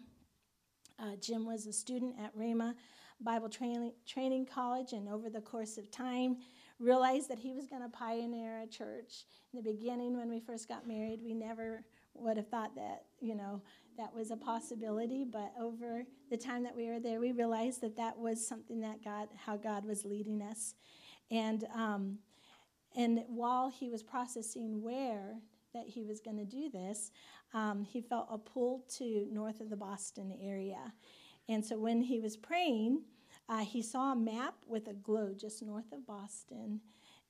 Uh, 0.99 1.17
Jim 1.21 1.47
was 1.47 1.67
a 1.67 1.73
student 1.73 2.15
at 2.23 2.37
Rhema 2.37 2.75
Bible 3.21 3.49
Training, 3.49 3.93
Training 4.07 4.47
College, 4.47 4.93
and 4.93 5.09
over 5.09 5.29
the 5.29 5.41
course 5.41 5.77
of 5.77 5.91
time, 5.91 6.39
realized 6.79 7.29
that 7.29 7.39
he 7.39 7.53
was 7.53 7.67
going 7.67 7.83
to 7.83 7.89
pioneer 7.89 8.61
a 8.63 8.67
church. 8.67 9.25
In 9.53 9.63
the 9.63 9.73
beginning, 9.73 10.17
when 10.17 10.29
we 10.29 10.41
first 10.41 10.69
got 10.69 10.89
married, 10.89 11.21
we 11.23 11.35
never 11.35 11.85
would 12.15 12.37
have 12.37 12.49
thought 12.49 12.75
that, 12.77 13.05
you 13.21 13.35
know, 13.35 13.63
that 13.99 14.15
was 14.15 14.31
a 14.31 14.37
possibility. 14.37 15.25
But 15.25 15.53
over 15.61 16.05
the 16.31 16.37
time 16.37 16.63
that 16.63 16.75
we 16.75 16.89
were 16.89 17.01
there, 17.01 17.21
we 17.21 17.33
realized 17.33 17.83
that 17.83 17.97
that 17.97 18.19
was 18.19 18.47
something 18.47 18.81
that 18.81 19.05
God, 19.05 19.29
how 19.37 19.57
God 19.57 19.85
was 19.85 20.05
leading 20.05 20.43
us. 20.43 20.75
And, 21.31 21.65
um, 21.75 22.19
and 22.97 23.23
while 23.29 23.71
he 23.71 23.89
was 23.89 24.03
processing 24.03 24.83
where 24.83 25.39
that 25.75 25.87
he 25.87 26.03
was 26.03 26.21
going 26.21 26.37
to 26.37 26.45
do 26.45 26.69
this, 26.69 27.13
um, 27.55 27.85
he 27.85 28.01
felt 28.01 28.29
a 28.31 28.39
pull 28.39 28.85
to 28.97 29.27
north 29.31 29.61
of 29.61 29.71
the 29.71 29.77
Boston 29.77 30.35
area. 30.43 30.93
And 31.49 31.65
so 31.65 31.79
when 31.79 32.03
he 32.03 32.21
was 32.21 32.37
praying, 32.37 33.03
uh, 33.49 33.65
he 33.65 33.83
saw 33.83 34.13
a 34.13 34.17
map 34.17 34.55
with 34.67 34.89
a 34.89 34.93
glow 34.93 35.35
just 35.37 35.63
north 35.63 35.93
of 35.93 36.07
Boston. 36.07 36.81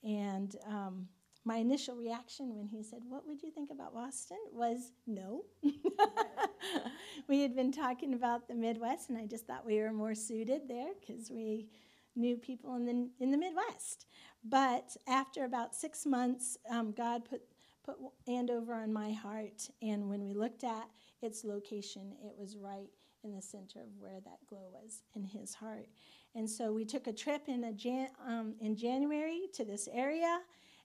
And 0.02 0.54
um, 0.66 1.08
my 1.44 1.56
initial 1.56 1.96
reaction 1.96 2.54
when 2.54 2.68
he 2.68 2.82
said, 2.82 3.00
What 3.08 3.26
would 3.26 3.42
you 3.42 3.50
think 3.50 3.70
about 3.70 3.94
Boston? 3.94 4.38
was 4.52 4.92
no. 5.06 5.44
we 7.28 7.40
had 7.40 7.56
been 7.56 7.72
talking 7.72 8.14
about 8.14 8.48
the 8.48 8.54
Midwest, 8.54 9.08
and 9.08 9.18
I 9.18 9.26
just 9.26 9.46
thought 9.46 9.64
we 9.66 9.78
were 9.80 9.92
more 9.92 10.14
suited 10.14 10.68
there 10.68 10.90
because 11.00 11.30
we 11.30 11.68
knew 12.16 12.36
people 12.36 12.76
in 12.76 12.86
the, 12.86 13.08
in 13.20 13.30
the 13.30 13.38
Midwest. 13.38 14.06
But 14.44 14.96
after 15.06 15.44
about 15.44 15.74
six 15.74 16.06
months, 16.06 16.56
um, 16.70 16.92
God 16.92 17.24
put, 17.24 17.42
put 17.84 17.96
Andover 18.26 18.74
on 18.74 18.92
my 18.92 19.12
heart, 19.12 19.68
and 19.82 20.08
when 20.08 20.22
we 20.24 20.34
looked 20.34 20.64
at 20.64 20.88
its 21.22 21.44
location, 21.44 22.12
it 22.24 22.34
was 22.38 22.56
right 22.56 22.88
in 23.22 23.34
the 23.34 23.42
center 23.42 23.80
of 23.80 23.88
where 23.98 24.20
that 24.24 24.46
glow 24.48 24.70
was 24.72 25.02
in 25.14 25.24
his 25.24 25.54
heart. 25.54 25.88
And 26.34 26.48
so 26.48 26.72
we 26.72 26.84
took 26.84 27.06
a 27.06 27.12
trip 27.12 27.42
in, 27.48 27.64
a 27.64 27.72
Jan- 27.72 28.10
um, 28.26 28.54
in 28.60 28.76
January 28.76 29.42
to 29.54 29.64
this 29.64 29.88
area 29.92 30.40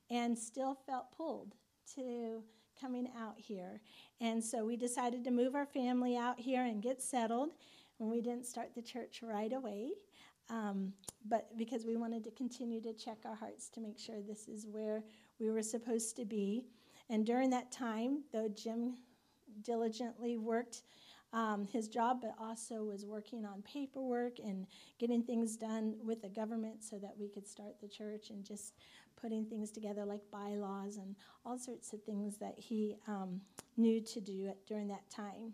and 0.10 0.38
still 0.38 0.76
felt 0.86 1.16
pulled 1.16 1.56
to 1.96 2.44
coming 2.80 3.08
out 3.18 3.36
here. 3.38 3.82
And 4.20 4.44
so 4.44 4.66
we 4.66 4.76
decided 4.76 5.24
to 5.24 5.32
move 5.32 5.56
our 5.56 5.66
family 5.66 6.18
out 6.18 6.40
here 6.40 6.64
and 6.64 6.82
get 6.82 7.02
settled. 7.02 7.52
And 8.00 8.10
we 8.10 8.22
didn't 8.22 8.46
start 8.46 8.76
the 8.76 8.82
church 8.82 9.22
right 9.24 9.54
away, 9.54 9.92
um, 10.50 10.94
but 11.28 11.58
because 11.58 11.86
we 11.86 11.96
wanted 11.96 12.24
to 12.24 12.32
continue 12.32 12.82
to 12.82 12.94
check 12.94 13.18
our 13.26 13.36
hearts 13.36 13.70
to 13.70 13.82
make 13.82 13.98
sure 13.98 14.16
this 14.22 14.48
is 14.48 14.68
where 14.68 15.04
we 15.40 15.50
were 15.50 15.64
supposed 15.64 16.16
to 16.18 16.26
be. 16.26 16.66
And 17.10 17.26
during 17.26 17.50
that 17.52 17.72
time, 17.72 18.24
though 18.32 18.48
Jim 18.50 18.96
diligently 19.62 20.38
worked 20.38 20.84
um, 21.34 21.66
his 21.66 21.88
job, 21.88 22.20
but 22.22 22.36
also 22.40 22.84
was 22.84 23.06
working 23.06 23.46
on 23.46 23.62
paperwork 23.64 24.40
and 24.40 24.66
getting 25.00 25.22
things 25.22 25.58
done 25.58 25.96
with 26.04 26.22
the 26.22 26.30
government 26.30 26.84
so 26.84 26.98
that 26.98 27.14
we 27.20 27.28
could 27.28 27.48
start 27.48 27.76
the 27.82 27.88
church 27.88 28.30
and 28.30 28.46
just 28.46 28.74
putting 29.20 29.46
things 29.46 29.72
together 29.72 30.06
like 30.06 30.22
bylaws 30.32 30.98
and 30.98 31.16
all 31.46 31.58
sorts 31.58 31.92
of 31.94 32.02
things 32.04 32.38
that 32.38 32.56
he 32.58 32.96
um, 33.08 33.42
knew 33.76 34.00
to 34.02 34.22
do 34.22 34.52
during 34.68 34.88
that 34.88 35.10
time. 35.10 35.54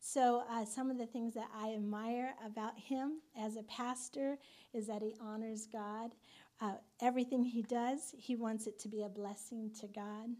So, 0.00 0.44
uh, 0.48 0.64
some 0.64 0.90
of 0.90 0.98
the 0.98 1.06
things 1.06 1.34
that 1.34 1.48
I 1.54 1.74
admire 1.74 2.34
about 2.44 2.78
him 2.78 3.20
as 3.36 3.56
a 3.56 3.62
pastor 3.64 4.38
is 4.72 4.86
that 4.86 5.02
he 5.02 5.14
honors 5.20 5.66
God. 5.66 6.14
Uh, 6.60 6.74
everything 7.02 7.42
he 7.42 7.62
does, 7.62 8.14
he 8.16 8.36
wants 8.36 8.66
it 8.66 8.78
to 8.80 8.88
be 8.88 9.02
a 9.02 9.08
blessing 9.08 9.70
to 9.80 9.86
God. 9.88 10.30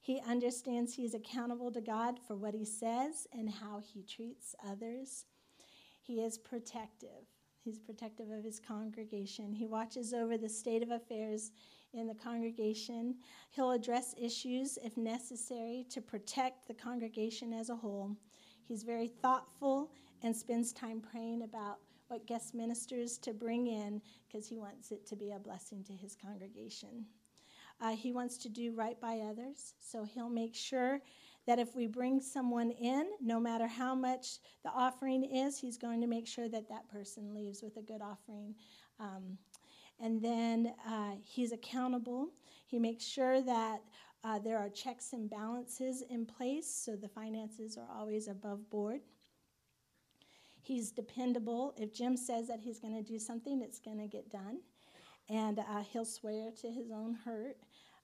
He 0.00 0.20
understands 0.26 0.94
he 0.94 1.04
is 1.04 1.14
accountable 1.14 1.72
to 1.72 1.80
God 1.80 2.20
for 2.26 2.36
what 2.36 2.54
he 2.54 2.64
says 2.64 3.26
and 3.32 3.50
how 3.50 3.80
he 3.82 4.02
treats 4.02 4.54
others. 4.64 5.24
He 6.02 6.20
is 6.20 6.38
protective. 6.38 7.26
He's 7.64 7.80
protective 7.80 8.30
of 8.30 8.44
his 8.44 8.60
congregation. 8.60 9.52
He 9.52 9.66
watches 9.66 10.14
over 10.14 10.38
the 10.38 10.48
state 10.48 10.84
of 10.84 10.92
affairs 10.92 11.50
in 11.92 12.06
the 12.06 12.14
congregation. 12.14 13.16
He'll 13.50 13.72
address 13.72 14.14
issues 14.16 14.78
if 14.84 14.96
necessary 14.96 15.84
to 15.90 16.00
protect 16.00 16.68
the 16.68 16.74
congregation 16.74 17.52
as 17.52 17.68
a 17.68 17.74
whole. 17.74 18.16
He's 18.66 18.82
very 18.82 19.08
thoughtful 19.08 19.90
and 20.22 20.34
spends 20.34 20.72
time 20.72 21.00
praying 21.00 21.42
about 21.42 21.78
what 22.08 22.26
guest 22.26 22.54
ministers 22.54 23.18
to 23.18 23.32
bring 23.32 23.66
in 23.66 24.00
because 24.26 24.46
he 24.46 24.58
wants 24.58 24.92
it 24.92 25.06
to 25.06 25.16
be 25.16 25.32
a 25.32 25.38
blessing 25.38 25.84
to 25.84 25.92
his 25.92 26.16
congregation. 26.16 27.06
Uh, 27.80 27.94
he 27.94 28.12
wants 28.12 28.38
to 28.38 28.48
do 28.48 28.72
right 28.74 28.98
by 29.00 29.18
others, 29.18 29.74
so 29.80 30.04
he'll 30.04 30.30
make 30.30 30.54
sure 30.54 31.00
that 31.46 31.58
if 31.58 31.76
we 31.76 31.86
bring 31.86 32.20
someone 32.20 32.70
in, 32.70 33.06
no 33.20 33.38
matter 33.38 33.66
how 33.66 33.94
much 33.94 34.38
the 34.64 34.70
offering 34.70 35.24
is, 35.24 35.58
he's 35.58 35.76
going 35.76 36.00
to 36.00 36.06
make 36.06 36.26
sure 36.26 36.48
that 36.48 36.68
that 36.68 36.88
person 36.88 37.34
leaves 37.34 37.62
with 37.62 37.76
a 37.76 37.82
good 37.82 38.00
offering. 38.02 38.54
Um, 38.98 39.38
and 40.00 40.20
then 40.20 40.74
uh, 40.88 41.12
he's 41.24 41.52
accountable. 41.52 42.28
He 42.66 42.78
makes 42.78 43.04
sure 43.04 43.40
that 43.42 43.80
uh, 44.24 44.38
there 44.38 44.58
are 44.58 44.68
checks 44.68 45.12
and 45.12 45.30
balances 45.30 46.02
in 46.10 46.26
place 46.26 46.68
so 46.68 46.96
the 46.96 47.08
finances 47.08 47.76
are 47.76 47.88
always 47.96 48.28
above 48.28 48.68
board. 48.70 49.00
He's 50.60 50.90
dependable. 50.90 51.74
If 51.76 51.94
Jim 51.94 52.16
says 52.16 52.48
that 52.48 52.60
he's 52.60 52.80
going 52.80 52.94
to 52.94 53.02
do 53.02 53.18
something, 53.18 53.62
it's 53.62 53.78
going 53.78 53.98
to 53.98 54.08
get 54.08 54.30
done 54.30 54.58
and 55.28 55.58
uh, 55.58 55.82
he'll 55.92 56.04
swear 56.04 56.50
to 56.60 56.70
his 56.70 56.90
own 56.90 57.16
hurt 57.24 57.56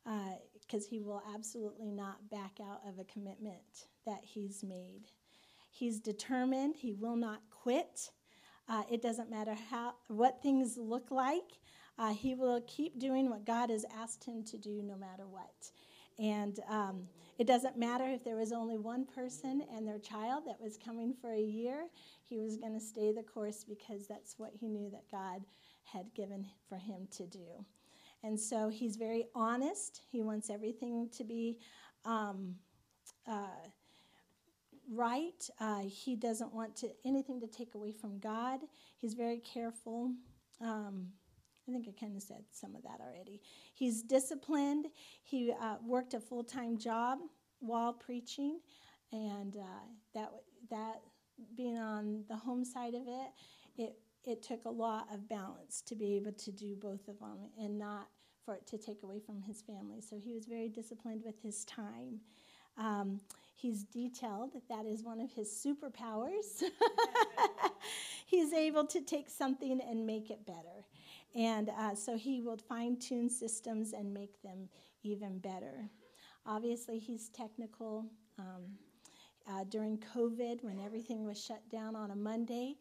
because 0.05 0.85
uh, 0.85 0.91
he 0.91 1.01
will 1.01 1.23
absolutely 1.35 1.91
not 1.91 2.29
back 2.31 2.59
out 2.61 2.81
of 2.89 2.99
a 2.99 3.05
commitment 3.05 3.87
that 4.05 4.21
he's 4.23 4.65
made. 4.65 5.03
He's 5.71 6.01
determined, 6.01 6.77
he 6.77 6.93
will 6.93 7.17
not 7.17 7.41
quit. 7.51 8.11
Uh, 8.69 8.83
it 8.91 9.03
doesn't 9.03 9.31
matter 9.31 9.55
how 9.71 9.95
what 10.09 10.43
things 10.43 10.77
look 10.77 11.11
like. 11.11 11.59
Uh, 11.99 12.13
he 12.13 12.35
will 12.35 12.61
keep 12.67 12.99
doing 12.99 13.31
what 13.31 13.45
God 13.45 13.71
has 13.71 13.85
asked 13.97 14.25
him 14.25 14.43
to 14.45 14.57
do, 14.57 14.83
no 14.83 14.97
matter 14.97 15.27
what. 15.29 15.71
And 16.19 16.59
um, 16.69 17.09
it 17.39 17.47
doesn't 17.47 17.77
matter 17.77 18.05
if 18.07 18.25
there 18.25 18.37
was 18.37 18.53
only 18.53 18.79
one 18.79 19.05
person 19.05 19.65
and 19.75 19.87
their 19.87 19.99
child 19.99 20.45
that 20.47 20.61
was 20.61 20.77
coming 20.77 21.15
for 21.21 21.33
a 21.33 21.41
year. 21.41 21.87
He 22.23 22.39
was 22.39 22.57
going 22.57 22.75
to 22.75 22.81
stay 22.81 23.13
the 23.13 23.23
course 23.23 23.65
because 23.65 24.07
that's 24.07 24.39
what 24.39 24.53
he 24.55 24.69
knew 24.69 24.91
that 24.91 25.11
God 25.11 25.43
had 25.85 26.15
given 26.15 26.47
for 26.69 26.77
him 26.77 27.09
to 27.17 27.27
do. 27.27 27.65
And 28.23 28.39
so 28.39 28.69
he's 28.69 28.97
very 28.97 29.27
honest. 29.35 30.03
He 30.09 30.23
wants 30.23 30.51
everything 30.51 31.09
to 31.17 31.25
be 31.25 31.59
um, 32.05 32.55
uh, 33.27 33.69
right. 34.91 35.49
Uh, 35.59 35.81
he 35.81 36.15
doesn't 36.15 36.55
want 36.55 36.77
to, 36.77 36.91
anything 37.05 37.41
to 37.41 37.47
take 37.47 37.75
away 37.75 37.93
from 37.93 38.19
God. 38.19 38.61
He's 38.97 39.15
very 39.15 39.39
careful. 39.39 40.13
Um, 40.61 41.09
I 41.69 41.73
think 41.73 41.87
I 41.89 41.99
kind 41.99 42.17
of 42.17 42.23
said 42.23 42.45
some 42.51 42.75
of 42.75 42.83
that 42.83 43.01
already. 43.01 43.41
He's 43.75 44.03
disciplined. 44.03 44.87
He 45.23 45.53
uh, 45.61 45.77
worked 45.85 46.15
a 46.15 46.21
full 46.21 46.45
time 46.45 46.77
job 46.77 47.19
while 47.61 47.93
preaching, 47.93 48.59
and 49.13 49.57
uh, 49.57 49.85
that 50.15 50.31
that 50.71 51.03
being 51.57 51.79
on 51.79 52.25
the 52.29 52.37
home 52.37 52.65
side 52.65 52.95
of 52.95 53.03
it, 53.07 53.31
it 53.77 53.97
it 54.25 54.43
took 54.43 54.65
a 54.65 54.71
lot 54.71 55.07
of 55.13 55.29
balance 55.29 55.83
to 55.87 55.95
be 55.95 56.15
able 56.17 56.33
to 56.33 56.53
do 56.53 56.77
both 56.77 57.09
of 57.09 57.19
them 57.19 57.39
and 57.59 57.79
not 57.79 58.09
for 58.45 58.55
it 58.55 58.67
to 58.69 58.79
take 58.79 59.03
away 59.03 59.21
from 59.21 59.41
his 59.41 59.63
family. 59.63 60.01
So 60.01 60.17
he 60.17 60.33
was 60.35 60.47
very 60.47 60.69
disciplined 60.69 61.23
with 61.25 61.41
his 61.41 61.65
time. 61.65 62.21
Um, 62.77 63.21
he's 63.55 63.85
detailed, 63.85 64.53
that 64.69 64.87
is 64.87 65.03
one 65.03 65.21
of 65.21 65.33
his 65.33 65.49
superpowers. 65.49 66.63
he's 68.27 68.53
able 68.53 68.87
to 68.87 69.01
take 69.01 69.29
something 69.29 69.81
and 69.81 70.07
make 70.07 70.31
it 70.31 70.47
better. 70.47 70.87
And 71.35 71.70
uh, 71.70 71.95
so 71.95 72.16
he 72.16 72.41
will 72.43 72.57
fine 72.57 72.99
tune 72.99 73.28
systems 73.28 73.93
and 73.93 74.12
make 74.12 74.43
them 74.43 74.68
even 75.03 75.39
better. 75.39 75.91
Obviously, 76.47 76.99
he's 76.99 77.28
technical 77.28 78.07
Um, 78.39 78.78
uh, 79.47 79.64
during 79.68 79.99
COVID, 79.99 80.62
when 80.62 80.78
everything 80.80 81.24
was 81.24 81.39
shut 81.43 81.68
down 81.68 81.97
on 81.97 82.11
a 82.12 82.16
Monday, 82.16 82.76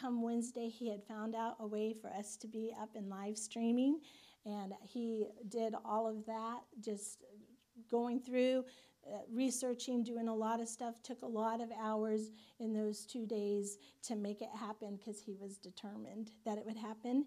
come 0.00 0.22
Wednesday, 0.22 0.68
he 0.68 0.90
had 0.90 1.02
found 1.04 1.34
out 1.34 1.56
a 1.60 1.66
way 1.66 1.92
for 1.92 2.08
us 2.10 2.36
to 2.38 2.48
be 2.48 2.72
up 2.80 2.96
and 2.96 3.08
live 3.08 3.38
streaming. 3.38 4.00
And 4.44 4.72
he 4.82 5.26
did 5.48 5.74
all 5.84 6.06
of 6.06 6.24
that, 6.26 6.60
just 6.80 7.24
going 7.90 8.20
through, 8.20 8.64
uh, 9.06 9.18
researching, 9.32 10.02
doing 10.02 10.28
a 10.28 10.34
lot 10.34 10.60
of 10.60 10.68
stuff, 10.68 11.02
took 11.02 11.22
a 11.22 11.26
lot 11.26 11.60
of 11.60 11.70
hours 11.80 12.32
in 12.58 12.72
those 12.72 13.06
two 13.06 13.26
days 13.26 13.78
to 14.02 14.16
make 14.16 14.40
it 14.42 14.48
happen 14.54 14.96
because 14.96 15.20
he 15.20 15.34
was 15.34 15.58
determined 15.58 16.32
that 16.44 16.58
it 16.58 16.64
would 16.64 16.76
happen. 16.76 17.26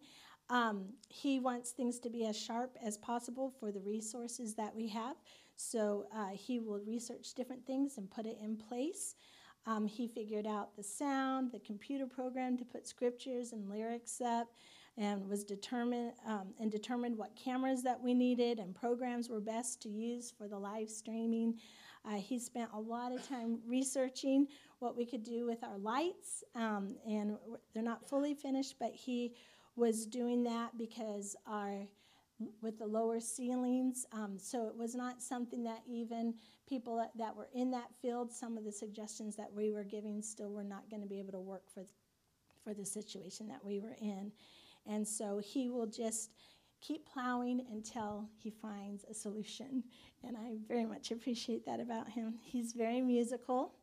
Um, 0.50 0.86
he 1.10 1.40
wants 1.40 1.72
things 1.72 2.00
to 2.00 2.10
be 2.10 2.26
as 2.26 2.38
sharp 2.38 2.76
as 2.84 2.98
possible 2.98 3.54
for 3.60 3.72
the 3.72 3.82
resources 3.82 4.56
that 4.56 4.76
we 4.76 4.88
have. 4.88 5.16
So 5.56 6.06
uh, 6.16 6.30
he 6.34 6.60
will 6.60 6.80
research 6.80 7.34
different 7.34 7.66
things 7.66 7.98
and 7.98 8.10
put 8.10 8.26
it 8.26 8.38
in 8.42 8.56
place. 8.56 9.16
Um, 9.66 9.86
he 9.86 10.08
figured 10.08 10.48
out 10.48 10.76
the 10.76 10.84
sound, 10.84 11.52
the 11.52 11.60
computer 11.60 12.08
program 12.08 12.58
to 12.58 12.66
put 12.66 12.88
scriptures 12.88 13.52
and 13.52 13.70
lyrics 13.70 14.22
up, 14.22 14.48
and 14.98 15.28
was 15.30 15.44
determined 15.44 16.14
um, 16.26 16.54
and 16.60 16.72
determined 16.72 17.18
what 17.18 17.36
cameras 17.36 17.84
that 17.84 18.02
we 18.02 18.14
needed 18.14 18.60
and 18.60 18.76
programs 18.76 19.30
were 19.30 19.40
best 19.40 19.82
to 19.82 19.90
use 19.90 20.32
for 20.36 20.48
the 20.48 20.58
live 20.58 20.90
streaming. 20.90 21.56
Uh, 22.06 22.16
he 22.16 22.40
spent 22.40 22.70
a 22.74 22.80
lot 22.80 23.12
of 23.12 23.28
time 23.28 23.60
researching 23.68 24.48
what 24.80 24.96
we 24.96 25.06
could 25.06 25.24
do 25.24 25.46
with 25.46 25.64
our 25.64 25.78
lights, 25.78 26.44
um, 26.56 26.96
and 27.08 27.38
they're 27.74 27.84
not 27.84 28.08
fully 28.08 28.34
finished, 28.34 28.76
but 28.80 28.94
he 28.94 29.34
was 29.80 30.06
doing 30.06 30.44
that 30.44 30.78
because 30.78 31.36
our 31.48 31.88
with 32.62 32.78
the 32.80 32.86
lower 32.86 33.20
ceilings. 33.20 34.06
Um, 34.14 34.38
so 34.38 34.68
it 34.68 34.76
was 34.76 34.96
not 34.96 35.22
something 35.22 35.64
that 35.64 35.82
even 35.88 36.34
people 36.68 37.06
that, 37.18 37.36
were 37.36 37.50
in 37.54 37.72
that 37.72 37.90
field, 38.02 38.32
some 38.32 38.58
of 38.58 38.64
the 38.64 38.72
suggestions 38.72 39.36
that 39.36 39.52
we 39.52 39.72
were 39.72 39.84
giving 39.84 40.22
still 40.22 40.52
were 40.52 40.64
not 40.64 40.90
going 40.90 41.02
to 41.02 41.08
be 41.08 41.20
able 41.20 41.34
to 41.34 41.40
work 41.40 41.64
for, 41.74 41.86
for 42.64 42.74
the 42.74 42.86
situation 42.86 43.48
that 43.48 43.64
we 43.64 43.80
were 43.80 43.96
in. 44.02 44.32
And 44.88 45.06
so 45.08 45.40
he 45.40 45.70
will 45.70 45.88
just 45.88 46.32
keep 46.82 47.06
plowing 47.06 47.66
until 47.72 48.30
he 48.38 48.50
finds 48.50 49.04
a 49.04 49.14
solution. 49.14 49.84
And 50.24 50.38
I 50.38 50.56
very 50.68 50.86
much 50.86 51.12
appreciate 51.12 51.66
that 51.66 51.82
about 51.82 52.10
him. 52.10 52.36
He's 52.42 52.72
very 52.72 53.02
musical. 53.02 53.74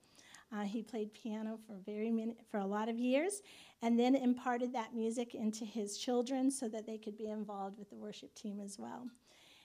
Uh, 0.56 0.62
he 0.62 0.82
played 0.82 1.12
piano 1.12 1.58
for 1.66 1.76
very 1.84 2.10
many, 2.10 2.34
for 2.50 2.58
a 2.58 2.66
lot 2.66 2.88
of 2.88 2.98
years, 2.98 3.42
and 3.82 3.98
then 3.98 4.14
imparted 4.14 4.72
that 4.72 4.94
music 4.94 5.34
into 5.34 5.64
his 5.64 5.98
children 5.98 6.50
so 6.50 6.68
that 6.68 6.86
they 6.86 6.96
could 6.96 7.16
be 7.18 7.28
involved 7.28 7.78
with 7.78 7.90
the 7.90 7.96
worship 7.96 8.34
team 8.34 8.60
as 8.60 8.78
well. 8.78 9.06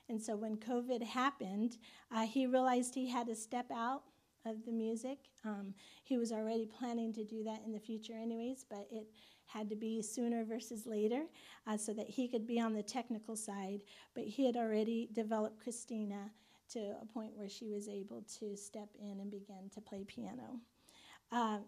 And 0.09 0.21
so 0.21 0.35
when 0.35 0.57
COVID 0.57 1.03
happened, 1.03 1.77
uh, 2.13 2.25
he 2.25 2.45
realized 2.45 2.93
he 2.93 3.07
had 3.07 3.27
to 3.27 3.35
step 3.35 3.71
out 3.73 4.03
of 4.45 4.65
the 4.65 4.71
music. 4.71 5.19
Um, 5.45 5.73
he 6.03 6.17
was 6.17 6.31
already 6.31 6.65
planning 6.65 7.13
to 7.13 7.23
do 7.23 7.43
that 7.43 7.61
in 7.65 7.71
the 7.71 7.79
future, 7.79 8.13
anyways, 8.13 8.65
but 8.69 8.87
it 8.91 9.07
had 9.45 9.69
to 9.69 9.75
be 9.75 10.01
sooner 10.01 10.43
versus 10.43 10.85
later 10.85 11.23
uh, 11.67 11.77
so 11.77 11.93
that 11.93 12.09
he 12.09 12.27
could 12.27 12.47
be 12.47 12.59
on 12.59 12.73
the 12.73 12.83
technical 12.83 13.35
side. 13.35 13.81
But 14.13 14.25
he 14.25 14.45
had 14.45 14.57
already 14.57 15.09
developed 15.13 15.61
Christina 15.61 16.31
to 16.71 16.95
a 17.01 17.05
point 17.05 17.31
where 17.35 17.49
she 17.49 17.69
was 17.69 17.87
able 17.87 18.23
to 18.39 18.55
step 18.55 18.89
in 18.99 19.19
and 19.19 19.29
begin 19.29 19.69
to 19.73 19.81
play 19.81 20.03
piano. 20.03 20.59
Uh, 21.31 21.59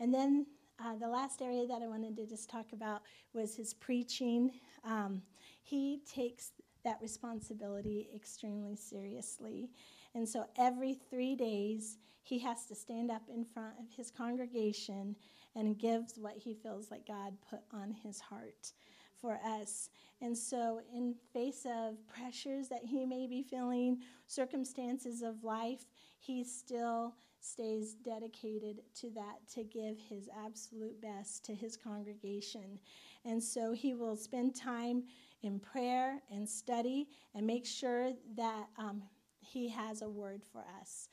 and 0.00 0.12
then 0.12 0.46
uh, 0.84 0.96
the 0.96 1.08
last 1.08 1.40
area 1.40 1.66
that 1.66 1.82
I 1.82 1.86
wanted 1.86 2.16
to 2.16 2.26
just 2.26 2.50
talk 2.50 2.72
about 2.72 3.02
was 3.32 3.56
his 3.56 3.74
preaching. 3.74 4.50
Um, 4.84 5.22
he 5.62 6.00
takes 6.10 6.52
that 6.84 6.98
responsibility 7.00 8.08
extremely 8.14 8.76
seriously. 8.76 9.70
And 10.14 10.28
so 10.28 10.46
every 10.56 10.94
three 10.94 11.34
days, 11.34 11.98
he 12.22 12.38
has 12.40 12.66
to 12.66 12.74
stand 12.74 13.10
up 13.10 13.22
in 13.32 13.44
front 13.44 13.74
of 13.78 13.86
his 13.96 14.10
congregation 14.10 15.16
and 15.54 15.78
gives 15.78 16.18
what 16.18 16.36
he 16.36 16.54
feels 16.54 16.90
like 16.90 17.06
God 17.06 17.34
put 17.48 17.60
on 17.72 17.92
his 17.92 18.20
heart 18.20 18.72
for 19.20 19.38
us. 19.44 19.90
And 20.20 20.36
so, 20.36 20.80
in 20.94 21.14
face 21.32 21.66
of 21.66 21.94
pressures 22.06 22.68
that 22.68 22.84
he 22.84 23.04
may 23.04 23.26
be 23.26 23.42
feeling, 23.42 23.98
circumstances 24.26 25.22
of 25.22 25.44
life, 25.44 25.86
he 26.18 26.42
still 26.44 27.14
stays 27.46 27.94
dedicated 27.94 28.82
to 29.00 29.10
that 29.10 29.38
to 29.54 29.62
give 29.64 29.96
his 29.98 30.28
absolute 30.44 31.00
best 31.00 31.44
to 31.44 31.54
his 31.54 31.76
congregation. 31.76 32.78
And 33.24 33.42
so 33.42 33.72
he 33.72 33.94
will 33.94 34.16
spend 34.16 34.54
time 34.54 35.04
in 35.42 35.60
prayer 35.60 36.20
and 36.30 36.48
study 36.48 37.08
and 37.34 37.46
make 37.46 37.66
sure 37.66 38.12
that 38.36 38.66
um, 38.78 39.02
he 39.40 39.68
has 39.68 40.02
a 40.02 40.08
word 40.08 40.42
for 40.52 40.64
us. 40.80 41.08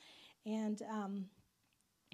And 0.46 0.82
um, 0.90 1.26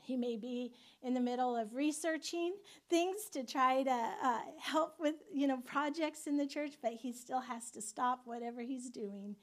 he 0.03 0.17
may 0.17 0.37
be 0.37 0.73
in 1.03 1.15
the 1.15 1.21
middle 1.21 1.57
of 1.57 1.75
researching 1.75 2.55
things 2.89 3.29
to 3.33 3.45
try 3.45 3.83
to 3.83 3.91
uh, 3.91 4.41
help 4.59 4.95
with, 4.99 5.17
you 5.33 5.47
know, 5.47 5.59
projects 5.59 6.27
in 6.27 6.37
the 6.37 6.47
church, 6.47 6.75
but 6.83 6.93
he 6.93 7.13
still 7.13 7.41
has 7.41 7.71
to 7.73 7.83
stop 7.83 8.23
whatever 8.25 8.61
he's 8.61 8.91
doing 8.91 9.37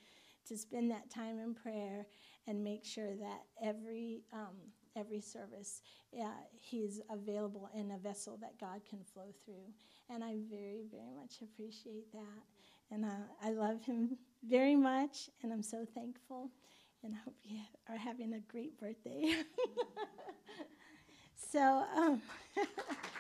to 0.48 0.58
spend 0.58 0.90
that 0.92 1.10
time 1.10 1.40
in 1.40 1.54
prayer 1.54 2.06
and 2.48 2.64
make 2.64 2.84
sure 2.86 3.16
that 3.16 3.44
every 3.62 4.24
um, 4.34 4.56
every 4.96 5.22
service 5.22 5.82
uh, 6.20 6.26
he's 6.60 7.02
available 7.12 7.70
in 7.76 7.92
a 7.92 7.98
vessel 7.98 8.38
that 8.42 8.60
God 8.60 8.82
can 8.90 9.00
flow 9.14 9.34
through. 9.46 9.74
And 10.10 10.24
I 10.24 10.38
very 10.50 10.84
very 10.92 11.12
much 11.20 11.42
appreciate 11.42 12.12
that, 12.14 12.44
and 12.92 13.06
uh, 13.06 13.28
I 13.44 13.52
love 13.52 13.84
him 13.84 14.18
very 14.48 14.76
much, 14.76 15.30
and 15.44 15.52
I'm 15.52 15.64
so 15.64 15.86
thankful, 15.94 16.50
and 17.04 17.14
I 17.14 17.18
hope 17.24 17.36
you 17.44 17.60
are 17.90 17.98
having 17.98 18.34
a 18.34 18.40
great 18.52 18.80
birthday. 18.80 19.36
so. 21.52 21.86
Um, 21.96 22.22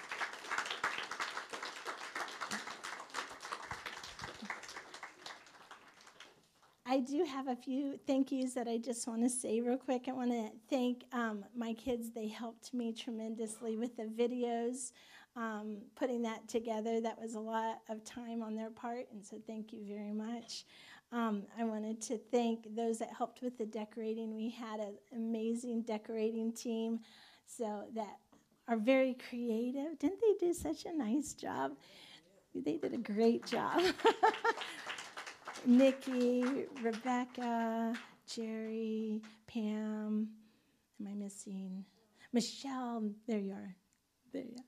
I 6.89 7.01
do 7.01 7.25
have 7.25 7.49
a 7.49 7.55
few 7.55 7.99
thank 8.07 8.31
yous 8.31 8.53
that 8.53 8.65
I 8.65 8.77
just 8.77 9.07
want 9.09 9.21
to 9.21 9.29
say 9.29 9.59
real 9.59 9.75
quick. 9.77 10.05
I 10.07 10.13
want 10.13 10.31
to 10.31 10.49
thank 10.69 11.03
um, 11.11 11.43
my 11.53 11.73
kids. 11.73 12.11
They 12.11 12.29
helped 12.29 12.73
me 12.73 12.93
tremendously 12.93 13.75
with 13.75 13.97
the 13.97 14.03
videos, 14.03 14.93
um, 15.35 15.79
putting 15.97 16.21
that 16.21 16.47
together. 16.47 17.01
That 17.01 17.19
was 17.19 17.35
a 17.35 17.41
lot 17.41 17.79
of 17.89 18.05
time 18.05 18.41
on 18.41 18.55
their 18.55 18.69
part, 18.69 19.07
and 19.11 19.25
so 19.25 19.35
thank 19.45 19.73
you 19.73 19.83
very 19.85 20.13
much. 20.13 20.63
Um, 21.11 21.43
I 21.59 21.65
wanted 21.65 22.01
to 22.03 22.17
thank 22.31 22.73
those 22.73 22.99
that 22.99 23.09
helped 23.09 23.41
with 23.41 23.57
the 23.57 23.65
decorating. 23.65 24.33
We 24.33 24.49
had 24.49 24.79
an 24.79 24.93
amazing 25.13 25.81
decorating 25.81 26.53
team, 26.53 27.01
so 27.45 27.83
that 27.95 28.15
are 28.69 28.77
very 28.77 29.17
creative. 29.29 29.99
Didn't 29.99 30.21
they 30.21 30.47
do 30.47 30.53
such 30.53 30.85
a 30.85 30.93
nice 30.93 31.33
job? 31.33 31.73
They 32.55 32.77
did 32.77 32.93
a 32.93 32.97
great 32.97 33.45
job. 33.45 33.81
Nikki, 35.67 36.65
Rebecca, 36.81 37.93
Jerry, 38.25 39.21
Pam. 39.47 40.29
Am 40.97 41.07
I 41.07 41.13
missing? 41.13 41.83
Michelle, 42.31 43.11
there 43.27 43.39
you 43.39 43.51
are. 43.51 43.75
There 44.31 44.43
you 44.43 44.55
are. 44.57 44.63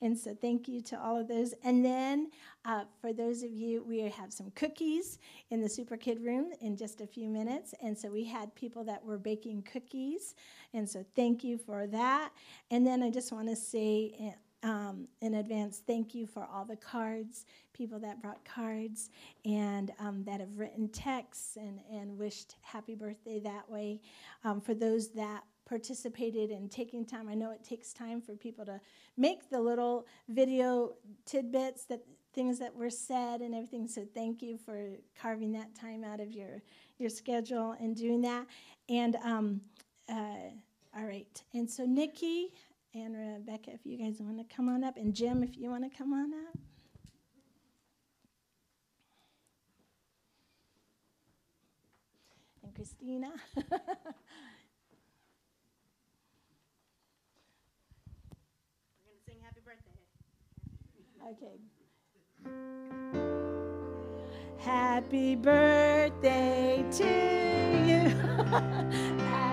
And 0.00 0.16
so 0.16 0.34
thank 0.40 0.66
you 0.66 0.80
to 0.84 0.98
all 0.98 1.20
of 1.20 1.28
those. 1.28 1.52
And 1.64 1.84
then 1.84 2.30
uh, 2.64 2.84
for 3.02 3.12
those 3.12 3.42
of 3.42 3.52
you, 3.52 3.84
we 3.84 4.00
have 4.00 4.32
some 4.32 4.50
cookies 4.52 5.18
in 5.50 5.60
the 5.60 5.68
Super 5.68 5.98
Kid 5.98 6.24
room 6.24 6.52
in 6.62 6.78
just 6.78 7.02
a 7.02 7.06
few 7.06 7.28
minutes. 7.28 7.74
And 7.82 7.96
so 7.96 8.08
we 8.08 8.24
had 8.24 8.54
people 8.54 8.82
that 8.84 9.04
were 9.04 9.18
baking 9.18 9.68
cookies. 9.70 10.34
And 10.72 10.88
so 10.88 11.04
thank 11.14 11.44
you 11.44 11.58
for 11.58 11.86
that. 11.88 12.30
And 12.70 12.86
then 12.86 13.02
I 13.02 13.10
just 13.10 13.32
want 13.32 13.48
to 13.50 13.56
say 13.56 14.34
um, 14.62 15.06
in 15.20 15.34
advance, 15.34 15.82
thank 15.86 16.14
you 16.14 16.26
for 16.26 16.46
all 16.52 16.64
the 16.64 16.76
cards, 16.76 17.44
people 17.72 17.98
that 18.00 18.20
brought 18.20 18.44
cards 18.44 19.10
and 19.44 19.92
um, 20.00 20.24
that 20.24 20.40
have 20.40 20.58
written 20.58 20.88
texts 20.88 21.56
and, 21.56 21.80
and 21.92 22.18
wished 22.18 22.56
happy 22.62 22.94
birthday 22.94 23.38
that 23.40 23.70
way. 23.70 24.00
Um, 24.44 24.60
for 24.60 24.74
those 24.74 25.10
that 25.10 25.44
participated 25.64 26.50
in 26.50 26.68
taking 26.68 27.04
time, 27.04 27.28
I 27.28 27.34
know 27.34 27.52
it 27.52 27.62
takes 27.62 27.92
time 27.92 28.20
for 28.20 28.34
people 28.34 28.64
to 28.64 28.80
make 29.16 29.50
the 29.50 29.60
little 29.60 30.06
video 30.28 30.94
tidbits 31.24 31.84
that 31.86 32.02
things 32.34 32.58
that 32.58 32.74
were 32.74 32.90
said 32.90 33.40
and 33.40 33.54
everything. 33.54 33.86
So 33.88 34.06
thank 34.14 34.42
you 34.42 34.56
for 34.56 34.90
carving 35.20 35.52
that 35.52 35.74
time 35.74 36.04
out 36.04 36.20
of 36.20 36.32
your 36.32 36.62
your 36.98 37.10
schedule 37.10 37.76
and 37.80 37.96
doing 37.96 38.20
that. 38.22 38.46
And 38.88 39.16
um, 39.22 39.60
uh, 40.08 40.50
all 40.96 41.04
right, 41.04 41.42
and 41.54 41.70
so 41.70 41.84
Nikki 41.84 42.52
and 42.94 43.14
Rebecca, 43.14 43.72
if 43.72 43.80
you 43.84 43.98
guys 43.98 44.16
want 44.20 44.38
to 44.38 44.44
come 44.54 44.68
on 44.68 44.82
up, 44.82 44.96
and 44.96 45.14
Jim, 45.14 45.42
if 45.42 45.56
you 45.56 45.70
want 45.70 45.90
to 45.90 45.96
come 45.96 46.12
on 46.12 46.32
up. 46.32 46.58
And 52.62 52.74
Christina. 52.74 53.30
We're 53.56 53.62
going 53.62 53.80
to 59.16 59.24
sing 59.26 59.38
happy 59.42 59.60
birthday. 59.64 59.92
Okay. 61.30 61.60
Happy 64.58 65.36
birthday 65.36 66.84
to 66.92 67.04
you. 67.86 68.14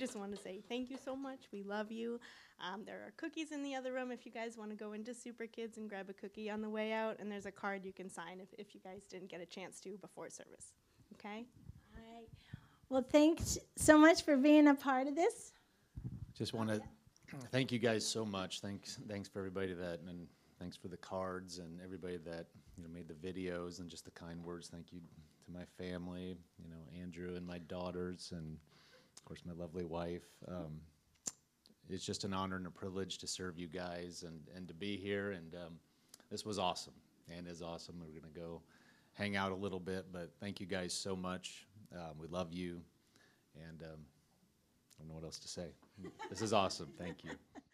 just 0.00 0.16
want 0.16 0.34
to 0.34 0.42
say 0.42 0.60
thank 0.68 0.90
you 0.90 0.96
so 1.04 1.14
much. 1.14 1.40
We 1.52 1.62
love 1.62 1.92
you. 1.92 2.18
Um, 2.58 2.84
there 2.84 2.96
are 2.96 3.12
cookies 3.18 3.52
in 3.52 3.62
the 3.62 3.74
other 3.74 3.92
room 3.92 4.10
if 4.10 4.24
you 4.24 4.32
guys 4.32 4.56
want 4.56 4.70
to 4.70 4.76
go 4.76 4.94
into 4.94 5.14
Super 5.14 5.46
Kids 5.46 5.76
and 5.76 5.88
grab 5.88 6.08
a 6.08 6.14
cookie 6.14 6.50
on 6.50 6.62
the 6.62 6.70
way 6.70 6.92
out. 6.92 7.18
And 7.20 7.30
there's 7.30 7.46
a 7.46 7.52
card 7.52 7.84
you 7.84 7.92
can 7.92 8.08
sign 8.08 8.40
if, 8.40 8.48
if 8.58 8.74
you 8.74 8.80
guys 8.82 9.02
didn't 9.08 9.30
get 9.30 9.42
a 9.42 9.46
chance 9.46 9.78
to 9.80 9.96
before 9.98 10.30
service. 10.30 10.72
Okay? 11.14 11.44
All 11.94 12.14
right. 12.14 12.28
Well, 12.88 13.04
thanks 13.08 13.58
so 13.76 13.98
much 13.98 14.24
for 14.24 14.36
being 14.36 14.68
a 14.68 14.74
part 14.74 15.06
of 15.06 15.14
this. 15.14 15.52
Just 16.34 16.54
want 16.54 16.70
to 16.70 16.80
thank 17.52 17.70
you 17.70 17.78
guys 17.78 18.06
so 18.06 18.24
much. 18.24 18.60
Thanks, 18.60 18.98
thanks 19.06 19.28
for 19.28 19.38
everybody 19.38 19.74
that, 19.74 20.00
and 20.08 20.26
thanks 20.58 20.76
for 20.76 20.88
the 20.88 20.96
cards 20.96 21.58
and 21.58 21.78
everybody 21.82 22.16
that 22.16 22.46
you 22.76 22.82
know 22.82 22.88
made 22.92 23.06
the 23.06 23.14
videos 23.14 23.80
and 23.80 23.90
just 23.90 24.06
the 24.06 24.10
kind 24.10 24.42
words. 24.42 24.68
Thank 24.68 24.92
you 24.92 25.00
to 25.00 25.52
my 25.52 25.64
family, 25.78 26.36
you 26.58 26.70
know 26.70 27.00
Andrew 27.00 27.36
and 27.36 27.46
my 27.46 27.58
daughters, 27.58 28.32
and 28.34 28.56
of 29.20 29.24
course 29.24 29.42
my 29.46 29.52
lovely 29.52 29.84
wife. 29.84 30.26
Um, 30.48 30.80
it's 31.88 32.04
just 32.04 32.24
an 32.24 32.32
honor 32.32 32.56
and 32.56 32.66
a 32.66 32.70
privilege 32.70 33.18
to 33.18 33.26
serve 33.26 33.58
you 33.58 33.66
guys 33.66 34.24
and 34.26 34.40
and 34.56 34.68
to 34.68 34.74
be 34.74 34.96
here. 34.96 35.32
And 35.32 35.54
um, 35.54 35.74
this 36.30 36.44
was 36.44 36.58
awesome 36.58 36.94
and 37.36 37.46
is 37.46 37.62
awesome. 37.62 37.96
We're 38.00 38.20
gonna 38.20 38.32
go 38.34 38.62
hang 39.14 39.36
out 39.36 39.52
a 39.52 39.56
little 39.56 39.80
bit, 39.80 40.06
but 40.12 40.30
thank 40.40 40.60
you 40.60 40.66
guys 40.66 40.92
so 40.92 41.16
much. 41.16 41.66
Um, 41.94 42.18
we 42.18 42.28
love 42.28 42.52
you, 42.52 42.80
and 43.56 43.82
um, 43.82 43.88
I 43.88 44.98
don't 44.98 45.08
know 45.08 45.14
what 45.14 45.24
else 45.24 45.38
to 45.40 45.48
say. 45.48 45.66
This 46.28 46.40
is 46.42 46.52
awesome. 46.52 46.88
Thank 46.98 47.24
you. 47.24 47.30